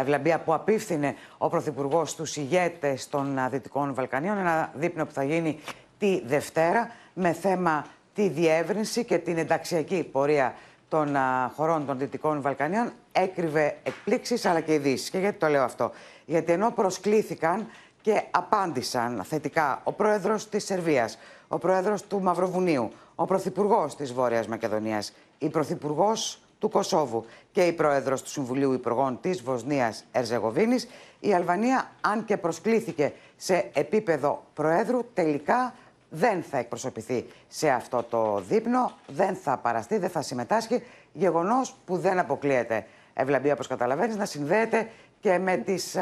Ευλαμπία, 0.00 0.40
που 0.40 0.54
απίφθινε 0.54 1.14
ο 1.38 1.48
Πρωθυπουργός 1.48 2.10
στους 2.10 2.36
ηγέτες 2.36 3.08
των 3.08 3.38
Δυτικών 3.50 3.94
Βαλκανίων, 3.94 4.38
ένα 4.38 4.70
δείπνο 4.74 5.06
που 5.06 5.12
θα 5.12 5.24
γίνει 5.24 5.60
τη 5.98 6.22
Δευτέρα 6.26 6.90
με 7.14 7.32
θέμα 7.32 7.86
τη 8.14 8.28
διεύρυνση 8.28 9.04
και 9.04 9.18
την 9.18 9.38
ενταξιακή 9.38 10.08
πορεία 10.12 10.54
των 10.88 11.16
χωρών 11.56 11.86
των 11.86 11.98
Δυτικών 11.98 12.40
Βαλκανίων 12.40 12.92
έκρυβε 13.12 13.76
εκπλήξεις 13.82 14.46
αλλά 14.46 14.60
και 14.60 14.74
ειδήσεις. 14.74 15.10
Και 15.10 15.18
γιατί 15.18 15.38
το 15.38 15.46
λέω 15.46 15.62
αυτό; 15.62 15.90
Γιατί 16.26 16.52
ενώ 16.52 16.70
προσκλήθηκαν 16.70 17.66
και 18.02 18.22
απάντησαν 18.30 19.22
θετικά 19.24 19.80
ο 19.84 19.92
πρόεδρος 19.92 20.48
της 20.48 20.64
Σερβίας, 20.64 21.18
ο 21.48 21.58
πρόεδρος 21.58 22.02
του 22.02 22.20
Μαυροβουνίου, 22.22 22.90
ο 23.14 23.24
πρωθυπουργός 23.24 23.96
της 23.96 24.12
Βόρειας 24.12 24.46
Μακεδονίας, 24.46 25.12
η 25.38 25.48
πρωθυπουργός 25.48 26.40
του 26.58 26.68
Κωσόβου 26.68 27.24
και 27.52 27.66
η 27.66 27.72
πρόεδρος 27.72 28.22
του 28.22 28.28
Συμβουλίου 28.28 28.72
Υπουργών 28.72 29.18
της 29.20 29.42
Βοσνίας 29.42 30.04
Ερζεγοβίνης, 30.12 30.88
η 31.20 31.34
Αλβανία, 31.34 31.90
αν 32.00 32.24
και 32.24 32.36
προσκλήθηκε 32.36 33.12
σε 33.36 33.70
επίπεδο 33.74 34.44
προέδρου, 34.54 35.04
τελικά 35.14 35.74
δεν 36.10 36.42
θα 36.42 36.58
εκπροσωπηθεί 36.58 37.26
σε 37.48 37.68
αυτό 37.68 38.02
το 38.02 38.40
δείπνο, 38.48 38.92
δεν 39.06 39.34
θα 39.34 39.56
παραστεί, 39.56 39.98
δεν 39.98 40.10
θα 40.10 40.22
συμμετάσχει. 40.22 40.82
Γεγονός 41.12 41.76
που 41.84 41.96
δεν 41.96 42.18
αποκλείεται, 42.18 42.86
Ευλαμπία, 43.14 43.52
όπως 43.52 43.66
καταλαβαίνεις, 43.66 44.16
να 44.16 44.24
συνδέεται 44.24 44.90
και 45.20 45.38
με, 45.38 45.56
τις, 45.56 45.96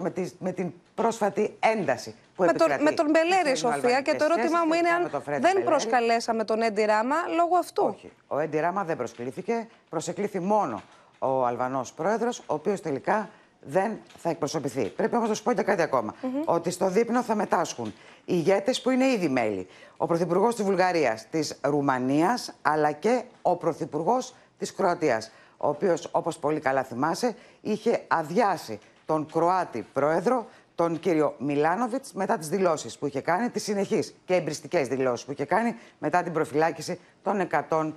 με, 0.00 0.10
τις, 0.10 0.34
με 0.38 0.52
την 0.52 0.72
πρόσφατη 0.94 1.56
ένταση 1.60 2.14
που 2.36 2.44
με 2.44 2.52
τον, 2.52 2.82
με 2.82 2.90
τον 2.90 3.06
Μπελέρη, 3.10 3.56
Σοφία, 3.56 4.00
και 4.00 4.14
το 4.14 4.24
ερώτημά 4.24 4.64
μου 4.64 4.72
είναι 4.72 4.88
αν 4.88 5.10
δεν 5.40 5.64
προσκαλέσαμε 5.64 6.44
τον 6.44 6.62
Έντι 6.62 6.84
Ράμα 6.84 7.16
λόγω 7.36 7.56
αυτού. 7.56 7.84
Όχι. 7.86 8.12
Ο 8.26 8.38
Έντι 8.38 8.58
Ράμα 8.58 8.84
δεν 8.84 8.96
προσκλήθηκε. 8.96 9.68
Προσεκλήθη 9.88 10.40
μόνο 10.40 10.82
ο 11.18 11.46
Αλβανός 11.46 11.92
πρόεδρος, 11.92 12.38
ο 12.38 12.54
οποίος 12.54 12.80
τελικά 12.80 13.28
δεν 13.60 13.98
θα 14.18 14.30
εκπροσωπηθεί. 14.30 14.88
Πρέπει 14.88 15.16
όμως 15.16 15.28
να 15.28 15.34
σου 15.34 15.42
πω 15.42 15.52
και 15.52 15.62
κάτι 15.62 15.82
ακόμα. 15.82 16.14
Ότι 16.44 16.70
στο 16.70 16.88
δείπνο 16.88 17.22
θα 17.22 17.34
μετάσχουν 17.34 17.94
ηγέτες 18.26 18.80
που 18.80 18.90
είναι 18.90 19.06
ήδη 19.06 19.28
μέλη. 19.28 19.66
Ο 19.96 20.06
Πρωθυπουργός 20.06 20.54
της 20.54 20.64
Βουλγαρίας, 20.64 21.26
της 21.30 21.58
Ρουμανίας, 21.60 22.54
αλλά 22.62 22.92
και 22.92 23.22
ο 23.42 23.56
Πρωθυπουργός 23.56 24.34
της 24.58 24.74
Κροατίας. 24.74 25.30
Ο 25.56 25.68
οποίος, 25.68 26.08
όπως 26.12 26.38
πολύ 26.38 26.60
καλά 26.60 26.82
θυμάσαι, 26.82 27.36
είχε 27.60 28.04
αδειάσει 28.08 28.78
τον 29.06 29.26
Κροάτι 29.32 29.86
πρόεδρο, 29.92 30.46
τον 30.74 30.98
κύριο 30.98 31.34
Μιλάνοβιτς, 31.38 32.12
μετά 32.12 32.38
τις 32.38 32.48
δηλώσεις 32.48 32.98
που 32.98 33.06
είχε 33.06 33.20
κάνει, 33.20 33.50
τις 33.50 33.62
συνεχείς 33.62 34.14
και 34.24 34.34
εμπριστικές 34.34 34.88
δηλώσεις 34.88 35.26
που 35.26 35.32
είχε 35.32 35.44
κάνει 35.44 35.76
μετά 35.98 36.22
την 36.22 36.32
προφυλάκηση 36.32 37.00
των 37.22 37.40
100 37.40 37.92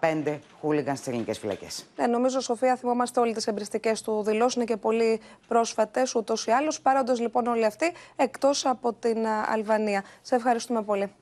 πέντε 0.00 0.40
χούλιγκαν 0.60 0.96
στις 0.96 1.08
ελληνικές 1.08 1.38
φυλακές. 1.38 1.86
Ναι, 1.96 2.06
νομίζω, 2.06 2.40
Σοφία, 2.40 2.76
θυμόμαστε 2.76 3.20
όλοι 3.20 3.32
τις 3.34 3.46
εμπριστικές 3.46 4.02
του 4.02 4.22
δηλώσει. 4.22 4.58
Είναι 4.58 4.66
και 4.66 4.76
πολύ 4.76 5.20
πρόσφατες 5.48 6.14
ούτως 6.14 6.46
ή 6.46 6.50
άλλως. 6.50 6.80
Παρόντος 6.80 7.20
λοιπόν 7.20 7.46
όλοι 7.46 7.64
αυτοί 7.64 7.92
εκτός 8.16 8.66
από 8.66 8.92
την 8.92 9.26
Αλβανία. 9.26 10.04
Σε 10.22 10.34
ευχαριστούμε 10.34 10.82
πολύ. 10.82 11.12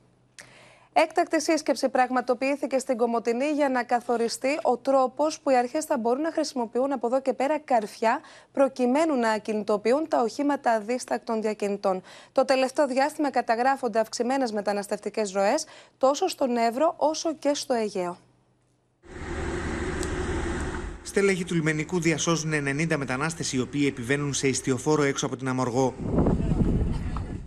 Έκτακτη 0.96 1.40
σύσκεψη 1.40 1.88
πραγματοποιήθηκε 1.88 2.78
στην 2.78 2.96
Κομωτινή 2.96 3.50
για 3.50 3.68
να 3.68 3.82
καθοριστεί 3.82 4.58
ο 4.62 4.76
τρόπος 4.76 5.40
που 5.40 5.50
οι 5.50 5.56
αρχές 5.56 5.84
θα 5.84 5.98
μπορούν 5.98 6.20
να 6.20 6.32
χρησιμοποιούν 6.32 6.92
από 6.92 7.06
εδώ 7.06 7.20
και 7.20 7.32
πέρα 7.32 7.58
καρφιά 7.58 8.20
προκειμένου 8.52 9.16
να 9.16 9.30
ακινητοποιούν 9.30 10.08
τα 10.08 10.20
οχήματα 10.20 10.70
αδίστακτων 10.70 11.42
διακινητών. 11.42 12.02
Το 12.32 12.44
τελευταίο 12.44 12.86
διάστημα 12.86 13.30
καταγράφονται 13.30 13.98
αυξημένες 13.98 14.52
μεταναστευτικές 14.52 15.32
ροές 15.32 15.66
τόσο 15.98 16.28
στον 16.28 16.56
Εύρο 16.56 16.94
όσο 16.96 17.34
και 17.34 17.54
στο 17.54 17.74
Αιγαίο. 17.74 18.18
Στέλεχοι 21.06 21.44
του 21.44 21.54
λιμενικού 21.54 22.00
διασώζουν 22.00 22.52
90 22.52 22.96
μετανάστες 22.96 23.52
οι 23.52 23.60
οποίοι 23.60 23.84
επιβαίνουν 23.88 24.34
σε 24.34 24.48
ιστιοφόρο 24.48 25.02
έξω 25.02 25.26
από 25.26 25.36
την 25.36 25.48
Αμοργό. 25.48 25.94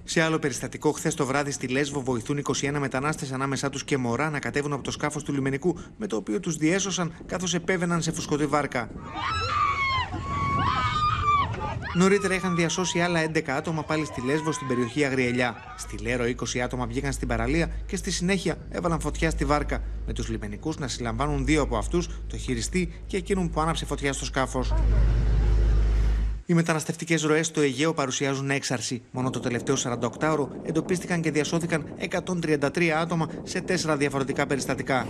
Σε 0.04 0.22
άλλο 0.22 0.40
περιστατικό, 0.40 0.92
χθες 0.92 1.16
το 1.16 1.26
βράδυ 1.26 1.52
στη 1.52 1.68
Λέσβο 1.68 2.02
βοηθούν 2.02 2.42
21 2.44 2.78
μετανάστες 2.80 3.32
ανάμεσά 3.32 3.70
τους 3.70 3.84
και 3.84 3.98
μωρά 3.98 4.30
να 4.30 4.40
κατέβουν 4.40 4.74
από 4.74 4.84
το 4.84 4.92
σκάφος 4.92 5.24
του 5.24 5.34
λιμενικού, 5.34 5.78
με 5.98 6.08
το 6.08 6.16
οποίο 6.16 6.40
τους 6.40 6.56
διέσωσαν 6.58 7.14
καθώς 7.26 7.54
επέβαιναν 7.54 8.02
σε 8.02 8.12
φουσκωτή 8.12 8.46
βάρκα. 8.46 8.90
Νωρίτερα 11.98 12.34
είχαν 12.34 12.56
διασώσει 12.56 13.00
άλλα 13.00 13.32
11 13.34 13.50
άτομα 13.50 13.84
πάλι 13.84 14.06
στη 14.06 14.22
Λέσβο 14.22 14.52
στην 14.52 14.68
περιοχή 14.68 15.06
Αγριελιά. 15.06 15.56
Στη 15.78 15.98
Λέρο 15.98 16.26
20 16.26 16.60
άτομα 16.60 16.86
βγήκαν 16.86 17.12
στην 17.12 17.28
παραλία 17.28 17.70
και 17.86 17.96
στη 17.96 18.12
συνέχεια 18.12 18.58
έβαλαν 18.70 19.00
φωτιά 19.00 19.30
στη 19.30 19.46
βάρκα, 19.46 19.82
με 20.06 20.14
τους 20.14 20.30
λιμενικούς 20.30 20.78
να 20.78 20.88
συλλαμβάνουν 20.88 21.46
δύο 21.46 21.62
από 21.62 21.78
αυτούς, 21.78 22.10
το 22.28 22.38
χειριστή 22.38 23.02
και 23.06 23.18
εκείνον 23.18 23.50
που 23.50 23.62
άναψε 23.62 23.86
φωτιά 23.86 24.14
στο 24.14 24.26
σκάφος. 24.26 24.74
Οι 26.46 26.54
μεταναστευτικές 26.54 27.24
ροές 27.24 27.48
στο 27.48 27.62
Αιγαίο 27.62 27.94
παρουσιάζουν 27.94 28.50
έξαρση. 28.50 29.02
Μόνο 29.12 29.30
το 29.30 29.40
τελευταίο 29.40 29.76
48ωρο 29.84 30.48
εντοπίστηκαν 30.64 31.22
και 31.22 31.32
διασώθηκαν 31.32 31.86
133 32.60 32.88
άτομα 32.90 33.30
σε 33.44 33.62
τέσσερα 33.62 33.98
διαφορετικά 33.98 34.46
περιστατικά. 34.46 35.08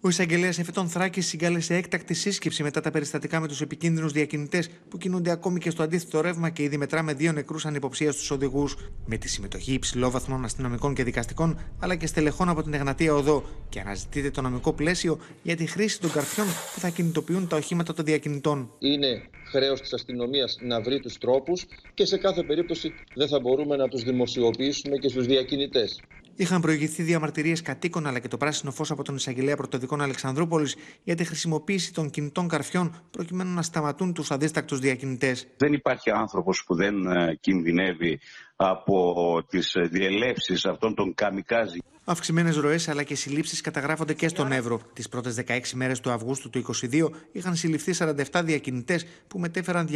Ο 0.00 0.08
εισαγγελέας 0.08 0.58
Εφετών 0.58 0.88
Θράκης 0.88 1.26
συγκάλεσε 1.26 1.74
έκτακτη 1.74 2.14
σύσκεψη 2.14 2.62
μετά 2.62 2.80
τα 2.80 2.90
περιστατικά 2.90 3.40
με 3.40 3.48
τους 3.48 3.60
επικίνδυνους 3.60 4.12
διακινητές 4.12 4.70
που 4.88 4.98
κινούνται 4.98 5.30
ακόμη 5.30 5.58
και 5.58 5.70
στο 5.70 5.82
αντίθετο 5.82 6.20
ρεύμα 6.20 6.50
και 6.50 6.62
ήδη 6.62 6.76
μετράμε 6.76 7.12
δύο 7.12 7.32
νεκρούς 7.32 7.66
ανυποψίας 7.66 8.14
στου 8.14 8.34
οδηγούς. 8.36 8.76
Με 9.06 9.16
τη 9.16 9.28
συμμετοχή 9.28 9.72
υψηλόβαθμων 9.72 10.44
αστυνομικών 10.44 10.94
και 10.94 11.04
δικαστικών 11.04 11.60
αλλά 11.78 11.94
και 11.94 12.06
στελεχών 12.06 12.48
από 12.48 12.62
την 12.62 12.74
Εγνατία 12.74 13.14
Οδό 13.14 13.44
και 13.68 13.80
αναζητείται 13.80 14.30
το 14.30 14.42
νομικό 14.42 14.72
πλαίσιο 14.72 15.18
για 15.42 15.56
τη 15.56 15.66
χρήση 15.66 16.00
των 16.00 16.12
καρφιών 16.12 16.46
που 16.74 16.80
θα 16.80 16.88
κινητοποιούν 16.88 17.48
τα 17.48 17.56
οχήματα 17.56 17.94
των 17.94 18.04
διακινητών. 18.04 18.70
Είναι 18.78 19.22
χρέος 19.50 19.80
της 19.80 19.92
αστυνομίας 19.92 20.58
να 20.60 20.80
βρει 20.80 21.00
τους 21.00 21.18
τρόπους 21.18 21.66
και 21.94 22.04
σε 22.04 22.16
κάθε 22.16 22.42
περίπτωση 22.42 22.92
δεν 23.14 23.28
θα 23.28 23.40
μπορούμε 23.40 23.76
να 23.76 23.88
τους 23.88 24.02
δημοσιοποιήσουμε 24.02 24.96
και 24.96 25.08
στους 25.08 25.26
διακινητές. 25.26 26.00
Είχαν 26.40 26.60
προηγηθεί 26.60 27.02
διαμαρτυρίες 27.02 27.62
κατοίκων 27.62 28.06
αλλά 28.06 28.18
και 28.18 28.28
το 28.28 28.36
πράσινο 28.36 28.70
φως 28.70 28.90
από 28.90 29.02
τον 29.02 29.14
εισαγγελέα 29.14 29.56
πρωτοδικών 29.56 30.00
Αλεξανδρούπολης 30.00 30.76
για 31.04 31.14
τη 31.14 31.24
χρησιμοποίηση 31.24 31.92
των 31.92 32.10
κινητών 32.10 32.48
καρφιών 32.48 33.02
προκειμένου 33.10 33.54
να 33.54 33.62
σταματούν 33.62 34.12
τους 34.12 34.30
αδίστακτους 34.30 34.78
διακινητές. 34.78 35.46
Δεν 35.56 35.72
υπάρχει 35.72 36.10
άνθρωπος 36.10 36.64
που 36.66 36.74
δεν 36.74 37.06
ε, 37.06 37.34
κινδυνεύει 37.40 38.18
από 38.56 39.14
τις 39.48 39.76
διελεύσεις 39.90 40.64
αυτών 40.66 40.94
των 40.94 41.14
καμικάζι. 41.14 41.78
Αυξημένες 42.10 42.56
ροές 42.56 42.88
αλλά 42.88 43.02
και 43.02 43.14
συλλήψεις 43.14 43.60
καταγράφονται 43.60 44.14
και 44.14 44.28
στον 44.28 44.52
Εύρο. 44.52 44.80
Τις 44.92 45.08
πρώτες 45.08 45.34
16 45.34 45.60
μέρες 45.74 46.00
του 46.00 46.10
Αυγούστου 46.10 46.50
του 46.50 46.58
2022 46.58 47.10
είχαν 47.32 47.56
συλληφθεί 47.56 47.92
47 47.98 48.42
διακινητές 48.44 49.06
που 49.28 49.38
μετέφεραν 49.38 49.88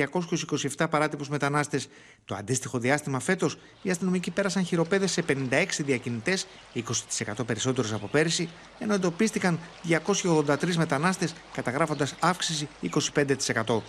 227 0.77 0.87
παράτυπους 0.91 1.29
μετανάστες. 1.29 1.89
Το 2.25 2.35
αντίστοιχο 2.35 2.79
διάστημα 2.79 3.21
φέτος 3.21 3.59
οι 3.83 3.91
αστυνομικοί 3.91 4.31
πέρασαν 4.31 4.65
χειροπέδες 4.65 5.13
σε 5.13 5.23
56 5.23 5.85
διακινητές, 5.85 6.47
20% 6.75 7.45
περισσότερους 7.47 7.93
από 7.93 8.07
πέρυσι, 8.07 8.49
ενώ 8.79 8.95
εντοπίστηκαν 8.95 9.59
283 9.83 10.77
μετανάστες, 10.77 11.35
καταγράφοντας 11.53 12.15
αύξηση 12.21 12.69
25%. 12.81 13.83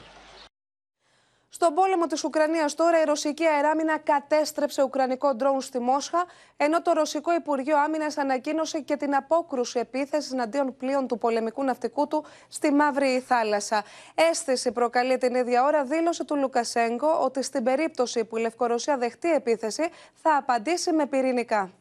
Στον 1.56 1.74
πόλεμο 1.74 2.06
της 2.06 2.24
Ουκρανίας 2.24 2.76
τώρα 2.76 3.02
η 3.02 3.04
ρωσική 3.04 3.46
αεράμινα 3.46 3.98
κατέστρεψε 3.98 4.84
ουκρανικό 4.84 5.36
ντρόουν 5.36 5.62
στη 5.62 5.80
Μόσχα, 5.80 6.26
ενώ 6.58 6.82
το 6.82 6.92
ρωσικό 6.92 7.34
Υπουργείο 7.34 7.78
Άμυνας 7.78 8.18
ανακοίνωσε 8.18 8.80
και 8.80 8.96
την 8.96 9.16
απόκρουση 9.16 9.80
επίθεσης 9.80 10.32
εναντίον 10.32 10.78
πλοίων 10.78 11.08
του 11.08 11.18
πολεμικού 11.18 11.64
ναυτικού 11.64 12.08
του 12.08 12.26
στη 12.48 12.72
Μαύρη 12.72 13.24
Θάλασσα. 13.28 13.84
Αίσθηση 14.16 14.72
προκαλεί 14.72 15.18
την 15.18 15.36
ίδια 15.36 15.64
ώρα 15.64 15.84
δήλωση 15.84 16.26
του 16.26 16.36
Λουκασέγκο 16.36 17.20
ότι 17.24 17.44
στην 17.44 17.64
περίπτωση 17.64 18.26
που 18.26 18.38
η 18.38 18.42
Λευκορωσία 18.42 18.98
δεχτεί 18.98 19.32
επίθεση 19.32 19.90
θα 20.14 20.36
απαντήσει 20.38 20.92
με 20.92 21.06
πυρηνικά. 21.08 21.72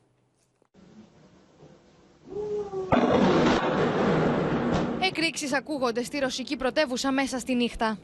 Εκρήξεις 5.00 5.52
ακούγονται 5.52 6.02
στη 6.02 6.18
ρωσική 6.18 6.56
πρωτεύουσα 6.56 7.12
μέσα 7.12 7.38
στη 7.38 7.54
νύχτα. 7.54 7.98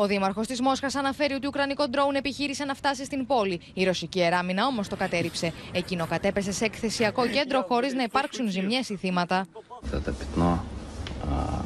Ο 0.00 0.06
Δήμαρχο 0.06 0.40
τη 0.40 0.62
Μόσχα 0.62 0.90
αναφέρει 0.94 1.34
ότι 1.34 1.46
ουκρανικό 1.46 1.88
ντρόουν 1.88 2.14
επιχείρησε 2.14 2.64
να 2.64 2.74
φτάσει 2.74 3.04
στην 3.04 3.26
πόλη. 3.26 3.60
Η 3.74 3.84
ρωσική 3.84 4.20
εράμινα 4.20 4.66
όμω 4.66 4.80
το 4.88 4.96
κατέριψε. 4.96 5.52
Εκείνο 5.72 6.06
κατέπεσε 6.06 6.52
σε 6.52 6.64
εκθεσιακό 6.64 7.28
κέντρο 7.28 7.64
χωρί 7.68 7.92
να 7.92 8.02
υπάρξουν 8.02 8.50
ζημιέ 8.50 8.80
ή 8.88 8.96
θύματα. 8.96 9.46
Это 9.92 10.12
пятно 10.20 10.58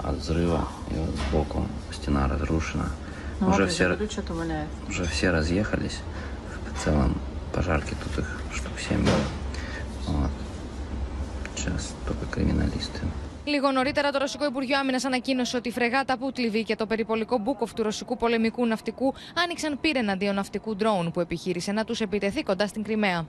от 0.05 0.17
взрыва, 0.17 0.69
и 0.91 0.95
вот 0.95 1.15
сбоку 1.17 1.67
стена 1.91 2.29
разрушена. 2.29 2.91
Уже 3.41 3.67
все, 3.67 3.97
уже 4.89 5.05
все 5.07 5.31
разъехались. 5.31 6.01
В 6.75 6.85
целом 6.85 7.17
пожарки 7.55 7.95
тут 8.03 8.19
их 8.19 8.41
штук 8.53 8.73
7 8.79 9.03
было. 9.03 9.25
Вот. 10.07 10.31
Сейчас 11.57 11.95
только 12.07 12.27
криминалисты. 12.27 13.01
Λίγο 13.48 13.72
νωρίτερα, 13.72 14.12
το 14.12 14.18
Ρωσικό 14.18 14.46
Υπουργείο 14.46 14.78
Άμυνας 14.78 15.06
ανακοίνωσε 15.06 15.58
ότι 15.58 15.70
η 15.70 15.72
φρεγάτα 15.72 16.18
Πούτλιβη 16.18 16.64
και 16.64 16.76
το 16.76 16.86
περιπολικό 16.86 17.38
Μπούκοφ 17.38 17.74
του 17.74 17.84
Ρωσικού 17.84 18.18
πολεμικού 18.18 18.66
ναυτικού 18.66 19.14
άνοιξαν 19.44 19.80
πύρ 19.82 19.96
εναντίον 19.96 20.36
ναυτικού 20.36 20.76
ντρόουν 20.76 21.12
που 21.12 21.20
επιχείρησε 21.20 21.72
να 21.72 21.84
τους 21.84 22.02
επιτεθεί 22.02 22.44
κοντά 22.44 22.68
στην 22.68 22.84
Κρυμαία. 22.84 23.28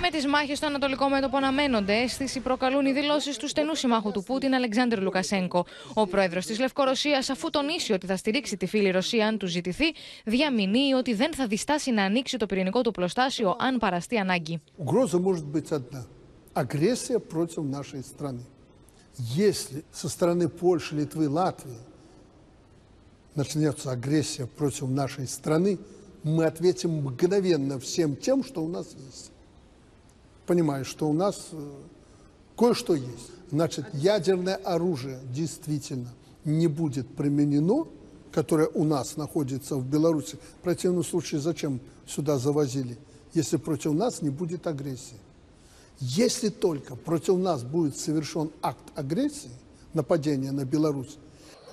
Με 0.00 0.10
τις 0.10 0.26
μάχες 0.26 0.56
στο 0.56 0.66
Ανατολικό 0.66 1.08
Μέτωπο 1.08 1.36
αναμένονται, 1.36 1.92
αίσθηση 1.92 2.40
προκαλούν 2.40 2.86
οι 2.86 2.92
δηλώσεις 2.92 3.36
του 3.36 3.48
στενού 3.48 3.74
συμμάχου 3.74 4.10
του 4.10 4.22
Πούτιν, 4.22 4.54
Αλεξάνδρ 4.54 5.00
Λουκασέγκο. 5.00 5.64
Ο 5.94 6.06
πρόεδρος 6.06 6.46
της 6.46 6.58
Λευκορωσίας, 6.58 7.30
αφού 7.30 7.50
τονίσει 7.50 7.92
ότι 7.92 8.06
θα 8.06 8.16
στηρίξει 8.16 8.56
τη 8.56 8.66
φίλη 8.66 8.90
Ρωσία 8.90 9.26
αν 9.26 9.38
του 9.38 9.46
ζητηθεί, 9.46 9.84
διαμηνύει 10.24 10.92
ότι 10.96 11.14
δεν 11.14 11.34
θα 11.34 11.46
διστάσει 11.46 11.90
να 11.90 12.02
ανοίξει 12.02 12.36
το 12.36 12.46
πυρηνικό 12.46 12.80
του 12.80 12.90
πλωστάσιο 12.90 13.56
αν 13.58 13.78
παραστεί 13.78 14.18
ανάγκη. 14.18 14.62
Если 19.16 19.84
со 19.92 20.08
стороны 20.08 20.48
Польши, 20.48 20.96
Литвы, 20.96 21.28
Латвии 21.28 21.78
начнется 23.34 23.92
агрессия 23.92 24.46
против 24.46 24.88
нашей 24.88 25.28
страны, 25.28 25.78
мы 26.22 26.46
ответим 26.46 27.02
мгновенно 27.02 27.78
всем 27.78 28.16
тем, 28.16 28.42
что 28.42 28.64
у 28.64 28.68
нас 28.68 28.88
есть. 29.06 29.30
Понимаю, 30.46 30.84
что 30.84 31.08
у 31.08 31.12
нас 31.12 31.48
э, 31.52 31.72
кое-что 32.56 32.94
есть. 32.94 33.30
Значит, 33.50 33.86
ядерное 33.92 34.56
оружие 34.56 35.20
действительно 35.30 36.08
не 36.44 36.66
будет 36.66 37.06
применено, 37.14 37.86
которое 38.32 38.68
у 38.68 38.84
нас 38.84 39.16
находится 39.16 39.76
в 39.76 39.86
Беларуси. 39.86 40.38
В 40.58 40.62
противном 40.62 41.04
случае 41.04 41.40
зачем 41.40 41.80
сюда 42.06 42.38
завозили, 42.38 42.98
если 43.32 43.58
против 43.58 43.92
нас 43.92 44.22
не 44.22 44.30
будет 44.30 44.66
агрессии? 44.66 45.16
Если 45.99 46.49
только 46.49 46.95
против 46.95 47.37
нас 47.37 47.63
будет 47.63 47.97
совершен 47.97 48.51
акт 48.61 48.85
агрессии, 48.95 49.51
нападения 49.93 50.51
на 50.51 50.65
Беларусь, 50.65 51.17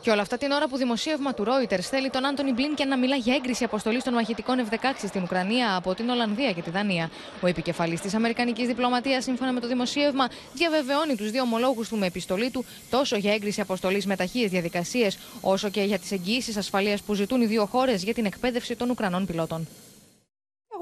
Και 0.06 0.12
όλα 0.12 0.20
αυτά 0.20 0.36
την 0.36 0.50
ώρα 0.50 0.68
που 0.68 0.76
δημοσίευμα 0.76 1.34
του 1.34 1.44
Reuters 1.46 1.80
θέλει 1.80 2.10
τον 2.10 2.26
Άντωνι 2.26 2.52
Μπλίνκεν 2.52 2.88
να 2.88 2.98
μιλά 2.98 3.16
για 3.16 3.34
έγκριση 3.34 3.64
αποστολή 3.64 4.02
των 4.02 4.12
μαχητικών 4.12 4.56
F-16 4.70 4.76
στην 5.06 5.22
Ουκρανία 5.22 5.76
από 5.76 5.94
την 5.94 6.08
Ολλανδία 6.08 6.52
και 6.52 6.62
τη 6.62 6.70
Δανία. 6.70 7.10
Ο 7.40 7.46
επικεφαλή 7.46 7.98
τη 7.98 8.10
Αμερικανική 8.14 8.66
διπλωματία, 8.66 9.20
σύμφωνα 9.20 9.52
με 9.52 9.60
το 9.60 9.66
δημοσίευμα, 9.66 10.28
διαβεβαιώνει 10.54 11.16
του 11.16 11.24
δύο 11.24 11.42
ομολόγου 11.42 11.84
του 11.88 11.96
με 11.96 12.06
επιστολή 12.06 12.50
του 12.50 12.64
τόσο 12.90 13.16
για 13.16 13.32
έγκριση 13.32 13.60
αποστολή 13.60 14.02
με 14.06 14.16
ταχείε 14.16 14.48
διαδικασίε, 14.48 15.10
όσο 15.40 15.68
και 15.68 15.82
για 15.82 15.98
τι 15.98 16.06
εγγυήσει 16.10 16.58
ασφαλεία 16.58 16.98
που 17.06 17.14
ζητούν 17.14 17.40
οι 17.40 17.46
δύο 17.46 17.66
χώρε 17.66 17.94
για 17.94 18.14
την 18.14 18.24
εκπαίδευση 18.24 18.76
των 18.76 18.90
Ουκρανών 18.90 19.26
πιλότων. 19.26 19.68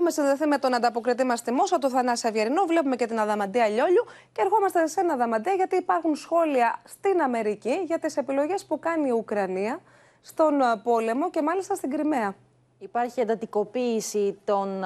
Έχουμε 0.02 0.14
συνδεθεί 0.14 0.48
με 0.48 0.58
τον 0.58 0.74
ανταποκριτή 0.74 1.24
μας 1.24 1.40
στη 1.40 1.52
Μόσχα, 1.52 1.78
τον 1.78 1.90
Θανάση 1.90 2.28
Αβιερινό. 2.28 2.64
Βλέπουμε 2.66 2.96
και 2.96 3.06
την 3.06 3.20
Αδαμαντία 3.20 3.68
Λιόλιου. 3.68 4.06
Και 4.32 4.42
ερχόμαστε 4.42 4.88
σε 4.88 5.00
ένα 5.00 5.14
Αδαμαντία, 5.14 5.54
γιατί 5.54 5.76
υπάρχουν 5.76 6.16
σχόλια 6.16 6.82
στην 6.84 7.22
Αμερική 7.22 7.82
για 7.86 8.00
τις 8.00 8.18
επιλογές 8.18 8.66
που 8.66 8.80
κάνει 8.80 9.08
η 9.08 9.12
Ουκρανία 9.12 9.80
στον 10.22 10.54
πόλεμο 10.84 11.30
και 11.30 11.42
μάλιστα 11.42 11.76
στην 11.76 11.90
Κρυμαία. 11.90 12.36
Υπάρχει 12.80 13.20
εντατικοποίηση 13.20 14.40
των 14.46 14.84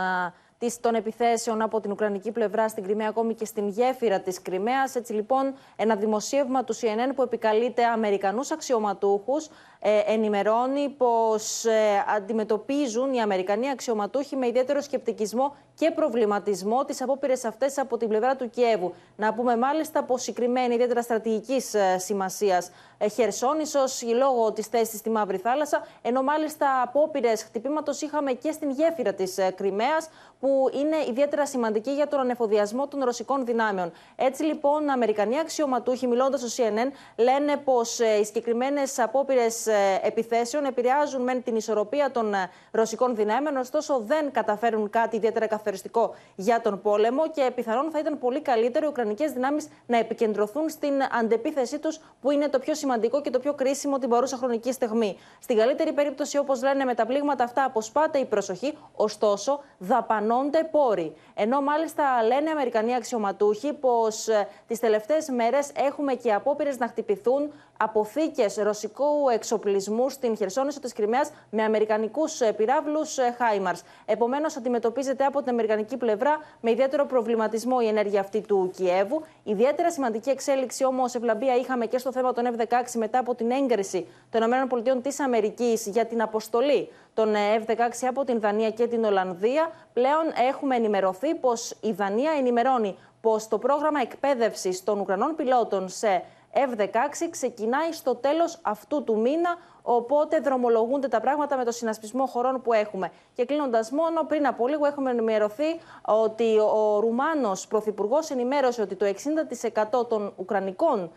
των 0.80 0.95
επιθέσεων 0.95 1.61
από 1.61 1.80
την 1.80 1.91
Ουκρανική 1.91 2.32
πλευρά 2.32 2.68
στην 2.68 2.84
Κρυμαία, 2.84 3.07
ακόμη 3.09 3.34
και 3.34 3.45
στην 3.45 3.68
γέφυρα 3.68 4.20
της 4.20 4.41
Κρυμαίας. 4.41 4.95
Έτσι 4.95 5.14
λοιπόν, 5.14 5.53
ένα 5.76 5.95
δημοσίευμα 5.95 6.64
του 6.64 6.76
CNN 6.76 7.11
που 7.16 7.22
επικαλείται 7.22 7.86
Αμερικανούς 7.86 8.51
αξιωματούχους 8.51 9.49
ε, 9.80 9.99
ενημερώνει 10.05 10.89
πως 10.89 11.66
ε, 11.66 12.05
αντιμετωπίζουν 12.16 13.14
οι 13.14 13.22
Αμερικανοί 13.22 13.70
αξιωματούχοι 13.70 14.36
με 14.36 14.47
ιδιαίτερο 14.47 14.82
σκεπτικισμό 14.82 15.55
και 15.76 15.92
προβληματισμό 15.92 16.86
τις 16.86 17.02
απόπειρες 17.02 17.46
αυτές 17.46 17.78
από 17.78 17.98
την 17.98 18.08
πλευρά 18.08 18.36
του 18.36 18.50
Κιέβου. 18.50 18.94
Να 19.16 19.34
πούμε 19.34 19.58
μάλιστα 19.58 20.04
πως 20.04 20.28
η 20.28 20.34
Κρυμαία 20.34 20.64
είναι 20.64 20.74
ιδιαίτερα 20.74 21.02
στρατηγικής 21.02 21.74
ε, 21.74 21.98
σημασίας 21.98 22.72
ε, 23.04 23.08
Χερσόνησο 23.08 23.80
λόγω 24.16 24.52
της 24.52 24.68
θέσης 24.68 25.00
στη 25.00 25.10
Μαύρη 25.10 25.38
Θάλασσα, 25.38 25.88
ενώ 26.02 26.22
μάλιστα 26.24 26.82
απόπειρες 26.82 27.44
χτυπήματος 27.44 28.02
είχαμε 28.02 28.32
και 28.32 28.52
στην 28.52 28.70
γέφυρα 28.70 29.14
της 29.14 29.38
ε, 29.38 29.52
Κρυμαίας, 29.52 30.10
που 30.40 30.70
είναι 30.74 30.96
ιδιαίτερα 31.10 31.46
σημαντική 31.46 31.92
για 31.92 32.08
τον 32.08 32.20
ανεφοδιασμό 32.20 32.88
των 32.88 33.04
ρωσικών 33.04 33.46
δυνάμεων. 33.46 33.92
Έτσι 34.16 34.44
λοιπόν, 34.44 34.90
Αμερικανοί 34.90 35.40
αξιωματούχοι, 35.40 36.08
μιλώντας 36.08 36.40
στο 36.40 36.64
CNN, 36.64 36.92
λένε 37.16 37.58
πως 37.58 38.00
ε, 38.00 38.18
οι 38.20 38.24
συγκεκριμένες 38.24 39.00
απόπειρες 39.00 39.68
επιθέσεων 40.02 40.66
επηρεάζουν 40.66 41.22
μεν 41.22 41.44
την 41.44 41.56
ισορροπία 41.56 42.12
των 42.12 42.34
ρωσικών 42.72 43.16
δυνάμεων, 43.16 43.58
ωστόσο 43.58 44.04
δεν 44.06 44.32
καταφέρουν 44.32 44.90
κάτι 44.90 45.16
ιδιαίτερα 45.16 45.48
καθοριστικό 45.64 46.16
για 46.36 46.61
τον 46.61 46.82
πόλεμο 46.82 47.30
και 47.32 47.51
πιθανόν 47.55 47.91
θα 47.91 47.99
ήταν 47.99 48.20
πολύ 48.20 48.41
καλύτερο 48.41 48.86
οι 48.86 48.89
Ουκρανικές 48.89 49.32
δυνάμεις 49.32 49.68
να 49.86 49.97
επικεντρωθούν 49.97 50.70
στην 50.70 50.93
αντεπίθεσή 51.20 51.80
τους, 51.80 51.99
που 52.22 52.32
είναι 52.32 52.47
το 52.47 52.59
πιο 52.59 52.76
σημαντικό 52.76 53.22
και 53.22 53.30
το 53.30 53.39
πιο 53.39 53.53
κρίσιμο 53.53 53.97
την 53.99 54.09
παρούσα 54.09 54.38
χρονική 54.38 54.72
στιγμή. 54.72 55.18
Στην 55.39 55.57
καλύτερη 55.57 55.93
περίπτωση, 55.93 56.38
όπως 56.38 56.61
λένε 56.64 56.84
με 56.84 56.93
τα 56.93 57.05
πλήγματα 57.05 57.43
αυτά, 57.43 57.64
αποσπάται 57.64 58.18
η 58.18 58.26
προσοχή, 58.26 58.78
ωστόσο 58.95 59.59
δαπανώνται 59.78 60.64
πόροι. 60.72 61.16
Ενώ 61.34 61.61
μάλιστα 61.61 62.03
λένε 62.24 62.49
Αμερικανοί 62.49 62.95
αξιωματούχοι 62.95 63.74
πως 63.74 64.28
ε, 64.28 64.47
τις 64.68 64.80
τελευταίες 64.80 65.30
μέρες 65.30 65.72
έχουμε 65.76 66.14
και 66.14 66.34
απόπειρες 66.34 66.78
να 66.78 66.88
χτυπηθούν 66.88 67.51
αποθήκες 67.78 68.56
ρωσικού 68.56 69.30
εξοπλισμού 69.34 70.10
στην 70.10 70.38
χερσόνησο 70.38 70.80
της 70.80 70.94
Κρυμαίας 70.94 71.32
με 71.50 71.64
αμερικανικούς 71.64 72.42
πυράβλους 72.58 73.18
Χάιμαρς. 73.38 73.82
Επομένως, 74.06 74.58
αντιμετωπίζεται 74.58 75.26
από 75.26 75.40
την 75.42 75.50
αμερικανική 75.50 75.98
πλευρά 75.98 76.38
με 76.62 76.72
ιδιαίτερο 76.72 77.06
προβληματισμό 77.06 77.78
η 77.82 77.88
ενέργεια 77.88 78.20
αυτή 78.20 78.42
του 78.42 78.72
Κιέβου. 78.76 79.24
Ιδιαίτερα 79.44 79.92
σημαντική 79.92 80.30
εξέλιξη 80.30 80.86
όμως, 80.86 81.16
ευλαμπία 81.16 81.56
είχαμε 81.56 81.86
και 81.86 81.98
στο 81.98 82.12
θέμα 82.12 82.34
των 82.34 82.46
F-16 82.58 82.92
μετά 82.94 83.20
από 83.20 83.36
την 83.36 83.52
έγκριση 83.52 84.08
των 84.30 84.42
ΗΠΑ 84.44 84.98
της 85.02 85.20
Αμερικής 85.20 85.88
για 85.88 86.06
την 86.06 86.22
αποστολή 86.22 86.90
των 87.14 87.34
F-16 87.66 87.74
από 88.10 88.24
την 88.24 88.40
Δανία 88.40 88.70
και 88.70 88.88
την 88.88 89.04
Ολλανδία. 89.04 89.72
Πλέον 89.94 90.24
έχουμε 90.50 90.76
ενημερωθεί 90.76 91.36
πως 91.36 91.76
η 91.82 91.92
Δανία 91.92 92.32
ενημερώνει 92.38 92.98
πως 93.22 93.48
το 93.48 93.58
πρόγραμμα 93.58 94.02
εκπαίδευσης 94.02 94.84
των 94.84 95.00
Ουκρανών 95.00 95.36
πιλότων 95.36 95.90
σε 95.90 96.24
F-16 96.54 97.28
ξεκινάει 97.30 97.91
στο 97.91 98.16
τέλος 98.16 98.60
αυτού 98.62 99.04
του 99.04 99.20
μήνα, 99.20 99.58
οπότε 99.82 100.39
δρομολογούνται 100.39 101.08
τα 101.08 101.20
πράγματα 101.20 101.58
με 101.58 101.64
το 101.64 101.72
συνασπισμό 101.72 102.26
χωρών 102.26 102.62
που 102.62 102.74
έχουμε. 102.74 103.12
Και 103.34 103.45
κλείνοντας 103.45 103.91
μόνο, 103.91 104.24
πριν 104.24 104.47
από 104.47 104.68
λίγο 104.68 104.86
έχουμε 104.86 105.12
ενημερωθεί 105.12 105.80
ότι 106.06 106.58
ο 106.58 106.99
Ρουμάνος 106.99 107.68
Πρωθυπουργός 107.68 108.30
ενημέρωσε 108.30 108.82
ότι 108.82 108.95
το 108.95 109.06
60% 109.06 110.08
των 110.08 110.34
Ουκρανικών 110.36 111.12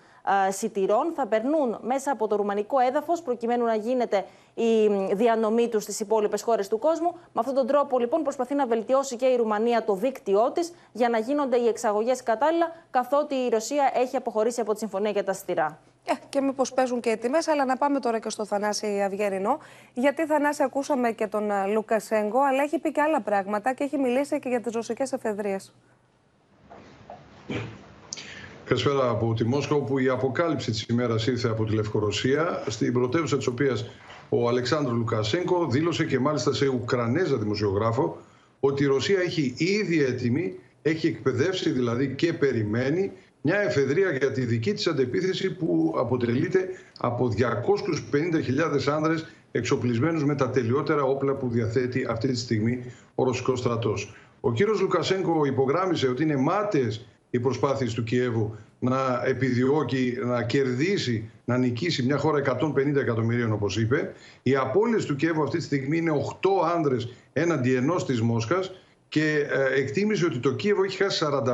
σιτηρών 0.51 1.13
θα 1.15 1.27
περνούν 1.27 1.79
μέσα 1.83 2.13
από 2.13 2.27
το 2.27 2.37
ρουμανικό 2.37 2.79
έδαφος 2.79 3.23
προκειμένου 3.23 3.65
να 3.65 3.75
γίνεται 3.75 4.25
η 4.55 4.89
διανομή 5.13 5.69
τους 5.69 5.83
στις 5.83 6.01
υπόλοιπες 6.01 6.43
χώρες 6.43 6.69
του 6.69 6.79
κόσμου. 6.79 7.13
Με 7.13 7.33
αυτόν 7.35 7.55
τον 7.55 7.67
τρόπο, 7.67 7.99
λοιπόν, 7.99 8.23
προσπαθεί 8.23 8.55
να 8.55 8.67
βελτιώσει 8.67 9.17
και 9.17 9.27
η 9.27 9.37
Ρουμανία 9.37 9.85
το 9.85 9.95
δίκτυό 9.95 10.51
της 10.53 10.73
για 10.93 11.09
να 11.09 11.19
γίνονται 11.19 11.57
οι 11.57 11.67
εξαγωγές 11.69 12.23
κατάλληλα, 12.23 12.73
καθότι 12.91 13.35
η 13.35 13.49
Ρωσία 13.49 13.91
έχει 13.95 14.17
αποχωρήσει 14.17 14.61
από 14.61 14.73
τη 14.73 14.79
συμφωνία 14.79 15.11
για 15.11 15.25
τα 15.25 15.33
σιτηρά. 15.33 15.79
Ε, 16.05 16.13
και 16.29 16.41
μήπως 16.41 16.73
παίζουν 16.73 17.01
και 17.01 17.11
οι 17.11 17.17
τιμές, 17.17 17.49
αλλά 17.49 17.65
να 17.65 17.77
πάμε 17.77 18.01
τώρα 18.01 18.19
και 18.19 18.31
στο 18.31 18.45
Θανάση 18.45 19.03
Αυγερινό. 19.03 19.59
Γιατί 19.95 20.27
Θανάση 20.27 20.63
ακούσαμε 20.63 21.13
και 21.13 21.27
τον 21.27 21.51
Λουκασέγκο, 21.73 22.41
αλλά 22.41 22.63
έχει 22.63 22.79
πει 22.79 22.93
και 22.93 23.01
άλλα 23.01 23.21
πράγματα 23.21 23.73
και 23.73 23.85
έχει 23.85 23.99
μιλήσει 23.99 24.39
και 24.39 24.49
για 24.49 24.61
τις 24.61 24.73
ρωσικές 24.73 25.13
εφεδρείες. 25.13 25.73
Καλησπέρα 28.69 29.09
από 29.09 29.35
τη 29.35 29.45
Μόσχα, 29.45 29.75
όπου 29.75 29.99
η 29.99 30.09
αποκάλυψη 30.09 30.71
της 30.71 30.83
ημέρας 30.83 31.27
ήρθε 31.27 31.49
από 31.49 31.65
τη 31.65 31.75
Λευκορωσία, 31.75 32.63
στην 32.67 32.93
πρωτεύουσα 32.93 33.37
της 33.37 33.47
οποίας 33.47 33.85
ο 34.29 34.49
Αλεξάνδρου 34.49 34.97
Λουκασέγκο 34.97 35.67
δήλωσε 35.71 36.05
και 36.05 36.19
μάλιστα 36.19 36.53
σε 36.53 36.67
Ουκρανέζα 36.67 37.37
δημοσιογράφο 37.37 38.19
ότι 38.61 38.83
η 38.83 38.87
Ρωσία 38.87 39.21
έχει 39.21 39.55
ήδη 39.57 40.05
έτοιμη, 40.05 40.55
έχει 40.83 41.07
εκπαιδεύσει 41.07 41.71
δηλαδή 41.71 42.15
και 42.15 42.33
περιμένει 42.33 43.13
μια 43.43 43.61
εφεδρεία 43.61 44.11
για 44.11 44.33
τη 44.33 44.41
δική 44.41 44.73
της 44.73 44.87
αντεπίθεση 44.87 45.55
που 45.55 45.95
αποτελείται 45.97 46.69
από 46.99 47.33
250.000 47.39 48.93
άνδρες 48.93 49.27
εξοπλισμένους 49.53 50.25
με 50.25 50.35
τα 50.35 50.51
τελειότερα 50.51 51.03
όπλα 51.03 51.35
που 51.35 51.49
διαθέτει 51.49 52.07
αυτή 52.09 52.29
τη 52.29 52.37
στιγμή 52.37 52.85
ο 53.15 53.25
Ρωσικός 53.25 53.59
στρατός. 53.59 54.15
Ο 54.41 54.53
κύριος 54.53 54.81
Λουκασέγκο 54.81 55.45
υπογράμμισε 55.45 56.09
ότι 56.09 56.23
είναι 56.23 56.37
μάταιες 56.37 57.07
οι 57.31 57.41
προσπάθειες 57.41 57.95
του 57.95 58.05
Κιέβου 58.05 58.57
να 58.79 59.23
επιδιώκει, 59.25 60.19
να 60.25 60.43
κερδίσει, 60.43 61.31
να 61.45 61.59
νικήσει 61.59 62.03
μια 62.03 62.17
χώρα 62.17 62.59
150 62.61 62.97
εκατομμυρίων 62.97 63.53
όπως 63.53 63.77
είπε. 63.77 64.13
Οι 64.43 64.57
απώλειες 64.57 65.05
του 65.05 65.17
Κιέβου 65.17 65.43
αυτή 65.43 65.57
τη 65.59 65.65
στιγμή 65.65 65.97
είναι 65.97 66.13
8 66.41 66.49
άνδρες 66.75 67.09
έναντι 67.33 67.75
ενός 67.75 68.07
της 68.07 68.21
Μόσχας 68.21 68.73
και 69.09 69.47
ε, 69.51 69.81
εκτίμησε 69.81 70.25
ότι 70.25 70.39
το 70.39 70.53
Κίεβο 70.53 70.85
έχει 70.85 70.97
χάσει 70.97 71.25
45.000 71.29 71.53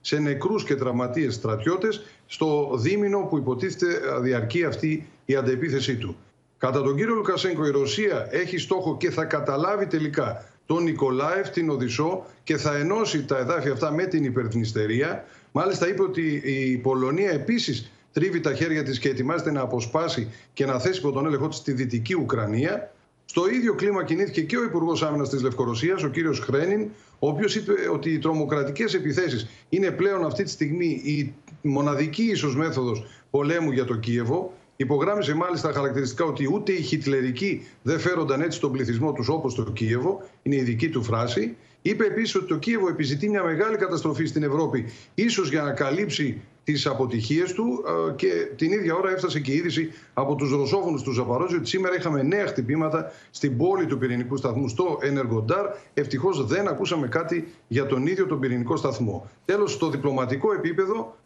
σε 0.00 0.18
νεκρούς 0.18 0.64
και 0.64 0.74
τραυματίες 0.74 1.34
στρατιώτες 1.34 2.02
στο 2.26 2.70
δίμηνο 2.76 3.18
που 3.18 3.38
υποτίθεται 3.38 3.86
ε, 3.94 4.20
διαρκεί 4.20 4.64
αυτή 4.64 5.06
η 5.24 5.34
αντεπίθεσή 5.34 5.96
του. 5.96 6.16
Κατά 6.58 6.82
τον 6.82 6.96
κύριο 6.96 7.14
Λουκασέγκο 7.14 7.66
η 7.66 7.70
Ρωσία 7.70 8.28
έχει 8.30 8.58
στόχο 8.58 8.96
και 8.96 9.10
θα 9.10 9.24
καταλάβει 9.24 9.86
τελικά 9.86 10.44
τον 10.68 10.82
Νικολάευ, 10.82 11.48
την 11.48 11.70
Οδυσσό 11.70 12.26
και 12.44 12.56
θα 12.56 12.76
ενώσει 12.76 13.24
τα 13.24 13.38
εδάφια 13.38 13.72
αυτά 13.72 13.92
με 13.92 14.06
την 14.06 14.24
υπερθνιστερία. 14.24 15.24
Μάλιστα 15.52 15.88
είπε 15.88 16.02
ότι 16.02 16.42
η 16.44 16.76
Πολωνία 16.76 17.30
επίσης 17.30 17.90
τρίβει 18.12 18.40
τα 18.40 18.54
χέρια 18.54 18.82
της 18.82 18.98
και 18.98 19.08
ετοιμάζεται 19.08 19.50
να 19.50 19.60
αποσπάσει 19.60 20.28
και 20.52 20.66
να 20.66 20.78
θέσει 20.78 20.98
υπό 20.98 21.12
τον 21.12 21.26
έλεγχό 21.26 21.48
της 21.48 21.62
τη 21.62 21.72
Δυτική 21.72 22.14
Ουκρανία. 22.14 22.94
Στο 23.24 23.48
ίδιο 23.50 23.74
κλίμα 23.74 24.04
κινήθηκε 24.04 24.42
και 24.42 24.56
ο 24.56 24.62
Υπουργός 24.62 25.02
Άμυνας 25.02 25.28
της 25.28 25.42
Λευκορωσίας, 25.42 26.02
ο 26.02 26.08
κύριος 26.08 26.38
Χρένιν, 26.38 26.88
ο 27.18 27.28
οποίος 27.28 27.56
είπε 27.56 27.72
ότι 27.92 28.10
οι 28.10 28.18
τρομοκρατικές 28.18 28.94
επιθέσεις 28.94 29.48
είναι 29.68 29.90
πλέον 29.90 30.24
αυτή 30.24 30.42
τη 30.42 30.50
στιγμή 30.50 30.86
η 31.04 31.34
μοναδική 31.62 32.22
ίσως 32.22 32.56
μέθοδος 32.56 33.06
πολέμου 33.30 33.70
για 33.70 33.84
το 33.84 33.94
Κίεβο. 33.94 34.52
Υπογράμμισε 34.80 35.34
μάλιστα 35.34 35.72
χαρακτηριστικά 35.72 36.24
ότι 36.24 36.52
ούτε 36.52 36.72
οι 36.72 36.82
χιτλερικοί 36.82 37.66
δεν 37.82 37.98
φέρονταν 37.98 38.40
έτσι 38.40 38.60
τον 38.60 38.72
πληθυσμό 38.72 39.12
τους 39.12 39.28
όπως 39.28 39.54
το 39.54 39.62
Κίεβο. 39.62 40.22
Είναι 40.42 40.56
η 40.56 40.62
δική 40.62 40.88
του 40.88 41.02
φράση. 41.02 41.56
Είπε 41.82 42.04
επίσης 42.04 42.34
ότι 42.34 42.46
το 42.46 42.56
Κίεβο 42.56 42.88
επιζητεί 42.88 43.28
μια 43.28 43.42
μεγάλη 43.42 43.76
καταστροφή 43.76 44.24
στην 44.26 44.42
Ευρώπη, 44.42 44.84
ίσως 45.14 45.50
για 45.50 45.62
να 45.62 45.72
καλύψει 45.72 46.40
τις 46.64 46.86
αποτυχίες 46.86 47.52
του. 47.52 47.84
Ε, 48.08 48.12
και 48.14 48.28
την 48.56 48.72
ίδια 48.72 48.94
ώρα 48.94 49.10
έφτασε 49.10 49.40
και 49.40 49.52
η 49.52 49.54
είδηση 49.54 49.92
από 50.14 50.34
τους 50.34 50.50
Ρωσόφωνους 50.50 51.02
του 51.02 51.12
Ζαπαρόζη 51.12 51.56
ότι 51.56 51.68
σήμερα 51.68 51.96
είχαμε 51.96 52.22
νέα 52.22 52.46
χτυπήματα 52.46 53.12
στην 53.30 53.56
πόλη 53.56 53.86
του 53.86 53.98
πυρηνικού 53.98 54.36
σταθμού 54.36 54.68
στο 54.68 54.98
Ενεργοντάρ. 55.00 55.66
Ευτυχώς 55.94 56.46
δεν 56.46 56.68
ακούσαμε 56.68 57.08
κάτι 57.08 57.48
για 57.68 57.86
τον 57.86 58.06
ίδιο 58.06 58.26
τον 58.26 58.40
πυρηνικό 58.40 58.76
σταθμό. 58.76 59.30
Τέλος, 59.44 59.72
στο 59.72 59.88
διπλωματικό 59.90 60.52
επίπεδο, 60.52 61.16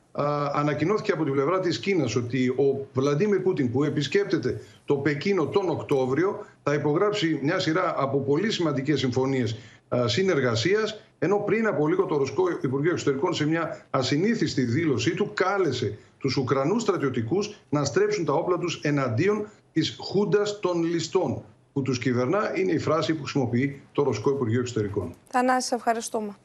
ανακοινώθηκε 0.53 1.13
από 1.13 1.25
την 1.25 1.33
πλευρά 1.33 1.61
της 1.61 1.79
Κίνας 1.79 2.17
ότι 2.17 2.49
ο 2.49 2.87
Βλαντίμιρ 2.93 3.41
Πούτιν 3.41 3.71
που 3.71 3.85
επισκέπτεται 3.85 4.61
το 4.85 4.95
Πεκίνο 4.95 5.47
τον 5.47 5.69
Οκτώβριο 5.69 6.47
θα 6.63 6.75
υπογράψει 6.75 7.41
μια 7.43 7.59
σειρά 7.59 7.95
από 7.99 8.19
πολύ 8.19 8.51
σημαντικές 8.51 8.99
συμφωνίες 8.99 9.57
συνεργασίας 10.05 11.01
ενώ 11.19 11.37
πριν 11.37 11.67
από 11.67 11.89
λίγο 11.89 12.05
το 12.05 12.17
Ρωσικό 12.17 12.45
Υπουργείο 12.63 12.91
Εξωτερικών 12.93 13.35
σε 13.35 13.47
μια 13.47 13.87
ασυνήθιστη 13.91 14.63
δήλωσή 14.63 15.15
του 15.15 15.31
κάλεσε 15.35 15.99
τους 16.19 16.37
Ουκρανούς 16.37 16.83
στρατιωτικούς 16.83 17.55
να 17.69 17.85
στρέψουν 17.85 18.25
τα 18.25 18.33
όπλα 18.33 18.59
τους 18.59 18.81
εναντίον 18.83 19.47
της 19.73 19.97
Χούντας 20.01 20.61
των 20.61 20.83
Ληστών 20.83 21.43
που 21.73 21.83
τους 21.83 21.99
κυβερνά 21.99 22.59
είναι 22.59 22.73
η 22.73 22.79
φράση 22.79 23.15
που 23.15 23.23
χρησιμοποιεί 23.23 23.81
το 23.93 24.03
Ρωσικό 24.03 24.31
Υπουργείο 24.31 24.61
Εξωτερικών. 24.61 25.15
Θανάση, 25.29 25.75
ευχαριστούμε. 25.75 26.37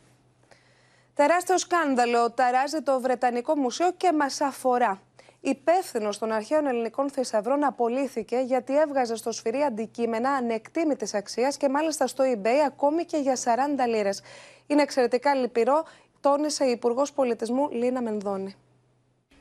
Τεράστιο 1.18 1.58
σκάνδαλο 1.58 2.32
ταράζει 2.32 2.82
το 2.82 3.00
Βρετανικό 3.02 3.56
Μουσείο 3.56 3.92
και 3.98 4.14
μας 4.14 4.42
αφορά. 4.42 5.02
Υπεύθυνος 5.40 6.18
των 6.18 6.32
αρχαίων 6.32 6.68
ελληνικών 6.68 7.10
θησαυρών 7.10 7.64
απολύθηκε 7.64 8.38
γιατί 8.38 8.78
έβγαζε 8.78 9.16
στο 9.16 9.32
σφυρί 9.32 9.62
αντικείμενα 9.62 10.30
ανεκτήμητης 10.30 11.14
αξίας 11.14 11.58
και 11.58 11.70
μάλιστα 11.70 12.08
στο 12.08 12.24
eBay 12.24 12.58
ακόμη 12.66 13.06
και 13.06 13.18
για 13.18 13.36
40 13.36 13.88
λίρες. 13.88 14.22
Είναι 14.68 14.82
εξαιρετικά 14.82 15.36
λυπηρό, 15.36 15.84
τόνισε 16.22 16.66
η 16.66 16.72
Υπουργός 16.72 17.12
Πολιτισμού 17.14 17.70
Λίνα 17.72 18.02
Μενδώνη. 18.02 18.56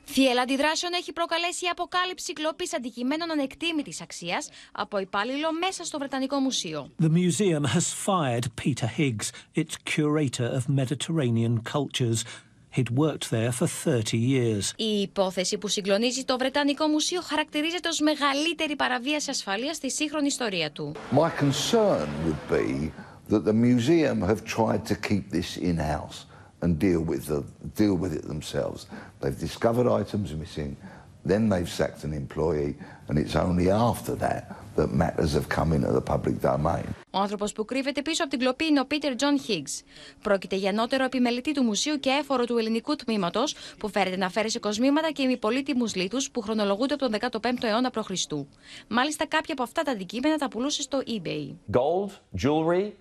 Θύελα 0.09 0.41
αντιδράσεων 0.41 0.93
έχει 0.93 1.13
προκαλέσει 1.13 1.65
η 1.65 1.67
αποκάλυψη 1.67 2.33
κλοπής 2.33 2.73
αντικειμένων 2.73 3.31
ανεκτήμητη 3.31 3.95
αξίας 4.01 4.49
από 4.71 4.97
υπάλληλο 4.97 5.47
μέσα 5.59 5.83
στο 5.83 5.97
Βρετανικό 5.97 6.39
Μουσείο. 6.39 6.91
The 7.01 7.09
museum 7.09 7.63
has 7.75 7.87
fired 8.05 8.45
Peter 8.63 8.89
Higgs, 8.97 9.27
its 9.55 9.73
curator 9.95 10.49
of 10.57 10.61
Mediterranean 10.81 11.53
cultures. 11.73 12.19
He'd 12.77 12.89
worked 12.89 13.29
there 13.29 13.51
for 13.51 13.67
30 13.67 14.17
years. 14.17 14.73
Η 14.75 15.01
υπόθεση 15.01 15.57
που 15.57 15.67
συγκλονίζει 15.67 16.23
το 16.23 16.37
Βρετανικό 16.37 16.87
Μουσείο 16.87 17.21
χαρακτηρίζεται 17.21 17.87
ως 17.87 17.99
μεγαλύτερη 17.99 18.75
παραβίαση 18.75 19.29
ασφαλείας 19.29 19.75
στη 19.75 19.91
σύγχρονη 19.91 20.27
ιστορία 20.27 20.71
του. 20.71 20.95
My 21.11 21.29
concern 21.43 22.07
would 22.25 22.51
be 22.51 22.91
that 23.29 23.43
the 23.45 23.53
museum 23.53 24.21
have 24.21 24.43
tried 24.55 24.85
to 24.85 24.95
keep 25.07 25.23
this 25.31 25.57
in-house 25.57 26.26
and 26.61 26.79
deal 26.87 27.01
with 27.11 27.23
the 27.31 27.41
deal 27.81 27.95
with 28.03 28.13
it 28.19 28.25
themselves. 28.33 28.79
They've 29.21 29.39
discovered 29.47 29.87
items 30.01 30.29
missing, 30.43 30.71
then 31.31 31.49
they've 31.51 31.71
sacked 31.79 32.01
an 32.07 32.13
employee, 32.23 32.73
and 33.07 33.15
it's 33.21 33.35
only 33.47 33.67
after 33.89 34.13
that 34.25 34.43
that 34.77 34.89
matters 35.03 35.31
have 35.37 35.47
come 35.57 35.69
into 35.75 35.91
the 35.99 36.05
public 36.13 36.35
domain. 36.41 36.85
Ο 37.11 37.19
άνθρωπος 37.19 37.51
που 37.53 37.65
κρύβεται 37.65 38.01
πίσω 38.01 38.23
από 38.23 38.31
την 38.31 38.39
κλοπή 38.39 38.65
είναι 38.65 38.79
ο 38.79 38.85
Πίτερ 38.85 39.15
Τζον 39.15 39.39
Higgs. 39.47 39.83
Πρόκειται 40.21 40.55
για 40.55 40.71
ανώτερο 40.71 41.03
επιμελητή 41.03 41.53
του 41.53 41.63
μουσείου 41.63 41.99
και 41.99 42.09
έφορο 42.09 42.45
του 42.45 42.57
ελληνικού 42.57 42.95
τμήματος, 42.95 43.55
που 43.77 43.89
φέρεται 43.89 44.17
να 44.17 44.29
αφαίρεσε 44.29 44.59
κοσμήματα 44.59 45.11
και 45.11 45.21
ημιπολύτιμους 45.21 45.95
λίθους 45.95 46.17
που 46.31 46.41
χρονολογούνται 46.41 46.93
από 46.93 47.09
τον 47.09 47.41
15ο 47.41 47.63
αιώνα 47.63 47.89
π.Χ. 47.89 48.09
Μάλιστα, 48.87 49.27
κάποια 49.27 49.53
από 49.53 49.63
αυτά 49.63 49.83
τα 49.83 49.91
αντικείμενα 49.91 50.37
τα 50.37 50.47
πουλούσε 50.47 50.81
στο 50.81 51.01
eBay. 51.07 51.55
Gold, 51.71 52.11
jewelry, 52.41 52.91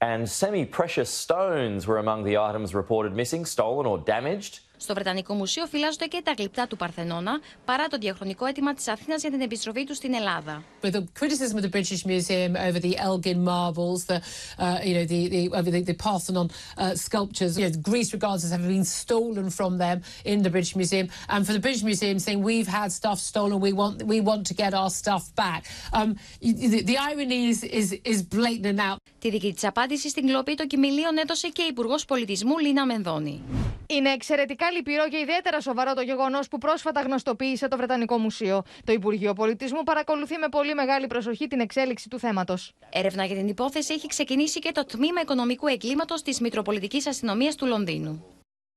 and 0.00 0.28
semi 0.28 0.64
precious 0.64 1.08
stones 1.08 1.86
were 1.86 1.98
among 1.98 2.24
the 2.24 2.38
items 2.38 2.74
reported 2.74 3.12
missing, 3.12 3.44
stolen, 3.44 3.86
or 3.86 3.98
damaged. 3.98 4.60
Στο 4.76 4.94
Βρετανικό 4.94 5.34
Μουσείο 5.34 5.66
φυλάζονται 5.66 6.06
και 6.06 6.20
τα 6.24 6.34
γλυπτά 6.38 6.66
του 6.66 6.76
Παρθενώνα, 6.76 7.40
παρά 7.64 7.86
το 7.86 7.98
διαχρονικό 7.98 8.46
αίτημα 8.46 8.74
τη 8.74 8.84
Αθήνα 8.86 9.16
για 9.16 9.30
την 9.30 9.40
επιστροφή 9.40 9.84
του 9.84 9.94
στην 9.94 10.14
Ελλάδα. 10.14 10.62
With 10.82 10.92
the 10.92 11.04
criticism 11.20 11.56
of 11.56 11.62
the 11.62 11.74
British 11.76 12.02
Museum 12.06 12.56
over 12.68 12.80
the 12.86 12.94
Elgin 13.08 13.38
marbles, 13.52 14.00
the, 14.10 14.18
uh, 14.58 14.78
you 14.88 14.94
know, 14.96 15.06
the, 15.12 15.20
the, 15.34 15.42
over 15.58 15.70
the, 15.74 15.82
the 15.92 15.98
Parthenon 16.08 16.48
uh, 16.78 16.94
sculptures, 17.06 17.52
you 17.58 17.64
know, 17.64 17.72
Greece 17.90 18.10
regards 18.18 18.40
as 18.44 18.50
having 18.56 18.70
been 18.76 18.88
stolen 19.02 19.46
from 19.58 19.72
them 19.84 19.96
in 20.32 20.38
the 20.46 20.50
British 20.54 20.74
Museum, 20.80 21.06
and 21.32 21.40
for 21.46 21.52
the 21.58 21.62
British 21.66 21.84
Museum 21.90 22.16
saying 22.26 22.40
we've 22.50 22.70
had 22.80 22.88
stuff 23.00 23.18
stolen, 23.30 23.56
we 23.68 23.72
want 23.80 23.94
we 24.12 24.18
want 24.30 24.42
to 24.50 24.54
get 24.62 24.72
our 24.80 24.90
stuff 25.00 25.24
back. 25.44 25.60
Um, 25.98 26.08
the, 26.40 26.80
the 26.90 26.98
irony 27.10 27.40
is, 27.52 27.58
is, 27.80 27.88
is 28.12 28.18
blatant 28.36 28.80
out. 28.88 28.98
Τη 29.18 29.30
δική 29.30 29.52
τη 29.54 29.66
απάντηση 29.66 30.08
στην 30.08 30.26
κλοπή 30.26 30.54
των 30.54 30.66
κοιμηλίων 30.66 31.16
έδωσε 31.18 31.48
και 31.48 31.62
η 31.62 31.66
Υπουργό 31.70 31.94
Πολιτισμού 32.06 32.58
Λίνα 32.58 32.86
Μενδώνη. 32.86 33.42
Είναι 33.86 34.10
εξαιρετικά 34.10 34.65
λυπηρό 34.70 35.08
και 35.08 35.18
ιδιαίτερα 35.18 35.60
σοβαρό 35.60 35.94
το 35.94 36.00
γεγονός 36.00 36.48
που 36.48 36.58
πρόσφατα 36.58 37.00
γνωστοποίησε 37.00 37.68
το 37.68 37.76
Βρετανικό 37.76 38.18
Μουσείο. 38.18 38.62
Το 38.84 38.92
Υπουργείο 38.92 39.32
Πολιτισμού 39.32 39.82
παρακολουθεί 39.82 40.36
με 40.38 40.48
πολύ 40.48 40.74
μεγάλη 40.74 41.06
προσοχή 41.06 41.46
την 41.46 41.60
εξέλιξη 41.60 42.08
του 42.08 42.18
θέματος. 42.18 42.72
Έρευνα 42.92 43.24
για 43.24 43.36
την 43.36 43.48
υπόθεση 43.48 43.92
έχει 43.92 44.06
ξεκινήσει 44.06 44.58
και 44.58 44.72
το 44.72 44.84
Τμήμα 44.84 45.20
Οικονομικού 45.20 45.66
Εγκλήματος 45.66 46.22
της 46.22 46.40
Μητροπολιτικής 46.40 47.06
Αστυνομίας 47.06 47.54
του 47.54 47.66
Λονδίνου. 47.66 48.24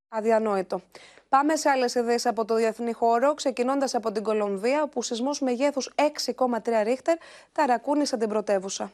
Αδιανόητο. 0.10 0.82
Πάμε 1.30 1.56
σε 1.56 1.70
άλλες 1.70 1.96
ιδέε 1.96 2.18
από 2.24 2.46
το 2.46 2.56
διεθνή 2.56 2.94
χώρο, 2.94 3.34
ξεκινώντας 3.34 3.96
από 3.96 4.12
την 4.12 4.24
Κολομβία, 4.24 4.84
όπου 4.84 5.02
σεισμός 5.02 5.40
μεγέθου 5.40 5.82
6,3 5.96 6.84
ρίχτερ 6.84 7.18
ταρακούνησε 7.52 8.18
την 8.18 8.30
πρωτεύουσα. 8.30 8.92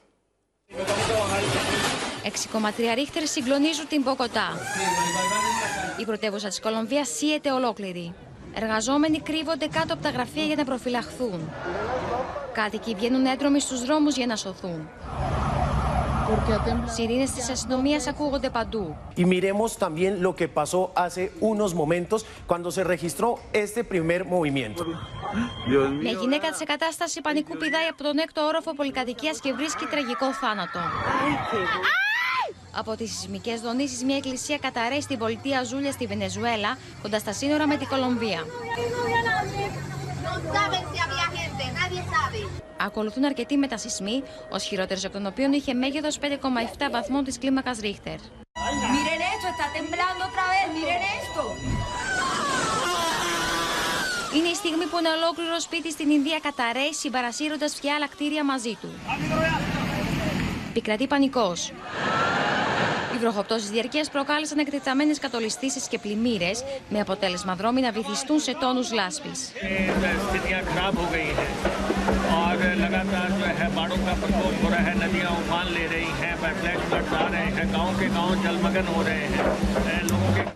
6,3 2.24 2.94
ρίχτερ 2.96 3.28
συγκλονίζουν 3.28 3.88
την 3.88 4.02
Μποκοτά. 4.02 4.58
Η 5.98 6.06
πρωτεύουσα 6.06 6.48
της 6.48 6.60
Κολομβίας 6.60 7.08
σύεται 7.08 7.52
ολόκληρη. 7.52 8.14
Εργαζόμενοι 8.54 9.20
κρύβονται 9.20 9.68
κάτω 9.68 9.94
από 9.94 10.04
τα 10.04 10.10
γραφεία 10.10 10.44
για 10.44 10.56
να 10.56 10.64
προφυλαχθούν. 10.64 11.50
Κάτοικοι 12.54 12.96
βγαίνουν 12.96 13.26
έντρομοι 13.26 13.60
στους 13.60 13.86
δρόμους 13.86 14.16
για 14.16 14.26
να 14.26 14.36
σωθούν. 14.36 14.90
Σιρήνες 16.86 17.32
της 17.32 17.50
αστυνομίας 17.50 18.08
ακούγονται 18.08 18.50
παντού. 18.50 18.98
Y 19.18 19.26
miremos 19.26 19.78
también 19.78 20.22
lo 20.22 20.36
que 20.36 20.48
pasó 20.48 20.92
hace 21.04 21.32
unos 21.40 21.74
momentos 21.74 22.26
cuando 22.48 22.72
se 22.72 22.84
registró 22.84 23.40
este 23.52 23.84
primer 23.84 24.26
movimiento. 24.26 24.86
Μια 26.02 26.12
γυναίκα 26.12 26.54
σε 26.54 26.64
κατάσταση 26.64 27.22
πανικού 27.22 27.58
πηδάει 27.58 27.88
από 27.92 28.04
τον 28.04 28.18
έκτο 28.18 28.42
όροφο 28.46 28.76
πολυκατοικίας 28.76 29.40
και 29.40 29.54
βρίσκει 29.54 29.86
τραγικό 29.86 30.34
θάνατο. 30.34 30.80
Από 32.78 32.96
τις 32.96 33.12
σεισμικές 33.12 33.62
δονήσεις 33.62 34.04
μια 34.04 34.16
εκκλησία 34.16 34.58
καταραίει 34.58 35.02
στην 35.02 35.18
πολιτεία 35.18 35.64
Ζούλια 35.64 35.92
στη 35.92 36.06
Βενεζουέλα, 36.06 36.78
κοντά 37.02 37.20
στα 37.20 37.34
σύνορα 37.34 37.68
με 37.68 37.78
την 37.78 37.88
Κολομβία. 37.88 38.46
Ακολουθούν 42.78 43.26
αρκετοί 43.26 43.58
μετασυσμοί, 43.58 44.24
ο 44.52 44.58
χειρότερος 44.58 45.04
εκ 45.04 45.12
των 45.12 45.26
οποίων 45.26 45.54
είχε 45.54 45.74
μέγεθος 45.74 46.18
5,7 46.22 46.26
βαθμών 46.92 47.24
της 47.24 47.38
κλίμακας 47.38 47.80
Ρίχτερ. 47.80 48.18
Miren 48.96 49.22
esto, 49.34 49.48
está 49.54 49.68
temblando 49.78 50.22
otra 50.30 50.46
vez, 50.52 50.66
miren 50.76 51.04
esto. 51.20 51.44
Είναι 54.36 54.48
η 54.48 54.54
στιγμή 54.54 54.86
που 54.86 54.98
ένα 54.98 55.10
ολόκληρο 55.14 55.60
σπίτι 55.60 55.92
στην 55.92 56.10
Ινδία 56.10 56.40
καταραίει 56.42 56.94
συμπαρασύροντας 56.94 57.74
πια 57.82 57.96
άλλα 57.96 58.08
κτίρια 58.08 58.44
μαζί 58.46 58.78
του. 58.82 58.90
Επικρατεί 60.70 61.08
πανικός. 61.08 61.72
Οι 63.16 63.18
βροχοπτώσεις 63.18 63.70
διαρκείας 63.70 64.10
προκάλεσαν 64.10 64.58
εκτεταμένες 64.58 65.20
κατολιστήσεις 65.20 65.88
και 65.88 66.00
πλημμύρες, 66.00 66.64
με 66.90 67.00
αποτέλεσμα 67.00 67.56
δρόμοι 67.56 67.82
να 67.82 67.92
βυθιστούν 67.92 68.40
σε 68.40 68.56
τόνους 68.60 68.92
λάσπης. 68.92 69.52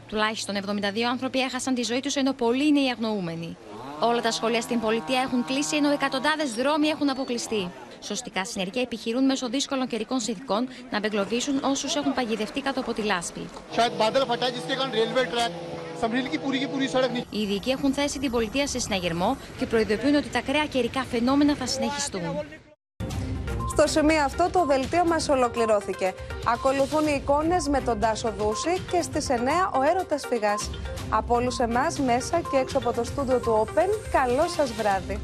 Τουλάχιστον 0.08 0.56
72 0.56 1.02
άνθρωποι 1.10 1.40
έχασαν 1.40 1.74
τη 1.74 1.84
ζωή 1.84 2.00
τους, 2.00 2.16
ενώ 2.16 2.34
πολλοί 2.34 2.68
είναι 2.68 2.80
οι 2.80 2.90
αγνοούμενοι. 2.90 3.58
Όλα 4.00 4.22
τα 4.22 4.32
σχολεία 4.32 4.62
στην 4.62 4.80
πολιτεία 4.80 5.22
έχουν 5.22 5.46
κλείσει, 5.46 5.76
ενώ 5.76 5.90
εκατοντάδες 5.90 6.54
δρόμοι 6.54 6.88
έχουν 6.88 7.10
αποκλειστεί. 7.10 7.72
Σωστικά 8.00 8.46
συνεργεία 8.46 8.82
επιχειρούν 8.82 9.26
μέσω 9.26 9.50
δύσκολων 9.50 9.88
καιρικών 9.88 10.20
συνθήκων 10.20 10.68
να 10.92 10.98
απεγκλωβίσουν 10.98 11.64
όσους 11.64 11.96
έχουν 11.96 12.14
παγιδευτεί 12.14 12.62
κάτω 12.62 12.80
από 12.80 12.94
τη 12.94 13.02
λάσπη. 13.02 13.40
Οι 17.30 17.40
ειδικοί 17.40 17.70
έχουν 17.70 17.94
θέσει 17.94 18.20
την 18.20 18.32
πολιτεία 18.32 18.68
σε 18.68 18.80
συναγερμό 18.80 19.38
και 19.58 19.66
προειδοποιούν 19.66 20.16
ότι 20.16 20.30
τα 20.30 20.42
κρέα 20.42 20.66
καιρικά 20.66 21.04
φαινόμενα 21.04 21.56
θα 21.56 21.66
συνεχιστούν. 21.66 22.22
Στο 23.72 23.88
σημείο 23.88 24.24
αυτό 24.24 24.50
το 24.52 24.66
δελτίο 24.66 25.06
μας 25.06 25.30
ολοκληρώθηκε. 25.30 26.14
Ακολουθούν 26.54 27.08
οι 27.08 27.20
εικόνες 27.22 27.68
με 27.68 27.82
τον 27.82 28.00
Τάσο 28.00 28.34
Δούση 28.38 28.82
και 28.92 29.02
στις 29.02 29.28
9 29.30 29.34
ο 29.74 29.82
έρωτας 29.82 30.26
φυγάς. 30.30 30.70
Από 31.10 31.36
όλους 31.36 31.60
εμάς 31.60 32.00
μέσα 32.00 32.42
και 32.52 32.58
έξω 32.58 32.78
από 32.78 32.94
το 32.94 33.04
στούντιο 33.04 33.40
του 33.40 33.68
Open, 33.68 33.90
καλό 34.12 34.48
σας 34.48 34.72
βράδυ. 34.72 35.20